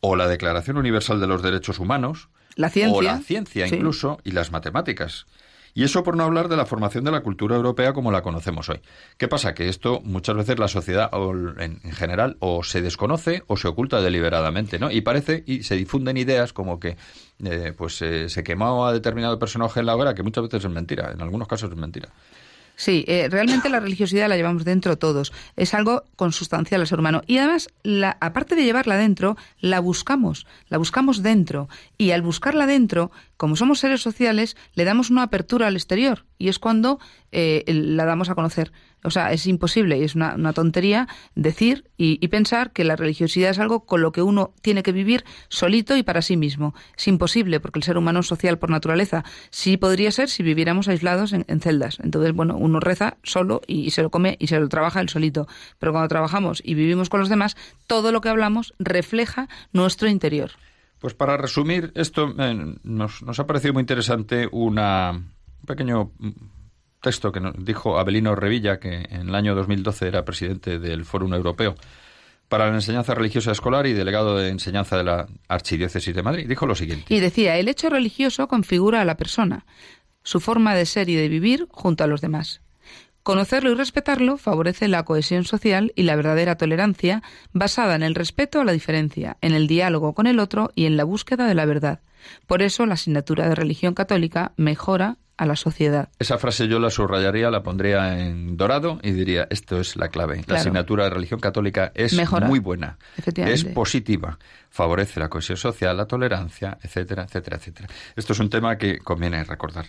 o 0.00 0.16
la 0.16 0.28
Declaración 0.28 0.76
Universal 0.76 1.18
de 1.20 1.26
los 1.26 1.42
Derechos 1.42 1.78
Humanos, 1.78 2.28
La 2.56 2.68
ciencia. 2.68 2.96
o 2.96 3.02
la 3.02 3.18
ciencia 3.20 3.66
Sí. 3.68 3.74
incluso, 3.74 4.20
y 4.22 4.30
las 4.32 4.52
matemáticas. 4.52 5.26
Y 5.74 5.82
eso 5.82 6.04
por 6.04 6.16
no 6.16 6.22
hablar 6.22 6.48
de 6.48 6.56
la 6.56 6.66
formación 6.66 7.02
de 7.02 7.10
la 7.10 7.22
cultura 7.22 7.56
europea 7.56 7.92
como 7.92 8.12
la 8.12 8.22
conocemos 8.22 8.68
hoy. 8.68 8.80
¿Qué 9.18 9.26
pasa? 9.26 9.54
Que 9.54 9.68
esto 9.68 10.00
muchas 10.04 10.36
veces 10.36 10.58
la 10.58 10.68
sociedad 10.68 11.10
en, 11.58 11.80
general 11.92 12.36
o 12.38 12.62
se 12.62 12.80
desconoce 12.80 13.42
o 13.48 13.56
se 13.56 13.66
oculta 13.66 14.00
deliberadamente, 14.00 14.78
¿no? 14.78 14.92
Y 14.92 15.00
parece, 15.00 15.42
y 15.46 15.64
se 15.64 15.74
difunden 15.74 16.16
ideas 16.16 16.52
como 16.52 16.78
que 16.78 16.96
eh, 17.44 17.72
pues 17.76 18.00
eh, 18.02 18.28
se 18.28 18.44
quemó 18.44 18.86
a 18.86 18.92
determinado 18.92 19.38
personaje 19.40 19.80
en 19.80 19.86
la 19.86 19.96
obra, 19.96 20.14
que 20.14 20.22
muchas 20.22 20.44
veces 20.44 20.64
es 20.64 20.70
mentira, 20.70 21.10
en 21.12 21.20
algunos 21.20 21.48
casos 21.48 21.70
es 21.70 21.76
mentira. 21.76 22.10
Sí, 22.76 23.04
eh, 23.06 23.28
realmente 23.30 23.68
la 23.68 23.78
religiosidad 23.78 24.28
la 24.28 24.36
llevamos 24.36 24.64
dentro 24.64 24.98
todos. 24.98 25.32
Es 25.56 25.74
algo 25.74 26.04
consustancial 26.16 26.80
al 26.80 26.86
ser 26.86 26.98
humano. 26.98 27.22
Y 27.26 27.38
además, 27.38 27.68
la, 27.82 28.16
aparte 28.20 28.56
de 28.56 28.64
llevarla 28.64 28.96
dentro, 28.96 29.36
la 29.60 29.78
buscamos. 29.80 30.46
La 30.68 30.78
buscamos 30.78 31.22
dentro. 31.22 31.68
Y 31.98 32.10
al 32.10 32.22
buscarla 32.22 32.66
dentro, 32.66 33.12
como 33.36 33.54
somos 33.54 33.78
seres 33.78 34.02
sociales, 34.02 34.56
le 34.74 34.84
damos 34.84 35.10
una 35.10 35.22
apertura 35.22 35.68
al 35.68 35.76
exterior. 35.76 36.24
Y 36.36 36.48
es 36.48 36.58
cuando 36.58 36.98
eh, 37.30 37.64
la 37.66 38.06
damos 38.06 38.28
a 38.28 38.34
conocer. 38.34 38.72
O 39.04 39.10
sea, 39.10 39.32
es 39.32 39.46
imposible 39.46 39.98
y 39.98 40.02
es 40.02 40.14
una, 40.14 40.52
tontería 40.54 41.08
decir 41.34 41.84
y, 41.96 42.26
pensar 42.28 42.72
que 42.72 42.84
la 42.84 42.96
religiosidad 42.96 43.50
es 43.50 43.58
algo 43.58 43.84
con 43.84 44.00
lo 44.00 44.10
que 44.10 44.22
uno 44.22 44.54
tiene 44.62 44.82
que 44.82 44.92
vivir 44.92 45.24
solito 45.48 45.96
y 45.96 46.02
para 46.02 46.22
sí 46.22 46.36
mismo. 46.36 46.74
Es 46.96 47.06
imposible 47.06 47.60
porque 47.60 47.78
el 47.78 47.82
ser 47.84 47.98
humano 47.98 48.20
es 48.20 48.26
social 48.26 48.58
por 48.58 48.70
naturaleza. 48.70 49.24
Sí 49.50 49.76
podría 49.76 50.10
ser 50.10 50.28
si 50.30 50.42
viviéramos 50.42 50.88
aislados 50.88 51.32
en, 51.32 51.44
celdas. 51.60 51.98
Entonces, 52.02 52.32
bueno, 52.32 52.56
uno 52.56 52.80
reza 52.80 53.18
solo 53.22 53.60
y, 53.66 53.90
se 53.90 54.02
lo 54.02 54.10
come 54.10 54.36
y 54.40 54.46
se 54.46 54.58
lo 54.58 54.68
trabaja 54.68 55.00
el 55.00 55.08
solito. 55.10 55.46
Pero 55.78 55.92
cuando 55.92 56.08
trabajamos 56.08 56.62
y 56.64 56.74
vivimos 56.74 57.10
con 57.10 57.20
los 57.20 57.28
demás, 57.28 57.56
todo 57.86 58.10
lo 58.10 58.20
que 58.20 58.30
hablamos 58.30 58.74
refleja 58.78 59.48
nuestro 59.72 60.08
interior. 60.08 60.52
Pues 60.98 61.12
para 61.12 61.36
resumir 61.36 61.92
esto, 61.94 62.34
eh, 62.38 62.76
nos, 62.82 63.22
nos 63.22 63.38
ha 63.38 63.46
parecido 63.46 63.74
muy 63.74 63.82
interesante 63.82 64.48
una, 64.50 65.10
un 65.10 65.66
pequeño 65.66 66.10
texto 67.04 67.30
que 67.30 67.40
nos 67.40 67.54
dijo 67.56 67.98
Abelino 67.98 68.34
Revilla, 68.34 68.80
que 68.80 69.06
en 69.10 69.28
el 69.28 69.34
año 69.34 69.54
2012 69.54 70.08
era 70.08 70.24
presidente 70.24 70.78
del 70.78 71.04
Fórum 71.04 71.34
Europeo 71.34 71.76
para 72.48 72.68
la 72.68 72.74
Enseñanza 72.74 73.14
Religiosa 73.14 73.52
Escolar 73.52 73.86
y 73.86 73.92
delegado 73.92 74.36
de 74.36 74.48
enseñanza 74.48 74.96
de 74.96 75.04
la 75.04 75.26
Archidiócesis 75.48 76.14
de 76.14 76.22
Madrid. 76.22 76.48
Dijo 76.48 76.66
lo 76.66 76.74
siguiente. 76.74 77.14
Y 77.14 77.20
decía, 77.20 77.58
el 77.58 77.68
hecho 77.68 77.90
religioso 77.90 78.48
configura 78.48 79.02
a 79.02 79.04
la 79.04 79.16
persona, 79.16 79.66
su 80.22 80.40
forma 80.40 80.74
de 80.74 80.86
ser 80.86 81.08
y 81.10 81.14
de 81.14 81.28
vivir 81.28 81.66
junto 81.70 82.04
a 82.04 82.06
los 82.06 82.20
demás. 82.20 82.62
Conocerlo 83.22 83.70
y 83.70 83.74
respetarlo 83.74 84.36
favorece 84.36 84.88
la 84.88 85.04
cohesión 85.04 85.44
social 85.44 85.92
y 85.96 86.02
la 86.02 86.16
verdadera 86.16 86.56
tolerancia 86.56 87.22
basada 87.52 87.94
en 87.96 88.02
el 88.02 88.14
respeto 88.14 88.60
a 88.60 88.64
la 88.64 88.72
diferencia, 88.72 89.36
en 89.40 89.52
el 89.52 89.66
diálogo 89.66 90.14
con 90.14 90.26
el 90.26 90.38
otro 90.38 90.70
y 90.74 90.86
en 90.86 90.96
la 90.96 91.04
búsqueda 91.04 91.46
de 91.46 91.54
la 91.54 91.64
verdad. 91.64 92.00
Por 92.46 92.62
eso 92.62 92.86
la 92.86 92.94
asignatura 92.94 93.48
de 93.48 93.54
religión 93.54 93.94
católica 93.94 94.52
mejora 94.56 95.18
a 95.36 95.46
la 95.46 95.56
sociedad. 95.56 96.08
Esa 96.18 96.38
frase 96.38 96.68
yo 96.68 96.78
la 96.78 96.90
subrayaría, 96.90 97.50
la 97.50 97.62
pondría 97.62 98.20
en 98.20 98.56
dorado 98.56 99.00
y 99.02 99.12
diría, 99.12 99.46
esto 99.50 99.80
es 99.80 99.96
la 99.96 100.08
clave. 100.08 100.44
La 100.46 100.58
asignatura 100.58 101.04
de 101.04 101.10
religión 101.10 101.40
católica 101.40 101.92
es 101.94 102.14
muy 102.46 102.58
buena, 102.58 102.98
es 103.36 103.64
positiva, 103.64 104.38
favorece 104.70 105.20
la 105.20 105.28
cohesión 105.28 105.56
social, 105.56 105.96
la 105.96 106.06
tolerancia, 106.06 106.78
etcétera, 106.82 107.24
etcétera, 107.24 107.56
etcétera. 107.56 107.88
Esto 108.16 108.32
es 108.32 108.38
un 108.38 108.50
tema 108.50 108.76
que 108.76 108.98
conviene 108.98 109.42
recordar. 109.44 109.86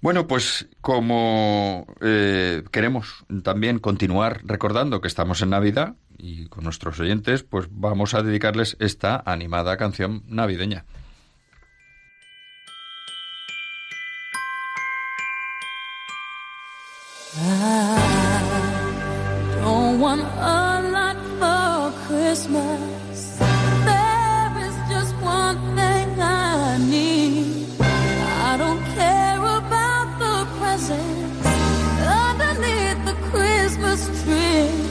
Bueno, 0.00 0.26
pues 0.26 0.68
como 0.80 1.86
eh, 2.00 2.62
queremos 2.70 3.24
también 3.42 3.78
continuar 3.78 4.40
recordando 4.44 5.00
que 5.00 5.08
estamos 5.08 5.40
en 5.42 5.50
Navidad 5.50 5.96
y 6.18 6.46
con 6.46 6.64
nuestros 6.64 7.00
oyentes, 7.00 7.42
pues 7.42 7.68
vamos 7.70 8.14
a 8.14 8.22
dedicarles 8.22 8.76
esta 8.78 9.22
animada 9.24 9.76
canción 9.76 10.22
navideña. 10.26 10.84
I 17.38 18.38
don't 19.60 20.00
want 20.00 20.22
a 20.22 20.80
lot 20.90 21.16
for 21.38 21.92
Christmas. 22.06 23.36
There 23.84 24.52
is 24.66 24.74
just 24.88 25.14
one 25.16 25.58
thing 25.76 26.18
I 26.18 26.78
need. 26.78 27.66
I 27.80 28.56
don't 28.56 28.82
care 28.94 29.38
about 29.38 30.18
the 30.18 30.46
presents 30.58 31.46
underneath 32.00 33.04
the 33.04 33.16
Christmas 33.30 34.00
tree. 34.24 34.85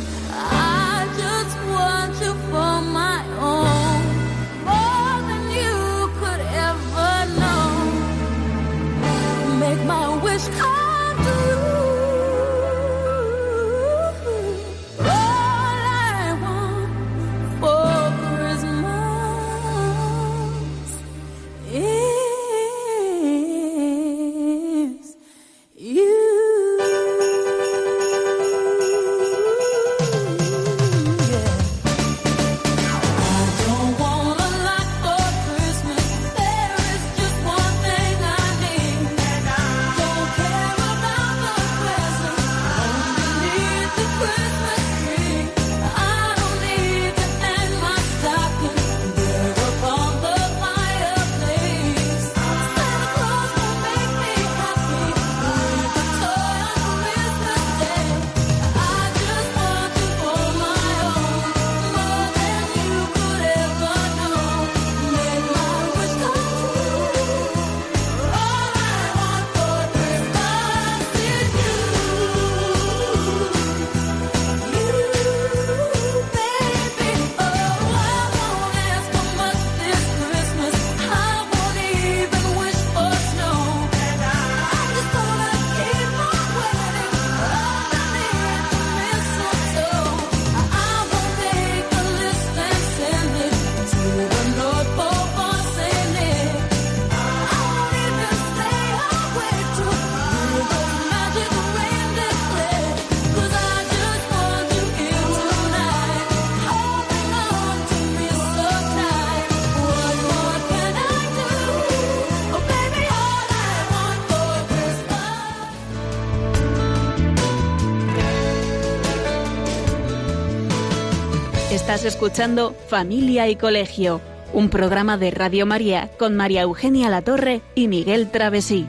Escuchando 122.06 122.76
Familia 122.88 123.49
y 123.49 123.56
Colegio, 123.56 124.22
un 124.53 124.70
programa 124.70 125.18
de 125.18 125.32
Radio 125.32 125.66
María 125.66 126.12
con 126.20 126.36
María 126.36 126.62
Eugenia 126.62 127.10
Latorre 127.10 127.62
y 127.74 127.88
Miguel 127.88 128.30
Travesí. 128.30 128.86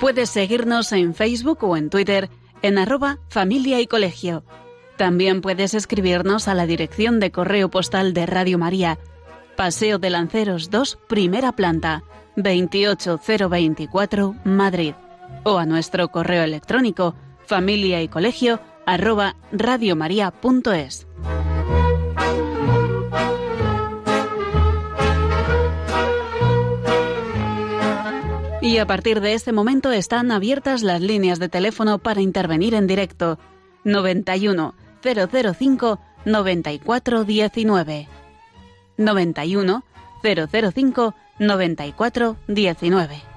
Puedes 0.00 0.30
seguirnos 0.30 0.92
en 0.92 1.14
Facebook 1.14 1.62
o 1.62 1.76
en 1.76 1.88
Twitter 1.88 2.28
en 2.62 2.78
arroba 2.78 3.18
familia 3.28 3.80
y 3.80 3.86
colegio 3.86 4.44
también 5.02 5.40
puedes 5.40 5.74
escribirnos 5.74 6.46
a 6.46 6.54
la 6.54 6.64
dirección 6.64 7.18
de 7.18 7.32
correo 7.32 7.68
postal 7.68 8.14
de 8.14 8.24
Radio 8.24 8.56
María, 8.56 9.00
Paseo 9.56 9.98
de 9.98 10.10
Lanceros 10.10 10.70
2, 10.70 10.96
primera 11.08 11.50
planta, 11.50 12.04
28024 12.36 14.36
Madrid. 14.44 14.94
O 15.42 15.58
a 15.58 15.66
nuestro 15.66 16.06
correo 16.12 16.44
electrónico 16.44 17.16
familia 17.46 18.00
y 18.00 18.08
arroba. 18.86 19.34
Y 28.60 28.78
a 28.78 28.86
partir 28.86 29.20
de 29.20 29.34
este 29.34 29.50
momento 29.50 29.90
están 29.90 30.30
abiertas 30.30 30.84
las 30.84 31.00
líneas 31.00 31.40
de 31.40 31.48
teléfono 31.48 31.98
para 31.98 32.20
intervenir 32.20 32.74
en 32.74 32.86
directo. 32.86 33.40
91 33.82 34.76
005 35.02 36.00
94 36.24 37.24
19 37.24 38.08
91 38.96 39.84
005 40.22 41.14
94 41.38 42.36
19. 42.46 43.32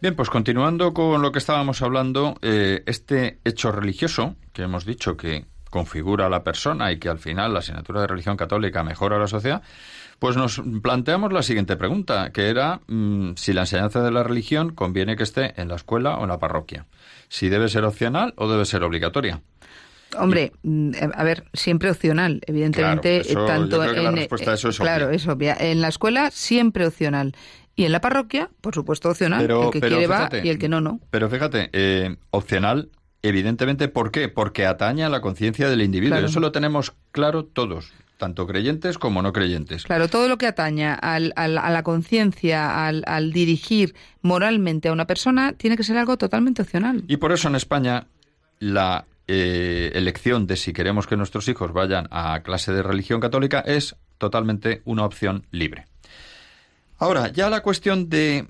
Bien, 0.00 0.14
pues 0.14 0.30
continuando 0.30 0.94
con 0.94 1.20
lo 1.20 1.32
que 1.32 1.38
estábamos 1.38 1.82
hablando, 1.82 2.36
eh, 2.40 2.82
este 2.86 3.40
hecho 3.44 3.72
religioso 3.72 4.36
que 4.52 4.62
hemos 4.62 4.84
dicho 4.84 5.16
que 5.16 5.46
configura 5.70 6.26
a 6.26 6.30
la 6.30 6.44
persona 6.44 6.92
y 6.92 6.98
que 6.98 7.08
al 7.08 7.18
final 7.18 7.52
la 7.52 7.58
asignatura 7.58 8.02
de 8.02 8.06
religión 8.06 8.36
católica 8.36 8.84
mejora 8.84 9.18
la 9.18 9.26
sociedad, 9.26 9.62
pues 10.18 10.36
nos 10.36 10.62
planteamos 10.82 11.32
la 11.32 11.42
siguiente 11.42 11.76
pregunta, 11.76 12.30
que 12.32 12.48
era 12.48 12.80
mm, 12.86 13.32
si 13.36 13.52
la 13.52 13.62
enseñanza 13.62 14.02
de 14.02 14.10
la 14.10 14.22
religión 14.22 14.74
conviene 14.74 15.16
que 15.16 15.22
esté 15.22 15.60
en 15.60 15.68
la 15.68 15.76
escuela 15.76 16.16
o 16.16 16.22
en 16.22 16.28
la 16.28 16.38
parroquia, 16.38 16.86
si 17.28 17.48
debe 17.48 17.68
ser 17.68 17.84
opcional 17.84 18.32
o 18.36 18.48
debe 18.48 18.64
ser 18.64 18.82
obligatoria. 18.82 19.42
Hombre, 20.18 20.52
mm, 20.62 20.92
a 21.14 21.24
ver, 21.24 21.44
siempre 21.52 21.90
opcional, 21.90 22.40
evidentemente, 22.46 23.22
tanto 23.46 23.84
en 23.84 24.04
la 24.04 24.10
respuesta 24.10 24.52
a 24.52 24.54
eso 24.54 24.68
es 24.70 24.78
claro, 24.78 25.10
es 25.10 25.26
obvia. 25.26 25.56
En 25.58 25.80
la 25.80 25.88
escuela 25.88 26.30
siempre 26.30 26.86
opcional 26.86 27.34
y 27.74 27.84
en 27.84 27.92
la 27.92 28.00
parroquia, 28.00 28.48
por 28.60 28.74
supuesto, 28.74 29.10
opcional. 29.10 29.42
el 29.42 29.70
que 29.70 29.80
quiere 29.80 30.06
va 30.06 30.30
y 30.42 30.48
el 30.48 30.58
que 30.58 30.68
no, 30.68 30.80
no. 30.80 31.00
Pero 31.10 31.28
fíjate, 31.28 31.68
eh, 31.72 32.16
opcional, 32.30 32.88
evidentemente, 33.20 33.88
¿por 33.88 34.10
qué? 34.10 34.28
Porque 34.28 34.64
atañe 34.64 35.04
a 35.04 35.10
la 35.10 35.20
conciencia 35.20 35.68
del 35.68 35.82
individuo. 35.82 36.16
Eso 36.16 36.40
lo 36.40 36.52
tenemos 36.52 36.94
claro 37.12 37.44
todos 37.44 37.92
tanto 38.16 38.46
creyentes 38.46 38.98
como 38.98 39.22
no 39.22 39.32
creyentes. 39.32 39.84
Claro, 39.84 40.08
todo 40.08 40.28
lo 40.28 40.38
que 40.38 40.46
ataña 40.46 40.94
al, 40.94 41.32
a 41.36 41.48
la 41.48 41.82
conciencia, 41.82 42.86
al, 42.86 43.02
al, 43.06 43.32
dirigir 43.32 43.94
moralmente 44.22 44.88
a 44.88 44.92
una 44.92 45.06
persona, 45.06 45.52
tiene 45.52 45.76
que 45.76 45.84
ser 45.84 45.98
algo 45.98 46.16
totalmente 46.16 46.62
opcional. 46.62 47.04
Y 47.08 47.18
por 47.18 47.32
eso 47.32 47.48
en 47.48 47.56
España 47.56 48.06
la 48.58 49.04
eh, 49.28 49.90
elección 49.94 50.46
de 50.46 50.56
si 50.56 50.72
queremos 50.72 51.06
que 51.06 51.16
nuestros 51.16 51.48
hijos 51.48 51.72
vayan 51.72 52.08
a 52.10 52.40
clase 52.42 52.72
de 52.72 52.82
religión 52.82 53.20
católica 53.20 53.60
es 53.60 53.96
totalmente 54.18 54.82
una 54.84 55.04
opción 55.04 55.46
libre. 55.50 55.86
Ahora, 56.98 57.28
ya 57.28 57.50
la 57.50 57.60
cuestión 57.60 58.08
de 58.08 58.46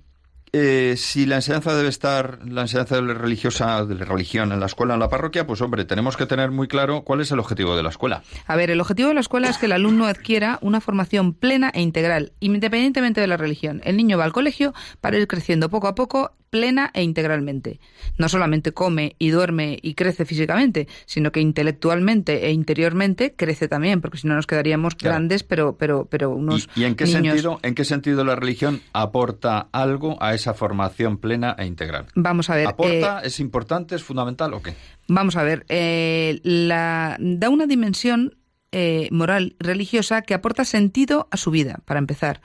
eh, 0.59 0.97
si 0.97 1.27
la 1.27 1.37
enseñanza 1.37 1.75
debe 1.75 1.89
estar, 1.89 2.39
la 2.47 2.63
enseñanza 2.63 3.01
religiosa, 3.01 3.85
de 3.85 3.95
la 3.95 4.05
religión 4.05 4.53
en 4.53 4.61
la 4.61 4.67
escuela, 4.67 4.95
en 4.95 5.01
la 5.01 5.09
parroquia, 5.09 5.47
pues 5.47 5.61
hombre, 5.61 5.85
tenemos 5.85 6.17
que 6.17 6.27
tener 6.27 6.51
muy 6.51 6.69
claro 6.69 7.03
cuál 7.03 7.21
es 7.21 7.31
el 7.31 7.39
objetivo 7.39 7.77
de 7.77 7.83
la 7.83 7.91
escuela. 7.91 8.23
A 8.47 8.57
ver, 8.57 8.71
el 8.71 8.81
objetivo 8.81 9.09
de 9.09 9.15
la 9.15 9.21
escuela 9.21 9.49
es 9.49 9.59
que 9.59 9.67
el 9.67 9.73
alumno 9.73 10.07
adquiera 10.07 10.59
una 10.63 10.81
formación 10.81 11.35
plena 11.35 11.71
e 11.75 11.83
integral, 11.83 12.33
independientemente 12.41 13.21
de 13.21 13.27
la 13.27 13.37
religión. 13.37 13.81
El 13.85 13.97
niño 13.97 14.19
va 14.19 14.25
al 14.25 14.33
colegio 14.33 14.73
para 15.01 15.19
ir 15.19 15.27
creciendo 15.27 15.69
poco 15.69 15.89
a 15.89 15.95
poco 15.95 16.33
plena 16.57 16.91
e 16.95 17.03
integralmente. 17.03 17.81
No 18.17 18.31
solamente 18.31 18.73
come 18.73 19.15
y 19.19 19.29
duerme 19.29 19.79
y 19.83 19.93
crece 19.93 20.25
físicamente, 20.25 20.89
sino 21.05 21.33
que 21.33 21.41
intelectualmente 21.41 22.47
e 22.47 22.53
interiormente 22.53 23.35
crece 23.37 23.69
también, 23.69 24.01
porque 24.01 24.17
si 24.17 24.27
no 24.27 24.35
nos 24.35 24.47
quedaríamos 24.47 24.97
grandes, 24.97 25.43
pero 25.43 25.77
pero 25.77 26.07
pero 26.07 26.31
unos 26.31 26.69
¿Y, 26.75 26.85
en 26.85 26.95
qué 26.95 27.07
sentido 27.07 27.61
en 27.63 27.75
qué 27.75 27.85
sentido 27.85 28.25
la 28.25 28.37
religión 28.37 28.81
aporta 28.95 29.69
algo 29.73 30.17
a 30.23 30.35
esa 30.35 30.55
formación 30.55 31.19
plena 31.19 31.55
e 31.59 31.67
integral? 31.67 32.07
Vamos 32.15 32.49
a 32.49 32.57
ver. 32.57 32.69
¿Aporta? 32.69 33.21
Eh, 33.23 33.27
¿Es 33.27 33.39
importante? 33.39 33.95
¿Es 33.97 34.03
fundamental 34.03 34.55
o 34.55 34.63
qué? 34.63 34.75
Vamos 35.09 35.37
a 35.37 35.43
ver. 35.43 35.67
Eh, 35.69 36.41
la, 36.43 37.17
da 37.21 37.51
una 37.51 37.67
dimensión 37.67 38.39
eh, 38.73 39.09
moral 39.11 39.57
religiosa 39.59 40.23
que 40.23 40.33
aporta 40.33 40.65
sentido 40.65 41.29
a 41.31 41.37
su 41.37 41.51
vida, 41.51 41.81
para 41.85 41.99
empezar 41.99 42.41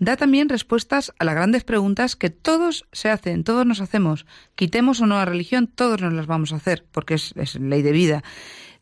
da 0.00 0.16
también 0.16 0.48
respuestas 0.48 1.12
a 1.18 1.24
las 1.24 1.34
grandes 1.34 1.62
preguntas 1.62 2.16
que 2.16 2.30
todos 2.30 2.86
se 2.90 3.10
hacen, 3.10 3.44
todos 3.44 3.66
nos 3.66 3.80
hacemos. 3.80 4.26
Quitemos 4.56 5.00
o 5.00 5.06
no 5.06 5.16
la 5.16 5.26
religión, 5.26 5.68
todos 5.68 6.00
nos 6.00 6.14
las 6.14 6.26
vamos 6.26 6.52
a 6.52 6.56
hacer, 6.56 6.84
porque 6.90 7.14
es, 7.14 7.54
ley 7.60 7.82
de 7.82 7.92
vida. 7.92 8.24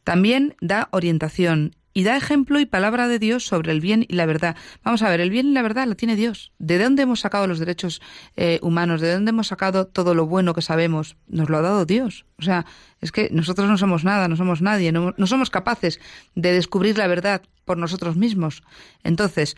También 0.05 0.57
da 0.61 0.89
orientación 0.93 1.75
y 1.93 2.05
da 2.05 2.17
ejemplo 2.17 2.61
y 2.61 2.67
palabra 2.67 3.09
de 3.09 3.19
Dios 3.19 3.45
sobre 3.45 3.73
el 3.73 3.81
bien 3.81 4.07
y 4.09 4.15
la 4.15 4.27
verdad. 4.27 4.57
Vamos 4.85 5.03
a 5.03 5.11
ver, 5.11 5.21
el 5.21 5.31
bien 5.31 5.49
y 5.49 5.53
la 5.53 5.63
verdad 5.63 5.89
la 5.89 5.97
tiene 5.97 6.15
Dios. 6.15 6.53
¿De 6.61 6.79
dónde 6.79 7.03
hemos 7.03 7.19
sacado 7.19 7.49
los 7.49 7.59
derechos 7.59 8.01
eh, 8.37 8.61
humanos? 8.63 9.01
¿De 9.01 9.13
dónde 9.13 9.31
hemos 9.31 9.49
sacado 9.49 9.89
todo 9.89 10.15
lo 10.15 10.27
bueno 10.27 10.55
que 10.55 10.63
sabemos? 10.63 11.17
Nos 11.27 11.51
lo 11.51 11.59
ha 11.59 11.63
dado 11.63 11.85
Dios. 11.85 12.27
O 12.39 12.43
sea, 12.43 12.65
es 13.01 13.11
que 13.11 13.29
nosotros 13.33 13.69
no 13.69 13.77
somos 13.77 14.05
nada, 14.05 14.29
no 14.29 14.37
somos 14.37 14.63
nadie, 14.63 14.93
no, 14.93 15.13
no 15.17 15.27
somos 15.27 15.51
capaces 15.51 15.99
de 16.37 16.53
descubrir 16.53 16.97
la 16.97 17.09
verdad 17.09 17.43
por 17.65 17.77
nosotros 17.77 18.17
mismos. 18.17 18.63
Entonces, 19.03 19.57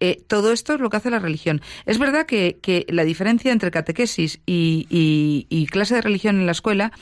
eh, 0.00 0.22
todo 0.26 0.52
esto 0.52 0.74
es 0.74 0.80
lo 0.80 0.90
que 0.90 0.96
hace 0.96 1.10
la 1.10 1.18
religión. 1.18 1.60
Es 1.86 1.98
verdad 1.98 2.26
que, 2.26 2.86
la 2.88 3.04
diferencia 3.04 3.52
entre 3.52 3.70
catequesis 3.70 4.40
y, 4.46 5.66
clase 5.70 5.96
de 5.96 6.02
religión 6.02 6.36
en 6.36 6.46
la 6.46 6.52
escuela 6.52 6.92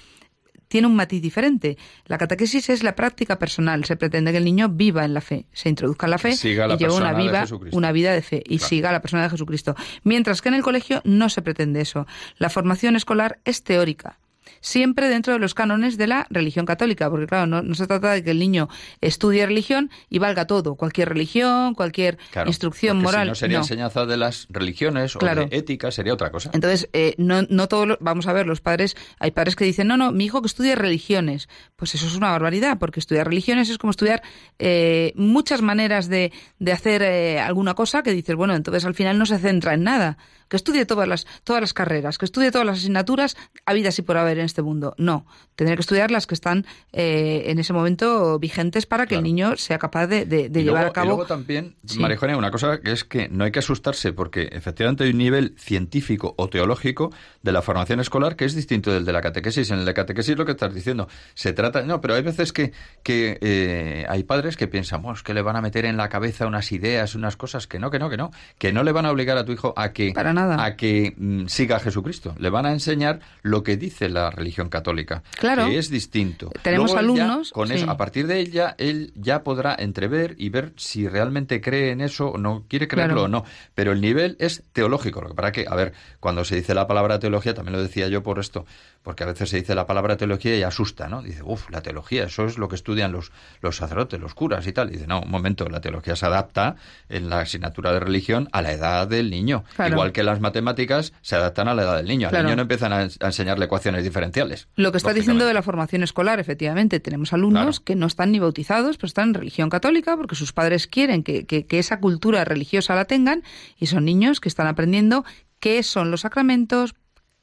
tiene 0.68 0.88
un 0.88 0.96
matiz 0.96 1.22
diferente. 1.22 1.78
La 2.06 2.18
catequesis 2.18 2.70
es 2.70 2.82
la 2.82 2.96
práctica 2.96 3.38
personal. 3.38 3.84
Se 3.84 3.96
pretende 3.96 4.32
que 4.32 4.38
el 4.38 4.44
niño 4.44 4.68
viva 4.68 5.04
en 5.04 5.14
la 5.14 5.20
fe, 5.20 5.46
se 5.52 5.68
introduzca 5.68 6.06
en 6.06 6.10
la 6.10 6.18
fe 6.18 6.30
y 6.32 6.54
lleve 6.54 6.92
una, 6.92 7.12
viva, 7.12 7.44
una 7.72 7.92
vida 7.92 8.12
de 8.12 8.22
fe 8.22 8.42
y 8.44 8.58
siga 8.58 8.90
la 8.90 9.00
persona 9.00 9.22
de 9.22 9.30
Jesucristo. 9.30 9.76
Mientras 10.02 10.42
que 10.42 10.48
en 10.48 10.54
el 10.54 10.62
colegio 10.62 11.02
no 11.04 11.28
se 11.28 11.42
pretende 11.42 11.80
eso. 11.80 12.06
La 12.38 12.50
formación 12.50 12.96
escolar 12.96 13.38
es 13.44 13.62
teórica 13.62 14.18
siempre 14.60 15.08
dentro 15.08 15.32
de 15.32 15.38
los 15.38 15.54
cánones 15.54 15.96
de 15.96 16.06
la 16.06 16.26
religión 16.30 16.66
católica, 16.66 17.10
porque 17.10 17.26
claro, 17.26 17.46
no, 17.46 17.74
se 17.74 17.86
trata 17.86 18.12
de 18.12 18.22
que 18.22 18.30
el 18.30 18.38
niño 18.38 18.68
estudie 19.00 19.46
religión 19.46 19.90
y 20.08 20.18
valga 20.18 20.46
todo, 20.46 20.74
cualquier 20.74 21.08
religión, 21.08 21.74
cualquier 21.74 22.18
instrucción 22.46 22.98
moral. 22.98 23.26
Si 23.26 23.28
no 23.28 23.34
sería 23.34 23.58
enseñanza 23.58 24.06
de 24.06 24.16
las 24.16 24.46
religiones 24.50 25.16
o 25.16 25.18
de 25.18 25.48
ética, 25.50 25.90
sería 25.90 26.14
otra 26.14 26.30
cosa. 26.30 26.50
Entonces, 26.52 26.88
eh, 26.92 27.14
no, 27.18 27.42
no 27.42 27.68
todos, 27.68 27.96
vamos 28.00 28.26
a 28.26 28.32
ver, 28.32 28.46
los 28.46 28.60
padres, 28.60 28.96
hay 29.18 29.30
padres 29.30 29.56
que 29.56 29.64
dicen, 29.64 29.88
no, 29.88 29.96
no, 29.96 30.12
mi 30.12 30.26
hijo 30.26 30.40
que 30.40 30.46
estudie 30.46 30.74
religiones. 30.74 31.48
Pues 31.76 31.94
eso 31.94 32.06
es 32.06 32.16
una 32.16 32.30
barbaridad, 32.30 32.78
porque 32.78 33.00
estudiar 33.00 33.26
religiones 33.26 33.68
es 33.68 33.78
como 33.78 33.90
estudiar 33.90 34.22
eh, 34.58 35.12
muchas 35.16 35.62
maneras 35.62 36.08
de, 36.08 36.32
de 36.58 36.72
hacer 36.72 37.02
eh, 37.02 37.40
alguna 37.40 37.74
cosa 37.74 38.02
que 38.02 38.12
dices, 38.12 38.36
bueno, 38.36 38.54
entonces 38.54 38.84
al 38.84 38.94
final 38.94 39.18
no 39.18 39.26
se 39.26 39.38
centra 39.38 39.74
en 39.74 39.84
nada 39.84 40.18
que 40.48 40.56
estudie 40.56 40.86
todas 40.86 41.08
las, 41.08 41.26
todas 41.44 41.60
las 41.60 41.72
carreras, 41.72 42.18
que 42.18 42.24
estudie 42.24 42.50
todas 42.50 42.66
las 42.66 42.78
asignaturas 42.78 43.36
habidas 43.64 43.98
y 43.98 44.02
por 44.02 44.16
haber 44.16 44.38
en 44.38 44.44
este 44.44 44.62
mundo. 44.62 44.94
No, 44.98 45.26
tendrá 45.54 45.76
que 45.76 45.80
estudiar 45.80 46.10
las 46.10 46.26
que 46.26 46.34
están 46.34 46.66
eh, 46.92 47.44
en 47.46 47.58
ese 47.58 47.72
momento 47.72 48.38
vigentes 48.38 48.86
para 48.86 49.06
que 49.06 49.16
el 49.16 49.22
niño 49.22 49.56
sea 49.56 49.78
capaz 49.78 50.06
de, 50.06 50.50
llevar 50.50 50.86
a 50.86 50.92
cabo. 50.92 51.06
Y 51.06 51.08
luego 51.08 51.26
también, 51.26 51.76
María 51.98 52.18
una 52.36 52.50
cosa 52.50 52.80
que 52.80 52.92
es 52.92 53.04
que 53.04 53.28
no 53.28 53.44
hay 53.44 53.52
que 53.52 53.60
asustarse 53.60 54.12
porque 54.12 54.48
efectivamente 54.52 55.04
hay 55.04 55.10
un 55.10 55.18
nivel 55.18 55.54
científico 55.58 56.34
o 56.36 56.48
teológico 56.48 57.12
de 57.42 57.52
la 57.52 57.62
formación 57.62 58.00
escolar 58.00 58.36
que 58.36 58.44
es 58.44 58.54
distinto 58.54 58.92
del 58.92 59.04
de 59.04 59.12
la 59.12 59.20
catequesis. 59.20 59.70
En 59.70 59.80
el 59.80 59.84
de 59.84 59.94
catequesis 59.94 60.36
lo 60.36 60.44
que 60.44 60.52
estás 60.52 60.74
diciendo, 60.74 61.08
se 61.34 61.52
trata... 61.52 61.82
No, 61.82 62.00
pero 62.00 62.14
hay 62.14 62.22
veces 62.22 62.52
que, 62.52 62.72
que 63.02 63.38
eh, 63.40 64.06
hay 64.08 64.24
padres 64.24 64.56
que 64.56 64.66
piensan, 64.66 65.02
bueno, 65.02 65.16
es 65.16 65.22
que 65.22 65.34
le 65.34 65.42
van 65.42 65.56
a 65.56 65.60
meter 65.60 65.84
en 65.84 65.96
la 65.96 66.08
cabeza 66.08 66.46
unas 66.46 66.72
ideas, 66.72 67.14
unas 67.14 67.36
cosas 67.36 67.66
que 67.66 67.78
no, 67.78 67.90
que 67.90 67.98
no, 67.98 68.10
que 68.10 68.16
no, 68.16 68.30
que 68.58 68.72
no 68.72 68.82
le 68.82 68.92
van 68.92 69.06
a 69.06 69.10
obligar 69.10 69.38
a 69.38 69.44
tu 69.44 69.52
hijo 69.52 69.72
a 69.76 69.92
que 69.92 70.12
a 70.38 70.76
que 70.76 71.14
mm, 71.16 71.46
siga 71.46 71.76
a 71.76 71.80
Jesucristo. 71.80 72.34
Le 72.38 72.50
van 72.50 72.66
a 72.66 72.72
enseñar 72.72 73.20
lo 73.42 73.62
que 73.62 73.76
dice 73.76 74.08
la 74.08 74.30
religión 74.30 74.68
católica, 74.68 75.22
claro. 75.38 75.66
que 75.66 75.78
es 75.78 75.90
distinto. 75.90 76.50
Tenemos 76.62 76.94
alumnos. 76.94 77.52
con 77.52 77.72
eso, 77.72 77.90
a 77.90 77.96
partir 77.96 78.26
de 78.26 78.40
ella, 78.40 78.74
él 78.78 79.12
ya 79.14 79.42
podrá 79.42 79.74
entrever 79.78 80.34
y 80.38 80.48
ver 80.48 80.72
si 80.76 81.08
realmente 81.08 81.60
cree 81.60 81.90
en 81.90 82.00
eso 82.00 82.28
o 82.28 82.38
no 82.38 82.64
quiere 82.68 82.88
creerlo 82.88 83.24
o 83.24 83.28
no. 83.28 83.44
Pero 83.74 83.92
el 83.92 84.00
nivel 84.00 84.36
es 84.38 84.62
teológico. 84.72 85.20
Lo 85.20 85.28
que 85.28 85.34
para 85.34 85.52
que, 85.52 85.66
a 85.68 85.74
ver, 85.74 85.92
cuando 86.20 86.44
se 86.44 86.56
dice 86.56 86.74
la 86.74 86.86
palabra 86.86 87.18
teología, 87.18 87.54
también 87.54 87.76
lo 87.76 87.82
decía 87.82 88.08
yo 88.08 88.22
por 88.22 88.38
esto, 88.38 88.66
porque 89.02 89.24
a 89.24 89.26
veces 89.26 89.50
se 89.50 89.58
dice 89.58 89.74
la 89.74 89.86
palabra 89.86 90.16
teología 90.16 90.56
y 90.56 90.62
asusta, 90.62 91.08
¿no? 91.08 91.22
Dice, 91.22 91.42
uff, 91.44 91.70
la 91.70 91.80
teología, 91.82 92.24
eso 92.24 92.46
es 92.46 92.58
lo 92.58 92.68
que 92.68 92.76
estudian 92.76 93.12
los, 93.12 93.32
los 93.60 93.76
sacerdotes, 93.76 94.20
los 94.20 94.34
curas 94.34 94.66
y 94.66 94.72
tal. 94.72 94.90
dice, 94.90 95.06
no, 95.06 95.20
un 95.20 95.30
momento, 95.30 95.68
la 95.68 95.80
teología 95.80 96.16
se 96.16 96.26
adapta 96.26 96.76
en 97.08 97.28
la 97.28 97.40
asignatura 97.40 97.92
de 97.92 98.00
religión 98.00 98.48
a 98.52 98.62
la 98.62 98.72
edad 98.72 99.06
del 99.06 99.30
niño. 99.30 99.64
Igual 99.86 100.12
que 100.12 100.22
las 100.26 100.40
matemáticas 100.40 101.12
se 101.22 101.36
adaptan 101.36 101.68
a 101.68 101.74
la 101.74 101.82
edad 101.82 101.96
del 101.96 102.06
niño. 102.06 102.28
Al 102.28 102.44
niño 102.44 102.56
no 102.56 102.62
empiezan 102.62 102.92
a, 102.92 103.02
enseñarle 103.02 103.64
ecuaciones 103.64 104.04
diferenciales. 104.04 104.68
Lo 104.76 104.92
que 104.92 104.98
está 104.98 105.14
diciendo 105.14 105.46
de 105.46 105.54
la 105.54 105.62
formación 105.62 106.02
escolar, 106.02 106.38
efectivamente, 106.40 107.00
tenemos 107.00 107.32
alumnos 107.32 107.80
que 107.80 107.96
no 107.96 108.06
están 108.06 108.32
ni 108.32 108.38
bautizados, 108.38 108.98
pero 108.98 109.06
están 109.06 109.28
en 109.28 109.34
religión 109.34 109.70
católica 109.70 110.16
porque 110.16 110.34
sus 110.34 110.52
padres 110.52 110.86
quieren 110.86 111.22
que, 111.22 111.46
que, 111.46 111.66
que 111.66 111.78
esa 111.78 112.00
cultura 112.00 112.44
religiosa 112.44 112.94
la 112.94 113.06
tengan 113.06 113.42
y 113.78 113.86
son 113.86 114.04
niños 114.04 114.40
que 114.40 114.48
están 114.48 114.66
aprendiendo 114.66 115.24
qué 115.60 115.82
son 115.82 116.10
los 116.10 116.22
sacramentos, 116.22 116.94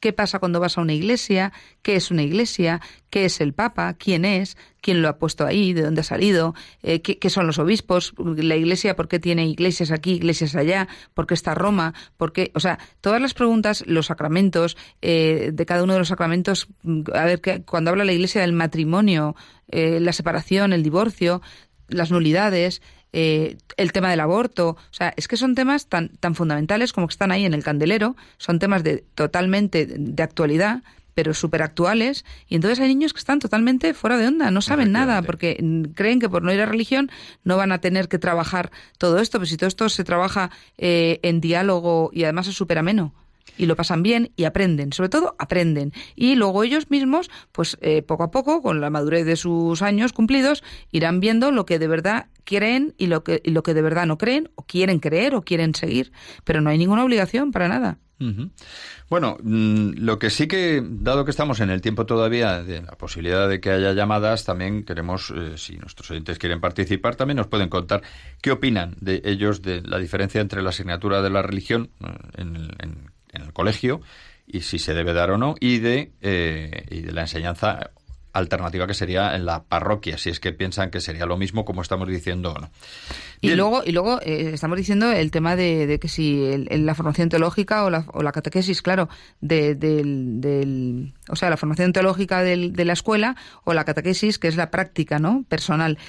qué 0.04 0.12
pasa 0.12 0.39
cuando 0.39 0.60
vas 0.60 0.78
a 0.78 0.82
una 0.82 0.91
iglesia, 0.91 1.54
qué 1.82 1.95
es 1.95 2.12
una 2.12 2.24
iglesia, 2.24 2.82
qué 3.10 3.24
es 3.24 3.39
el 3.39 3.54
Papa, 3.54 3.93
quién 3.93 4.26
es, 4.26 4.58
quién 4.82 5.01
lo 5.01 5.08
ha 5.08 5.18
puesto 5.18 5.45
ahí, 5.45 5.72
de 5.72 5.82
dónde 5.82 6.01
ha 6.01 6.04
salido, 6.04 6.56
eh, 6.82 7.01
qué, 7.01 7.30
son 7.30 7.47
los 7.47 7.58
obispos, 7.58 8.14
la 8.18 8.58
iglesia, 8.58 8.97
por 8.97 9.08
qué 9.08 9.20
tiene 9.20 9.47
iglesias 9.47 9.91
aquí, 9.91 10.16
iglesias 10.16 10.58
allá, 10.58 10.89
por 11.14 11.26
qué 11.26 11.36
está 11.36 11.56
Roma, 11.56 11.93
por 12.18 12.34
qué, 12.34 12.51
o 12.54 12.60
sea, 12.60 12.80
todas 12.99 13.22
las 13.22 13.34
preguntas, 13.34 13.86
los 13.88 14.08
sacramentos, 14.08 14.76
eh, 15.01 15.51
de 15.54 15.66
cada 15.66 15.86
uno 15.86 15.93
de 15.93 15.99
los 15.99 16.10
sacramentos, 16.10 16.68
a 17.14 17.24
ver, 17.24 17.39
que, 17.39 17.64
cuando 17.64 17.91
habla 17.91 18.04
la 18.04 18.12
iglesia 18.12 18.41
del 18.41 18.51
matrimonio, 18.51 19.38
eh, 19.70 20.01
la 20.01 20.12
separación, 20.12 20.74
el 20.74 20.84
divorcio, 20.84 21.41
las 21.88 22.12
nulidades, 22.12 22.82
eh, 23.14 23.57
el 23.78 23.91
tema 23.91 24.09
del 24.09 24.20
aborto. 24.20 24.70
O 24.70 24.78
sea, 24.93 25.14
es 25.16 25.28
que 25.28 25.38
son 25.38 25.55
temas 25.55 25.88
tan, 25.88 26.09
tan 26.09 26.36
fundamentales 26.36 26.93
como 26.93 27.07
que 27.07 27.14
están 27.14 27.32
ahí 27.32 27.45
en 27.45 27.53
el 27.53 27.64
candelero, 27.64 28.16
son 28.38 28.59
temas 28.59 28.84
de 28.84 29.03
totalmente 29.16 29.86
de 29.86 30.24
actualidad, 30.24 30.84
pero 31.14 31.34
súper 31.34 31.61
actuales, 31.61 32.26
y 32.47 32.55
entonces 32.55 32.80
hay 32.80 32.88
niños 32.88 33.14
que 33.14 33.20
están 33.20 33.39
totalmente 33.39 33.93
fuera 33.93 34.18
de 34.18 34.28
onda, 34.28 34.49
no 34.49 34.61
saben 34.61 34.91
nada, 34.91 35.22
porque 35.22 35.64
creen 35.93 36.20
que 36.20 36.28
por 36.28 36.41
no 36.41 36.51
ir 36.51 36.59
a 36.59 36.66
religión 36.66 37.11
no 37.43 37.55
van 37.55 37.72
a 37.72 37.80
tener 37.80 38.07
que 38.07 38.18
trabajar 38.18 38.72
todo 38.97 39.20
esto, 39.20 39.38
pero 39.38 39.45
si 39.45 39.57
todo 39.57 39.68
esto 39.68 39.89
se 39.89 40.03
trabaja 40.03 40.49
eh, 40.78 41.20
en 41.22 41.39
diálogo 41.39 42.09
y 42.14 42.24
además 42.24 42.47
es 42.47 42.55
súper 42.55 42.80
ameno 42.80 43.14
y 43.58 43.66
lo 43.66 43.76
pasan 43.76 44.04
bien 44.04 44.32
y 44.36 44.46
aprenden, 44.46 44.94
sobre 44.94 45.10
todo 45.10 45.36
aprenden. 45.39 45.94
Y 46.16 46.36
luego 46.36 46.64
ellos 46.64 46.89
mismos, 46.89 47.30
pues 47.52 47.78
eh, 47.82 48.02
poco 48.02 48.24
a 48.24 48.32
poco, 48.32 48.62
con 48.62 48.82
la 48.82 48.89
madurez 48.89 49.26
de 49.26 49.36
sus 49.36 49.82
años 49.82 50.14
cumplidos, 50.14 50.64
irán 50.91 51.20
viendo 51.20 51.52
lo 51.52 51.66
que 51.66 51.80
de 51.80 51.88
verdad 51.88 52.28
creen 52.44 52.94
y 52.98 53.08
lo 53.08 53.24
que, 53.24 53.41
lo 53.46 53.64
que 53.64 53.74
de 53.74 53.82
verdad 53.82 54.06
no 54.06 54.18
creen, 54.18 54.50
o 54.56 54.66
quieren 54.66 55.00
creer 55.00 55.36
o 55.36 55.44
quieren 55.44 55.76
seguir. 55.76 56.12
Pero 56.44 56.62
no 56.62 56.70
hay 56.70 56.78
ninguna 56.78 57.04
obligación 57.04 57.52
para 57.52 57.68
nada. 57.68 58.00
Bueno, 59.10 59.38
mm, 59.44 59.96
lo 59.98 60.18
que 60.18 60.30
sí 60.30 60.48
que, 60.48 60.82
dado 60.84 61.26
que 61.26 61.32
estamos 61.32 61.60
en 61.60 61.70
el 61.70 61.82
tiempo 61.82 62.06
todavía 62.06 62.64
de 62.64 62.82
la 62.82 62.94
posibilidad 62.94 63.50
de 63.50 63.60
que 63.60 63.72
haya 63.72 63.91
llamadas, 63.94 64.46
también 64.46 64.86
queremos, 64.86 65.34
eh, 65.36 65.58
si 65.58 65.78
nuestros 65.78 66.10
oyentes 66.12 66.39
quieren 66.39 66.62
participar, 66.62 67.16
también 67.16 67.38
nos 67.38 67.48
pueden 67.48 67.70
contar 67.70 68.02
qué 68.41 68.52
opinan 68.52 68.96
de 69.02 69.22
ellos 69.26 69.62
de 69.62 69.82
la 69.82 69.98
diferencia 69.98 70.39
entre 70.39 70.62
la 70.62 70.70
asignatura 70.70 71.22
de 71.22 71.30
la 71.30 71.41
religión 71.41 71.89
eh, 72.00 72.08
en, 72.36 72.56
en 72.80 73.12
en 73.34 73.42
el 73.42 73.54
colegio 73.54 74.02
y 74.48 74.62
si 74.62 74.80
se 74.80 74.94
debe 74.94 75.14
dar 75.14 75.32
o 75.32 75.38
no 75.38 75.56
y 75.60 75.80
de, 75.80 76.12
eh, 76.22 76.86
y 76.90 77.02
de 77.02 77.12
la 77.12 77.22
enseñanza 77.22 77.92
alternativa 78.34 78.88
que 78.88 78.96
sería 78.96 79.36
en 79.36 79.46
la 79.46 79.64
parroquia, 79.64 80.18
si 80.18 80.32
es 80.32 80.40
que 80.40 80.52
piensan 80.52 80.90
que 80.90 81.00
sería 81.00 81.28
lo 81.28 81.38
mismo 81.38 81.66
como 81.66 81.84
estamos 81.84 82.08
diciendo 82.08 82.54
o 82.54 82.60
no. 82.60 82.72
Y 83.42 83.52
luego, 83.56 83.84
y 83.86 83.92
luego 83.92 84.20
eh, 84.22 84.52
estamos 84.54 84.78
diciendo 84.78 85.12
el 85.12 85.30
tema 85.30 85.56
de, 85.56 86.00
que 86.02 86.08
si 86.08 86.66
la 86.68 86.96
formación 86.96 87.30
teológica 87.30 87.86
o 87.86 87.92
la, 87.92 88.06
o 88.12 88.24
la 88.24 88.32
catequesis, 88.32 88.82
claro, 88.82 89.08
de, 89.40 89.76
del, 89.76 91.14
o 91.30 91.36
sea, 91.36 91.52
la 91.52 91.58
formación 91.58 91.94
teológica 91.94 92.42
del, 92.42 92.74
de 92.74 92.86
la 92.86 92.94
escuela 92.94 93.36
o 93.66 93.74
la 93.74 93.86
catequesis, 93.86 94.40
que 94.40 94.48
es 94.48 94.56
la 94.56 94.72
práctica, 94.72 95.20
¿no? 95.20 95.46
Personal. 95.48 96.00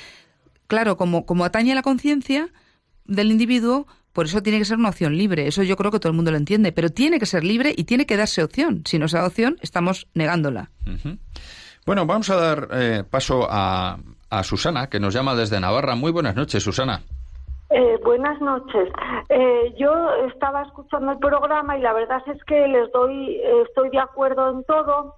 Claro, 0.67 0.97
como, 0.97 1.27
como 1.27 1.45
atañe 1.45 1.73
a 1.73 1.75
la 1.75 1.83
conciencia 1.83 2.49
del 3.05 3.31
individuo, 3.31 3.87
por 4.15 4.27
eso 4.27 4.43
tiene 4.43 4.61
que 4.61 4.65
ser 4.65 4.79
una 4.79 4.91
opción 4.91 5.19
libre. 5.19 5.49
Eso 5.49 5.65
yo 5.65 5.77
creo 5.77 5.91
que 5.91 5.99
todo 5.99 6.11
el 6.11 6.17
mundo 6.17 6.31
lo 6.31 6.37
entiende. 6.37 6.71
Pero 6.71 6.89
tiene 6.89 7.19
que 7.19 7.27
ser 7.27 7.43
libre 7.43 7.75
y 7.77 7.83
tiene 7.83 8.07
que 8.07 8.17
darse 8.17 8.45
opción. 8.45 8.83
Si 8.87 8.97
no 8.97 9.09
se 9.09 9.19
da 9.19 9.27
opción, 9.27 9.57
estamos 9.61 10.07
negándola. 10.15 10.71
Bueno, 11.85 12.07
vamos 12.07 12.31
a 12.31 12.37
dar 12.37 12.69
eh, 12.73 13.03
paso 13.11 13.47
a, 13.51 13.99
Susana, 14.43 14.89
que 14.89 15.01
nos 15.01 15.15
llama 15.15 15.35
desde 15.35 15.61
Navarra. 15.61 15.97
Muy 15.97 16.13
buenas 16.13 16.37
noches, 16.37 16.63
Susana. 16.63 17.01
Eh, 17.71 17.99
buenas 18.05 18.41
noches. 18.41 18.89
Eh, 19.29 19.75
yo 19.79 19.93
estaba 20.33 20.63
escuchando 20.63 21.13
el 21.13 21.19
programa 21.19 21.77
y 21.77 21.81
la 21.81 21.93
verdad 21.93 22.23
es 22.27 22.43
que 22.45 22.69
les 22.69 22.91
doy, 22.93 23.41
estoy 23.67 23.91
de 23.91 23.99
acuerdo 23.99 24.51
en 24.51 24.65
todo. 24.65 25.17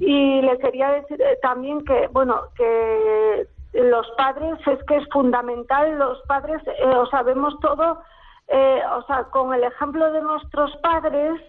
Y 0.00 0.40
le 0.40 0.58
quería 0.58 0.90
decir 0.90 1.22
también 1.40 1.84
que, 1.84 2.08
bueno, 2.12 2.40
que 2.56 3.46
los 3.74 4.06
padres 4.16 4.58
es 4.66 4.82
que 4.84 4.96
es 4.96 5.04
fundamental, 5.12 5.98
los 5.98 6.20
padres, 6.22 6.60
o 6.82 7.06
sabemos 7.06 7.54
todo 7.60 8.02
eh, 8.48 8.80
o 8.96 9.02
sea, 9.02 9.24
con 9.24 9.52
el 9.52 9.62
ejemplo 9.62 10.10
de 10.10 10.22
nuestros 10.22 10.74
padres, 10.78 11.40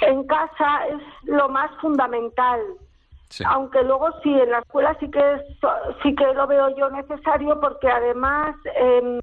en 0.00 0.24
casa 0.26 0.86
es 0.86 1.02
lo 1.24 1.48
más 1.48 1.70
fundamental. 1.80 2.60
Aunque 3.46 3.82
luego 3.82 4.08
sí, 4.22 4.32
en 4.32 4.50
la 4.50 4.58
escuela 4.58 4.96
sí 4.98 5.08
que 5.10 5.38
sí 6.02 6.14
que 6.14 6.34
lo 6.34 6.46
veo 6.48 6.76
yo 6.76 6.90
necesario 6.90 7.60
porque 7.60 7.88
además 7.88 8.56
eh, 8.76 9.20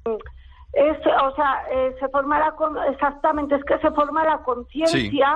es, 0.72 0.98
o 0.98 1.34
sea, 1.34 1.64
eh, 1.70 1.94
se 1.98 2.08
forma 2.08 2.38
la 2.38 2.54
exactamente 2.90 3.54
es 3.56 3.64
que 3.64 3.78
se 3.78 3.90
forma 3.90 4.24
la 4.24 4.38
conciencia. 4.38 5.34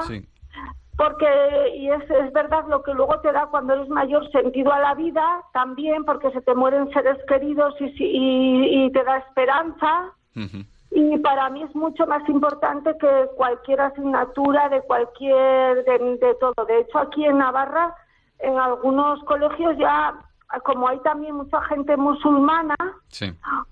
Porque, 0.97 1.27
y 1.75 1.89
es, 1.89 2.03
es 2.11 2.33
verdad 2.35 2.65
lo 2.69 2.83
que 2.83 2.93
luego 2.93 3.19
te 3.21 3.33
da 3.33 3.47
cuando 3.47 3.73
eres 3.73 3.89
mayor 3.89 4.31
sentido 4.31 4.73
a 4.73 4.79
la 4.79 4.95
vida, 4.95 5.43
también 5.55 6.05
porque 6.05 6.31
se 6.33 6.43
te 6.43 6.55
mueren 6.55 6.91
seres 6.93 7.17
queridos 7.27 7.75
y, 7.81 7.87
y, 7.99 8.85
y 8.85 8.93
te 8.93 9.03
da 9.03 9.17
esperanza 9.17 10.13
y 10.95 11.19
para 11.19 11.49
mí 11.49 11.63
es 11.63 11.75
mucho 11.75 12.07
más 12.07 12.27
importante 12.29 12.97
que 12.99 13.31
cualquier 13.37 13.81
asignatura 13.81 14.69
de 14.69 14.83
cualquier 14.83 15.85
de, 15.85 16.37
todo. 16.39 16.67
De 16.67 16.81
hecho, 16.81 16.99
aquí 16.99 17.25
en 17.25 17.39
Navarra, 17.39 17.95
en 18.39 18.59
algunos 18.59 19.23
colegios 19.25 19.77
ya, 19.79 20.15
como 20.65 20.89
hay 20.89 20.99
también 20.99 21.35
mucha 21.35 21.63
gente 21.63 21.97
musulmana, 21.97 22.77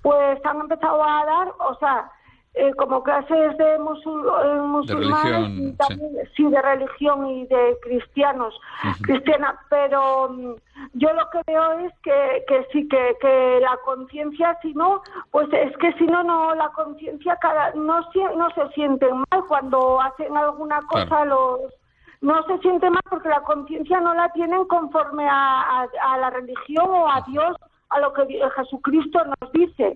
pues 0.00 0.44
han 0.46 0.60
empezado 0.60 1.04
a 1.04 1.24
dar, 1.26 1.48
o 1.58 1.74
sea, 1.78 2.10
eh, 2.54 2.74
como 2.74 3.02
clases 3.04 3.56
de, 3.58 3.78
musul 3.78 4.26
eh, 4.26 4.60
musulmanes 4.60 5.50
y 5.50 5.72
también, 5.74 6.10
sí. 6.36 6.44
de 6.48 6.60
religión 6.60 7.26
y 7.28 7.46
de 7.46 7.76
cristianos, 7.80 8.58
cristiana, 9.02 9.56
pero 9.68 10.30
mm, 10.30 10.54
yo 10.94 11.12
lo 11.12 11.30
que 11.30 11.40
veo 11.46 11.72
es 11.86 11.92
que, 12.02 12.44
que 12.48 12.66
sí, 12.72 12.88
que, 12.88 13.16
que 13.20 13.60
la 13.60 13.76
conciencia, 13.84 14.58
si 14.62 14.74
no, 14.74 15.00
pues 15.30 15.48
es 15.52 15.76
que 15.76 15.92
si 15.92 16.06
no, 16.06 16.24
no, 16.24 16.52
la 16.56 16.70
conciencia 16.70 17.36
cada 17.36 17.72
no, 17.74 18.00
no 18.36 18.50
se 18.50 18.68
sienten 18.74 19.18
mal 19.30 19.44
cuando 19.46 20.00
hacen 20.00 20.36
alguna 20.36 20.80
cosa 20.82 21.24
los 21.24 21.60
no 22.20 22.42
se 22.46 22.58
siente 22.58 22.90
mal 22.90 23.02
porque 23.08 23.28
la 23.28 23.42
conciencia 23.42 24.00
no 24.00 24.12
la 24.12 24.30
tienen 24.32 24.66
conforme 24.66 25.26
a, 25.26 25.82
a, 26.02 26.18
la 26.18 26.30
religión 26.30 26.90
o 26.90 27.10
a 27.10 27.22
Dios, 27.26 27.56
a 27.88 28.00
lo 28.00 28.12
que 28.12 28.26
Jesucristo 28.56 29.20
nos 29.24 29.52
dice 29.52 29.94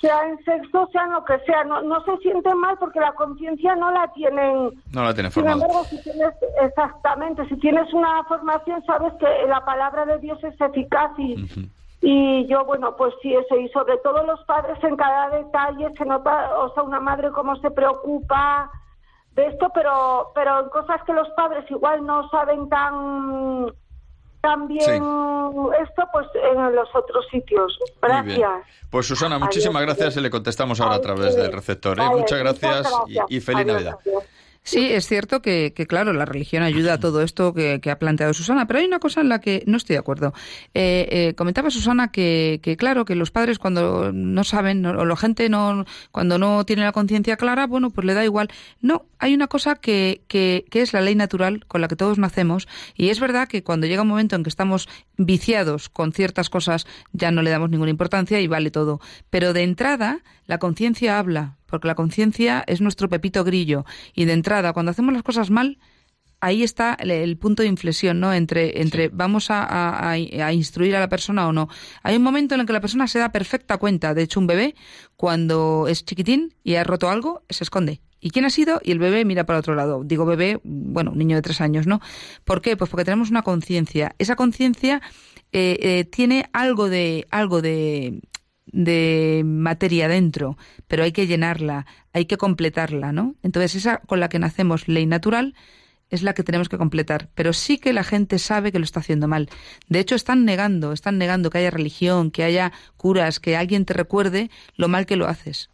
sea 0.00 0.26
en 0.28 0.42
sexo, 0.44 0.88
sea 0.92 1.04
en 1.04 1.12
lo 1.12 1.24
que 1.24 1.38
sea, 1.40 1.64
no, 1.64 1.82
no 1.82 2.04
se 2.04 2.16
sienten 2.18 2.58
mal 2.58 2.76
porque 2.78 3.00
la 3.00 3.12
conciencia 3.12 3.74
no 3.76 3.90
la 3.90 4.08
tienen. 4.12 4.70
No 4.92 5.04
la 5.04 5.14
tienen 5.14 5.32
Sin 5.32 5.48
embargo, 5.48 5.84
si 5.84 6.02
tienes, 6.02 6.34
exactamente, 6.62 7.46
si 7.48 7.56
tienes 7.56 7.92
una 7.92 8.24
formación, 8.24 8.84
sabes 8.84 9.12
que 9.14 9.26
la 9.48 9.64
palabra 9.64 10.04
de 10.06 10.18
Dios 10.18 10.42
es 10.44 10.60
eficaz 10.60 11.12
y, 11.18 11.36
y 12.00 12.46
yo, 12.46 12.64
bueno, 12.64 12.96
pues 12.96 13.14
sí, 13.22 13.34
eso, 13.34 13.56
y 13.56 13.68
sobre 13.70 13.96
todo 13.98 14.22
los 14.24 14.42
padres 14.44 14.82
en 14.82 14.96
cada 14.96 15.30
detalle 15.30 15.88
se 15.96 16.04
nota, 16.04 16.58
o 16.58 16.72
sea, 16.74 16.82
una 16.82 17.00
madre 17.00 17.30
cómo 17.30 17.56
se 17.56 17.70
preocupa 17.70 18.70
de 19.34 19.46
esto, 19.46 19.70
pero, 19.74 20.32
pero 20.34 20.60
en 20.60 20.68
cosas 20.70 21.02
que 21.04 21.12
los 21.12 21.28
padres 21.30 21.70
igual 21.70 22.04
no 22.04 22.28
saben 22.30 22.68
tan 22.68 23.66
también 24.46 25.02
esto 25.82 26.02
pues 26.12 26.26
en 26.34 26.74
los 26.74 26.88
otros 26.94 27.26
sitios. 27.30 27.76
Gracias. 28.00 28.50
Pues 28.90 29.06
Susana, 29.06 29.38
muchísimas 29.38 29.82
gracias 29.82 30.16
y 30.16 30.20
le 30.20 30.30
contestamos 30.30 30.80
ahora 30.80 30.96
a 30.96 31.00
través 31.00 31.34
del 31.36 31.52
receptor. 31.52 31.98
¿eh? 31.98 32.08
muchas 32.10 32.38
gracias, 32.38 32.92
Y, 33.28 33.40
feliz 33.40 33.66
Navidad. 33.66 33.98
Sí, 34.66 34.84
es 34.90 35.06
cierto 35.06 35.42
que, 35.42 35.72
claro, 35.88 36.12
la 36.12 36.24
religión 36.24 36.64
ayuda 36.64 36.94
a 36.94 36.98
todo 36.98 37.22
esto 37.22 37.54
que, 37.54 37.80
ha 37.88 37.98
planteado 38.00 38.34
Susana, 38.34 38.66
pero 38.66 38.80
hay 38.80 38.86
una 38.86 38.98
cosa 38.98 39.20
en 39.20 39.28
la 39.28 39.40
que 39.40 39.62
no 39.64 39.76
estoy 39.76 39.94
de 39.94 40.00
acuerdo. 40.00 40.34
Eh, 40.74 41.06
eh, 41.08 41.34
comentaba 41.36 41.70
Susana 41.70 42.10
que, 42.10 42.60
claro, 42.76 43.04
que 43.04 43.14
los 43.14 43.30
padres 43.30 43.60
cuando 43.60 44.10
no 44.12 44.42
saben, 44.42 44.84
o 44.84 45.04
la 45.04 45.16
gente 45.16 45.48
no, 45.48 45.84
cuando 46.10 46.40
no 46.40 46.66
tiene 46.66 46.82
la 46.82 46.90
conciencia 46.90 47.36
clara, 47.36 47.68
bueno, 47.68 47.90
pues 47.90 48.04
le 48.04 48.14
da 48.14 48.24
igual. 48.24 48.48
No, 48.80 49.06
hay 49.20 49.34
una 49.34 49.46
cosa 49.46 49.76
que, 49.76 50.22
que, 50.26 50.64
que 50.68 50.82
es 50.82 50.92
la 50.92 51.00
ley 51.00 51.14
natural 51.14 51.64
con 51.68 51.80
la 51.80 51.86
que 51.86 51.94
todos 51.94 52.18
nacemos, 52.18 52.66
y 52.96 53.10
es 53.10 53.20
verdad 53.20 53.46
que 53.46 53.62
cuando 53.62 53.86
llega 53.86 54.02
un 54.02 54.08
momento 54.08 54.34
en 54.34 54.42
que 54.42 54.48
estamos 54.48 54.88
viciados 55.16 55.88
con 55.88 56.12
ciertas 56.12 56.50
cosas, 56.50 56.88
ya 57.12 57.30
no 57.30 57.42
le 57.42 57.50
damos 57.50 57.70
ninguna 57.70 57.92
importancia 57.92 58.40
y 58.40 58.48
vale 58.48 58.72
todo. 58.72 59.00
Pero 59.30 59.52
de 59.52 59.62
entrada, 59.62 60.24
la 60.46 60.58
conciencia 60.58 61.20
habla, 61.20 61.55
porque 61.66 61.88
la 61.88 61.94
conciencia 61.94 62.64
es 62.66 62.80
nuestro 62.80 63.08
pepito 63.08 63.44
grillo. 63.44 63.84
Y 64.14 64.24
de 64.24 64.32
entrada, 64.32 64.72
cuando 64.72 64.90
hacemos 64.90 65.12
las 65.12 65.22
cosas 65.22 65.50
mal, 65.50 65.78
ahí 66.40 66.62
está 66.62 66.94
el, 66.94 67.36
punto 67.38 67.62
de 67.62 67.68
inflexión, 67.68 68.20
¿no? 68.20 68.32
Entre, 68.32 68.80
entre 68.80 69.08
vamos 69.08 69.50
a, 69.50 70.10
a, 70.10 70.52
instruir 70.52 70.96
a 70.96 71.00
la 71.00 71.08
persona 71.08 71.48
o 71.48 71.52
no. 71.52 71.68
Hay 72.02 72.16
un 72.16 72.22
momento 72.22 72.54
en 72.54 72.60
el 72.60 72.66
que 72.66 72.72
la 72.72 72.80
persona 72.80 73.06
se 73.08 73.18
da 73.18 73.32
perfecta 73.32 73.78
cuenta. 73.78 74.14
De 74.14 74.22
hecho, 74.22 74.40
un 74.40 74.46
bebé, 74.46 74.74
cuando 75.16 75.86
es 75.88 76.04
chiquitín 76.04 76.54
y 76.62 76.74
ha 76.74 76.84
roto 76.84 77.10
algo, 77.10 77.42
se 77.48 77.64
esconde. 77.64 78.00
¿Y 78.20 78.30
quién 78.30 78.44
ha 78.44 78.50
sido? 78.50 78.80
Y 78.82 78.92
el 78.92 78.98
bebé 78.98 79.24
mira 79.24 79.44
para 79.44 79.58
otro 79.58 79.74
lado. 79.74 80.02
Digo 80.04 80.24
bebé, 80.24 80.60
bueno, 80.64 81.12
un 81.12 81.18
niño 81.18 81.36
de 81.36 81.42
tres 81.42 81.60
años, 81.60 81.86
¿no? 81.86 82.00
¿Por 82.44 82.60
qué? 82.60 82.76
Pues 82.76 82.90
porque 82.90 83.04
tenemos 83.04 83.30
una 83.30 83.42
conciencia. 83.42 84.14
Esa 84.18 84.36
conciencia 84.36 85.02
eh, 85.52 85.78
eh, 85.80 86.04
tiene 86.04 86.48
algo 86.52 86.88
de, 86.88 87.26
algo 87.30 87.62
de, 87.62 88.20
de 88.66 89.42
materia 89.44 90.08
dentro, 90.08 90.56
pero 90.88 91.04
hay 91.04 91.12
que 91.12 91.26
llenarla, 91.26 91.86
hay 92.12 92.26
que 92.26 92.36
completarla, 92.36 93.12
¿no? 93.12 93.36
Entonces 93.42 93.74
esa 93.74 93.98
con 93.98 94.20
la 94.20 94.28
que 94.28 94.38
nacemos 94.38 94.88
ley 94.88 95.06
natural 95.06 95.54
es 96.10 96.22
la 96.22 96.34
que 96.34 96.44
tenemos 96.44 96.68
que 96.68 96.78
completar, 96.78 97.28
pero 97.34 97.52
sí 97.52 97.78
que 97.78 97.92
la 97.92 98.04
gente 98.04 98.38
sabe 98.38 98.72
que 98.72 98.78
lo 98.78 98.84
está 98.84 99.00
haciendo 99.00 99.28
mal. 99.28 99.48
De 99.88 99.98
hecho, 99.98 100.14
están 100.14 100.44
negando, 100.44 100.92
están 100.92 101.18
negando 101.18 101.50
que 101.50 101.58
haya 101.58 101.70
religión, 101.70 102.30
que 102.30 102.44
haya 102.44 102.72
curas, 102.96 103.40
que 103.40 103.56
alguien 103.56 103.84
te 103.84 103.94
recuerde 103.94 104.50
lo 104.76 104.88
mal 104.88 105.06
que 105.06 105.16
lo 105.16 105.26
haces. 105.26 105.70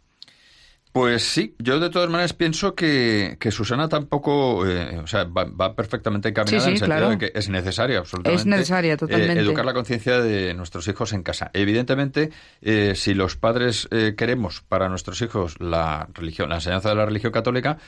Pues 0.93 1.23
sí, 1.23 1.55
yo 1.57 1.79
de 1.79 1.89
todas 1.89 2.07
maneras 2.07 2.33
pienso 2.33 2.75
que, 2.75 3.37
que 3.39 3.49
Susana 3.49 3.89
tampoco, 3.89 4.63
eh, 4.67 4.99
o 4.99 5.07
sea, 5.07 5.23
va, 5.23 5.75
perfectamente 5.75 6.29
encaminada 6.29 6.67
en 6.67 6.73
el 6.73 6.77
sentido 6.77 7.09
de 7.09 7.17
que 7.17 7.31
es 7.33 7.49
necesaria, 7.49 7.97
absolutamente. 7.97 8.39
Es 8.39 8.45
necesaria, 8.45 8.95
totalmente. 8.95 9.39
Eh, 9.39 9.43
educar 9.43 9.65
la 9.65 9.73
conciencia 9.73 10.21
de 10.21 10.53
nuestros 10.53 10.87
hijos 10.87 11.11
en 11.13 11.23
casa. 11.23 11.49
Evidentemente, 11.53 12.29
eh, 12.61 12.93
si 12.95 13.15
los 13.15 13.35
padres 13.37 13.89
queremos 13.89 14.61
para 14.61 14.87
nuestros 14.87 15.19
hijos 15.23 15.59
la 15.59 16.07
religión, 16.13 16.49
la 16.49 16.55
enseñanza 16.55 16.89
de 16.89 16.95
la 16.95 17.07
religión 17.07 17.31
católica, 17.33 17.79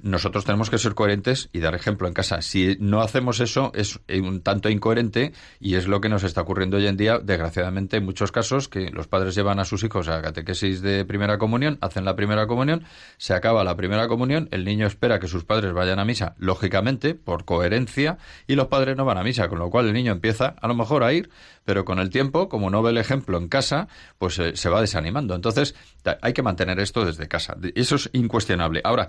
nosotros 0.00 0.44
tenemos 0.44 0.70
que 0.70 0.78
ser 0.78 0.94
coherentes 0.94 1.48
y 1.52 1.60
dar 1.60 1.74
ejemplo 1.74 2.06
en 2.06 2.14
casa. 2.14 2.42
Si 2.42 2.76
no 2.80 3.00
hacemos 3.00 3.40
eso, 3.40 3.72
es 3.74 4.00
un 4.08 4.42
tanto 4.42 4.68
incoherente 4.68 5.32
y 5.60 5.76
es 5.76 5.86
lo 5.86 6.00
que 6.00 6.08
nos 6.08 6.24
está 6.24 6.42
ocurriendo 6.42 6.76
hoy 6.76 6.86
en 6.86 6.96
día, 6.96 7.18
desgraciadamente, 7.18 7.96
en 7.96 8.04
muchos 8.04 8.30
casos, 8.32 8.68
que 8.68 8.90
los 8.90 9.06
padres 9.06 9.34
llevan 9.34 9.58
a 9.60 9.64
sus 9.64 9.82
hijos 9.82 10.08
a 10.08 10.20
catequesis 10.20 10.82
de 10.82 11.04
primera 11.04 11.38
comunión, 11.38 11.78
hacen 11.80 12.04
la 12.04 12.16
primera 12.16 12.46
comunión, 12.46 12.84
se 13.16 13.34
acaba 13.34 13.64
la 13.64 13.76
primera 13.76 14.08
comunión, 14.08 14.48
el 14.50 14.64
niño 14.64 14.86
espera 14.86 15.18
que 15.18 15.26
sus 15.26 15.44
padres 15.44 15.72
vayan 15.72 15.98
a 15.98 16.04
misa, 16.04 16.34
lógicamente, 16.38 17.14
por 17.14 17.44
coherencia, 17.44 18.18
y 18.46 18.56
los 18.56 18.66
padres 18.66 18.96
no 18.96 19.04
van 19.04 19.18
a 19.18 19.22
misa, 19.22 19.48
con 19.48 19.58
lo 19.58 19.70
cual 19.70 19.86
el 19.86 19.94
niño 19.94 20.12
empieza 20.12 20.54
a 20.60 20.68
lo 20.68 20.74
mejor 20.74 21.02
a 21.02 21.12
ir, 21.12 21.30
pero 21.64 21.84
con 21.84 21.98
el 21.98 22.10
tiempo, 22.10 22.48
como 22.48 22.70
no 22.70 22.82
ve 22.82 22.90
el 22.90 22.98
ejemplo 22.98 23.38
en 23.38 23.48
casa, 23.48 23.88
pues 24.18 24.38
eh, 24.38 24.56
se 24.56 24.68
va 24.68 24.80
desanimando. 24.80 25.34
Entonces, 25.34 25.74
hay 26.20 26.32
que 26.32 26.42
mantener 26.42 26.78
esto 26.78 27.04
desde 27.04 27.28
casa. 27.28 27.56
Eso 27.74 27.96
es 27.96 28.10
incuestionable. 28.12 28.80
Ahora, 28.84 29.08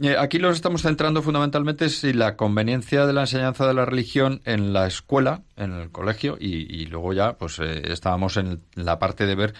eh, 0.00 0.16
aquí 0.18 0.38
nos 0.38 0.56
estamos 0.56 0.82
centrando 0.82 1.22
fundamentalmente 1.22 1.86
en 2.02 2.18
la 2.18 2.36
conveniencia 2.36 3.06
de 3.06 3.12
la 3.12 3.22
enseñanza 3.22 3.66
de 3.66 3.74
la 3.74 3.84
religión 3.84 4.40
en 4.44 4.72
la 4.72 4.86
escuela, 4.86 5.42
en 5.56 5.72
el 5.72 5.90
colegio, 5.90 6.36
y, 6.40 6.86
luego 6.86 7.12
ya 7.12 7.36
pues 7.36 7.58
eh, 7.58 7.92
estábamos 7.92 8.36
en 8.36 8.62
la 8.74 8.98
parte 8.98 9.26
de 9.26 9.34
ver 9.34 9.54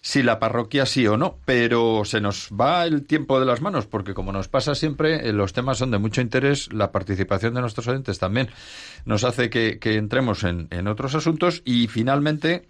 si 0.00 0.22
la 0.22 0.38
parroquia 0.38 0.86
sí 0.86 1.06
o 1.06 1.16
no, 1.16 1.38
pero 1.44 2.04
se 2.04 2.20
nos 2.20 2.50
va 2.50 2.84
el 2.86 3.06
tiempo 3.06 3.38
de 3.40 3.46
las 3.46 3.60
manos, 3.60 3.86
porque 3.86 4.14
como 4.14 4.32
nos 4.32 4.48
pasa 4.48 4.74
siempre, 4.74 5.28
eh, 5.28 5.32
los 5.32 5.52
temas 5.52 5.78
son 5.78 5.90
de 5.90 5.98
mucho 5.98 6.20
interés, 6.20 6.72
la 6.72 6.92
participación 6.92 7.54
de 7.54 7.60
nuestros 7.60 7.86
oyentes 7.88 8.18
también 8.18 8.50
nos 9.04 9.24
hace 9.24 9.50
que, 9.50 9.78
entremos 9.82 10.44
en, 10.44 10.68
en, 10.70 10.86
otros 10.86 11.14
asuntos 11.14 11.62
y 11.64 11.88
finalmente, 11.88 12.68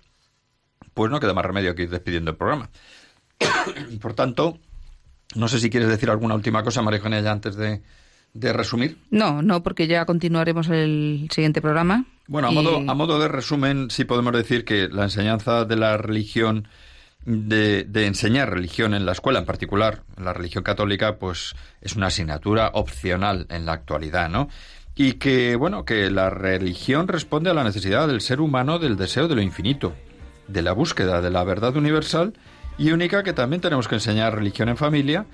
pues 0.94 1.10
no 1.10 1.20
queda 1.20 1.34
más 1.34 1.44
remedio 1.44 1.74
que 1.74 1.84
ir 1.84 1.90
despidiendo 1.90 2.32
el 2.32 2.36
programa. 2.36 2.70
Por 4.00 4.14
tanto, 4.14 4.58
no 5.34 5.48
sé 5.48 5.58
si 5.58 5.70
quieres 5.70 5.88
decir 5.88 6.10
alguna 6.10 6.34
última 6.34 6.62
cosa, 6.62 6.82
María 6.82 7.00
ya 7.20 7.32
antes 7.32 7.56
de, 7.56 7.80
resumir. 8.34 8.98
No, 9.10 9.42
no, 9.42 9.62
porque 9.62 9.86
ya 9.86 10.04
continuaremos 10.04 10.68
el 10.68 11.28
siguiente 11.30 11.60
programa. 11.60 12.04
Bueno, 12.26 12.48
a, 12.48 12.50
modo, 12.50 12.76
a 12.78 12.94
modo 12.94 13.18
de 13.18 13.28
resumen, 13.28 13.90
sí 13.90 14.04
podemos 14.04 14.32
decir 14.32 14.64
que 14.64 14.88
la 14.88 15.04
enseñanza 15.04 15.64
de 15.64 15.76
la 15.76 15.96
religión, 15.96 16.68
de, 17.26 17.84
de, 17.84 18.06
enseñar 18.06 18.50
religión 18.50 18.94
en 18.94 19.04
la 19.04 19.12
escuela, 19.12 19.38
en 19.38 19.44
particular 19.44 20.02
la 20.16 20.32
religión 20.32 20.64
católica, 20.64 21.16
pues 21.18 21.54
es 21.80 21.94
una 21.94 22.06
asignatura 22.06 22.70
opcional 22.74 23.46
en 23.50 23.66
la 23.66 23.72
actualidad, 23.72 24.30
¿no? 24.30 24.48
Y 24.94 25.14
que, 25.14 25.56
bueno, 25.56 25.84
que 25.84 26.10
la 26.10 26.30
religión 26.30 27.08
responde 27.08 27.50
a 27.50 27.54
la 27.54 27.64
necesidad 27.64 28.08
del 28.08 28.20
ser 28.20 28.40
humano 28.40 28.78
del 28.78 28.96
deseo 28.96 29.26
de 29.26 29.34
lo 29.34 29.42
infinito, 29.42 29.94
de 30.48 30.62
la 30.62 30.72
búsqueda 30.72 31.20
de 31.20 31.30
la 31.30 31.44
verdad 31.44 31.76
universal 31.76 32.34
y 32.78 32.90
única 32.90 33.22
que 33.22 33.32
también 33.32 33.60
tenemos 33.60 33.88
que 33.88 33.96
enseñar 33.96 34.34
religión 34.34 34.68
en 34.68 34.76
familia 34.76 35.26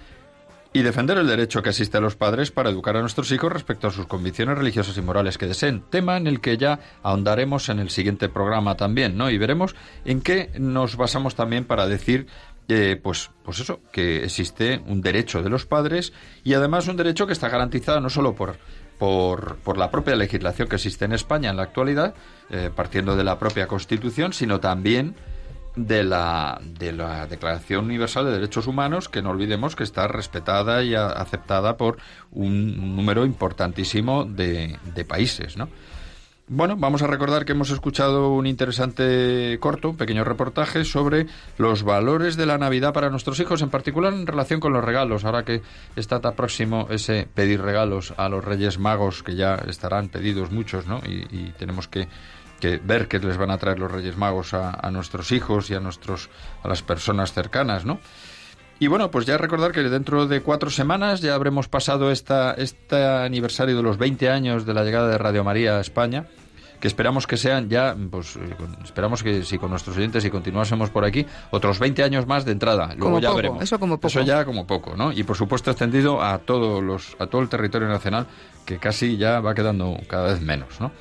y 0.73 0.83
defender 0.83 1.17
el 1.19 1.27
derecho 1.27 1.63
que 1.63 1.71
existe 1.71 1.97
a 1.97 2.01
los 2.01 2.15
padres 2.15 2.51
para 2.51 2.71
educar 2.71 2.97
a 2.97 3.01
nuestros 3.01 3.33
hijos 3.33 3.53
respecto 3.53 3.89
a 3.89 3.91
sus 3.91 4.07
convicciones 4.07 4.59
religiosas 4.59 4.97
y 4.97 5.03
morales 5.03 5.39
que 5.39 5.47
deseen, 5.47 5.83
tema 5.91 6.17
en 6.17 6.27
el 6.27 6.41
que 6.41 6.59
ya 6.59 6.81
ahondaremos 7.03 7.69
en 7.69 7.79
el 7.79 7.91
siguiente 7.91 8.29
programa 8.29 8.77
también, 8.77 9.17
¿no? 9.17 9.31
Y 9.31 9.39
veremos 9.39 9.75
en 10.05 10.21
qué 10.21 10.51
nos 10.59 10.97
basamos 10.97 11.35
también 11.35 11.65
para 11.65 11.87
decir 11.87 12.27
eh, 12.69 13.01
pues, 13.03 13.31
pues 13.45 13.61
eso, 13.61 13.81
que 13.93 14.25
existe 14.25 14.83
un 14.87 15.01
derecho 15.01 15.43
de 15.43 15.49
los 15.49 15.65
padres 15.65 16.13
y 16.45 16.53
además 16.53 16.87
un 16.87 16.99
derecho 16.99 17.27
que 17.27 17.33
está 17.33 17.49
garantizado 17.49 18.01
no 18.01 18.11
solo 18.11 18.35
por, 18.35 18.57
por, 18.99 19.57
por 19.57 19.79
la 19.79 19.91
propia 19.91 20.17
legislación 20.17 20.69
que 20.69 20.77
existe 20.77 21.07
en 21.07 21.13
España 21.13 21.49
en 21.49 21.57
la 21.57 21.63
actualidad, 21.63 22.15
eh, 22.51 22.71
partiendo 22.75 23.17
de 23.17 23.25
la 23.25 23.39
propia 23.39 23.67
Constitución, 23.69 24.35
sino 24.35 24.61
también 24.61 25.15
de 25.77 26.05
la, 26.05 26.61
de 26.63 26.93
la 26.93 27.27
Declaración 27.27 27.85
Universal 27.85 28.27
de 28.27 28.33
Derechos 28.33 28.67
Humanos, 28.67 29.09
que 29.09 29.23
no 29.23 29.31
olvidemos 29.31 29.77
que 29.77 29.85
está 29.85 30.09
respetada 30.09 30.83
y 30.83 30.95
aceptada 30.95 31.77
por 31.77 31.99
un 32.33 32.97
número 32.97 33.25
importantísimo 33.25 34.25
de, 34.25 34.79
de 34.95 35.05
países, 35.05 35.57
¿no? 35.57 35.69
Bueno, 36.51 36.77
vamos 36.79 37.03
a 37.03 37.07
recordar 37.07 37.45
que 37.45 37.53
hemos 37.53 37.69
escuchado 37.69 38.33
un 38.33 38.47
interesante 38.47 39.59
corto, 39.61 39.91
un 39.91 39.99
pequeño 39.99 40.25
reportaje 40.25 40.83
sobre 40.87 41.27
los 41.59 41.83
valores 41.83 42.39
de 42.39 42.47
la 42.47 42.57
Navidad 42.57 42.95
para 42.95 43.11
nuestros 43.11 43.39
hijos, 43.39 43.61
en 43.61 43.69
particular 43.69 44.15
en 44.15 44.27
relación 44.27 44.59
con 44.59 44.73
los 44.73 44.83
regalos. 44.83 45.27
Ahora 45.27 45.45
que 45.45 45.61
está 45.95 46.21
tan 46.21 46.35
próximo 46.35 46.87
ese 46.89 47.29
pedir 47.35 47.61
regalos 47.61 48.15
a 48.17 48.31
los 48.31 48.43
Reyes 48.43 48.79
Magos, 48.79 49.23
que 49.23 49.37
ya 49.37 49.57
estarán 49.57 50.09
pedidos 50.09 50.51
muchos, 50.51 50.87
¿no? 50.87 51.03
y 51.05 51.53
tenemos 51.59 51.87
que 51.87 52.09
que 52.61 52.79
ver 52.79 53.09
que 53.09 53.19
les 53.19 53.37
van 53.37 53.51
a 53.51 53.59
traer 53.59 53.79
los 53.79 53.91
Reyes 53.91 54.17
Magos 54.17 54.55
a, 54.55 54.91
nuestros 54.91 55.33
hijos 55.33 55.71
y 55.71 55.75
a 55.75 55.81
nuestros 55.81 56.31
a 56.63 56.69
las 56.69 56.83
personas 56.83 57.33
cercanas, 57.33 57.85
¿no? 57.85 58.01
Y 58.81 58.87
bueno, 58.87 59.11
pues 59.11 59.27
ya 59.27 59.37
recordar 59.39 59.73
que 59.73 59.83
dentro 59.83 60.27
de 60.27 60.41
cuatro 60.41 60.71
semanas 60.71 61.21
ya 61.21 61.35
habremos 61.35 61.69
pasado 61.69 62.13
esta, 62.13 62.53
este 62.55 63.05
aniversario 63.05 63.77
de 63.77 63.83
los 63.83 63.99
20 63.99 64.31
años 64.31 64.67
de 64.67 64.75
la 64.75 64.85
llegada 64.85 65.09
de 65.09 65.19
Radio 65.19 65.43
María 65.43 65.79
a 65.79 65.81
España, 65.81 66.27
que 66.79 66.87
esperamos 66.87 67.27
que 67.27 67.37
sean 67.37 67.69
ya, 67.69 67.97
pues 68.11 68.37
eh, 68.37 68.55
esperamos 68.85 69.25
que 69.25 69.43
si 69.43 69.59
con 69.59 69.71
nuestros 69.71 69.97
oyentes 69.97 70.25
y 70.25 70.31
continuásemos 70.31 70.91
por 70.91 71.05
aquí, 71.05 71.27
otros 71.51 71.81
20 71.81 72.05
años 72.05 72.29
más 72.29 72.45
de 72.45 72.53
entrada. 72.53 72.95
Luego 72.97 73.19
ya 73.19 73.33
veremos. 73.33 73.63
Eso 73.63 73.81
como 73.81 73.97
poco. 73.97 74.09
Eso 74.09 74.23
ya 74.23 74.45
como 74.45 74.65
poco, 74.65 74.95
¿no? 74.97 75.11
Y 75.11 75.25
por 75.25 75.37
supuesto 75.37 75.73
extendido 75.73 76.23
a 76.23 76.39
todos 76.39 76.81
los, 76.81 77.17
a 77.19 77.27
todo 77.27 77.43
el 77.43 77.49
territorio 77.49 77.89
nacional, 77.89 78.27
que 78.65 78.79
casi 78.79 79.17
ya 79.17 79.41
va 79.41 79.55
quedando 79.55 79.99
cada 80.07 80.33
vez 80.33 80.41
menos, 80.41 80.81
¿no? 80.81 80.93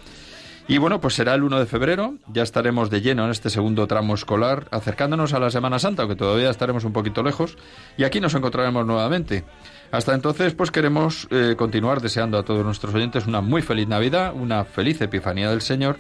Y 0.70 0.80
bueno, 0.80 1.00
pues 1.00 1.14
será 1.14 1.34
el 1.34 1.44
1 1.44 1.60
de 1.60 1.66
febrero, 1.66 2.16
ya 2.28 2.44
estaremos 2.44 2.90
de 2.90 3.00
lleno 3.00 3.24
en 3.24 3.32
este 3.32 3.50
segundo 3.50 3.88
tramo 3.88 4.16
escolar, 4.16 4.68
acercándonos 4.70 5.34
a 5.34 5.40
la 5.40 5.50
Semana 5.50 5.80
Santa, 5.80 6.02
aunque 6.02 6.18
todavía 6.18 6.50
estaremos 6.50 6.84
un 6.84 6.92
poquito 6.92 7.24
lejos, 7.24 7.58
y 7.96 8.04
aquí 8.04 8.20
nos 8.20 8.34
encontraremos 8.36 8.86
nuevamente. 8.86 9.46
Hasta 9.92 10.14
entonces, 10.14 10.54
pues 10.56 10.70
queremos 10.70 11.30
eh, 11.32 11.56
continuar 11.58 12.02
deseando 12.02 12.38
a 12.38 12.44
todos 12.44 12.66
nuestros 12.66 12.94
oyentes 12.94 13.28
una 13.28 13.40
muy 13.40 13.62
feliz 13.62 13.88
Navidad, 13.88 14.34
una 14.36 14.66
feliz 14.66 15.00
Epifanía 15.00 15.50
del 15.50 15.62
Señor 15.62 16.00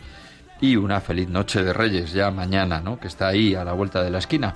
y 0.59 0.75
una 0.75 0.99
feliz 0.99 1.29
Noche 1.29 1.63
de 1.63 1.71
Reyes 1.71 2.11
ya 2.11 2.29
mañana, 2.29 2.81
¿no? 2.81 2.99
Que 2.99 3.07
está 3.07 3.29
ahí 3.29 3.55
a 3.55 3.63
la 3.63 3.71
vuelta 3.71 4.03
de 4.03 4.09
la 4.09 4.17
esquina. 4.17 4.55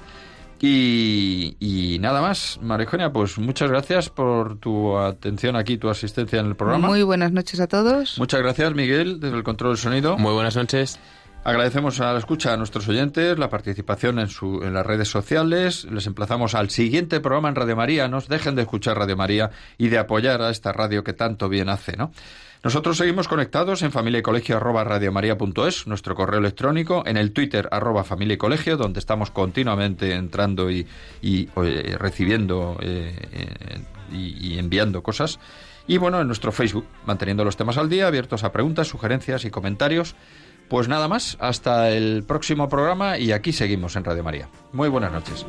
Y, 0.64 1.97
nada 1.99 2.22
más, 2.22 2.59
María 2.62 3.12
pues 3.12 3.38
muchas 3.39 3.70
gracias 3.70 4.09
por 4.09 4.59
tu 4.59 4.97
atención 4.97 5.55
aquí, 5.55 5.78
tu 5.78 5.89
asistencia 5.89 6.39
en 6.39 6.47
el 6.47 6.55
programa. 6.55 6.88
Muy 6.88 7.03
buenas 7.03 7.32
noches 7.32 7.59
a 7.59 7.68
todos. 7.68 8.18
Muchas 8.20 8.41
gracias, 8.41 8.74
Miguel, 8.76 9.20
desde 9.20 9.38
el 9.38 9.43
control 9.43 9.72
del 9.72 9.78
sonido. 9.80 10.18
Muy 10.18 10.34
buenas 10.34 10.55
noches. 10.55 10.99
Agradecemos 11.43 11.99
a 11.99 12.14
la 12.14 12.20
escucha 12.20 12.53
a 12.53 12.57
nuestros 12.57 12.88
oyentes, 12.88 13.39
la 13.39 13.49
participación 13.49 14.20
en, 14.20 14.28
su, 14.28 14.62
en 14.62 14.76
las 14.76 14.86
redes 14.86 15.07
sociales. 15.07 15.86
Les 15.86 16.05
emplazamos 16.05 16.53
al 16.53 16.70
siguiente 16.70 17.20
programa 17.20 17.49
en 17.49 17.55
Radio 17.55 17.76
María. 17.76 18.07
No 18.07 18.22
dejen 18.22 18.53
de 18.53 18.62
escuchar 18.62 18.97
Radio 18.99 19.18
María 19.18 19.49
y 19.80 19.89
de 19.89 19.97
apoyar 19.97 20.43
a 20.43 20.51
esta 20.51 20.72
radio 20.72 21.03
que 21.03 21.14
tanto 21.14 21.49
bien 21.49 21.70
hace, 21.70 21.97
¿no? 21.97 22.12
Nosotros 22.64 22.97
seguimos 22.97 23.28
conectados 23.28 23.82
en 23.82 23.91
familia 23.91 24.22
arroba 24.55 24.84
nuestro 25.88 26.16
correo 26.16 26.39
electrónico, 26.39 27.03
en 27.07 27.18
el 27.18 27.32
Twitter 27.32 27.68
arroba 27.72 28.03
familia 28.03 28.36
colegio, 28.38 28.78
donde 28.78 28.99
estamos 28.99 29.32
continuamente 29.32 30.14
entrando 30.14 30.70
y, 30.70 30.86
recibiendo 31.97 32.78
eh, 32.82 33.16
eh, 33.32 33.82
y 34.14 34.59
enviando 34.59 35.01
cosas. 35.01 35.39
Y 35.88 35.97
bueno, 35.97 36.22
en 36.22 36.28
nuestro 36.28 36.51
Facebook, 36.51 36.86
manteniendo 37.05 37.43
los 37.43 37.57
temas 37.57 37.78
al 37.78 37.89
día, 37.89 38.07
abiertos 38.07 38.43
a 38.43 38.51
preguntas, 38.51 38.88
sugerencias 38.88 39.45
y 39.45 39.49
comentarios. 39.49 40.16
Pues 40.70 40.88
nada 40.88 41.09
más, 41.09 41.36
hasta 41.41 41.89
el 41.89 42.24
próximo 42.24 42.70
programa 42.70 43.18
y 43.18 43.34
aquí 43.34 43.51
seguimos 43.51 43.97
en 43.97 44.05
Radio 44.05 44.24
María. 44.24 44.47
Muy 44.72 44.88
buenas 44.88 45.12
noches. 45.12 45.45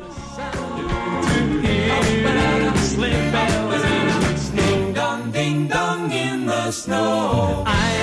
snow. 6.73 7.63
I 7.67 8.02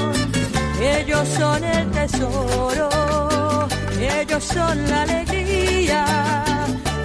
Ellos 1.03 1.27
son 1.29 1.63
el 1.63 1.89
tesoro, 1.89 3.67
ellos 3.99 4.43
son 4.43 4.87
la 4.87 5.01
alegría. 5.01 6.05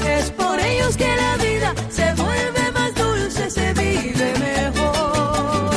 Es 0.07 0.31
por 0.33 0.61
ellos 0.61 0.97
que 0.99 1.09
la 1.17 1.37
vida 1.39 1.75
se 1.89 2.13
vuelve 2.13 2.73
más 2.75 2.95
dulce, 2.95 3.51
se 3.51 3.73
vive 3.73 4.35
mejor. 4.39 5.71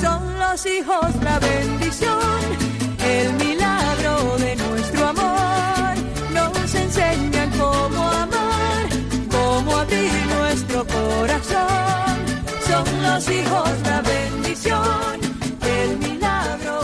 Son 0.00 0.38
los 0.38 0.64
hijos 0.64 1.06
la 1.24 1.40
bendición, 1.40 2.40
el 3.04 3.32
milagro 3.32 4.36
de 4.38 4.54
nuestro 4.54 5.08
amor. 5.08 5.94
Nos 6.32 6.72
enseñan 6.72 7.50
cómo 7.58 8.02
amar, 8.12 8.86
cómo 9.28 9.76
abrir 9.76 10.12
nuestro 10.38 10.86
corazón. 10.86 12.16
Son 12.68 13.02
los 13.02 13.28
hijos 13.28 13.70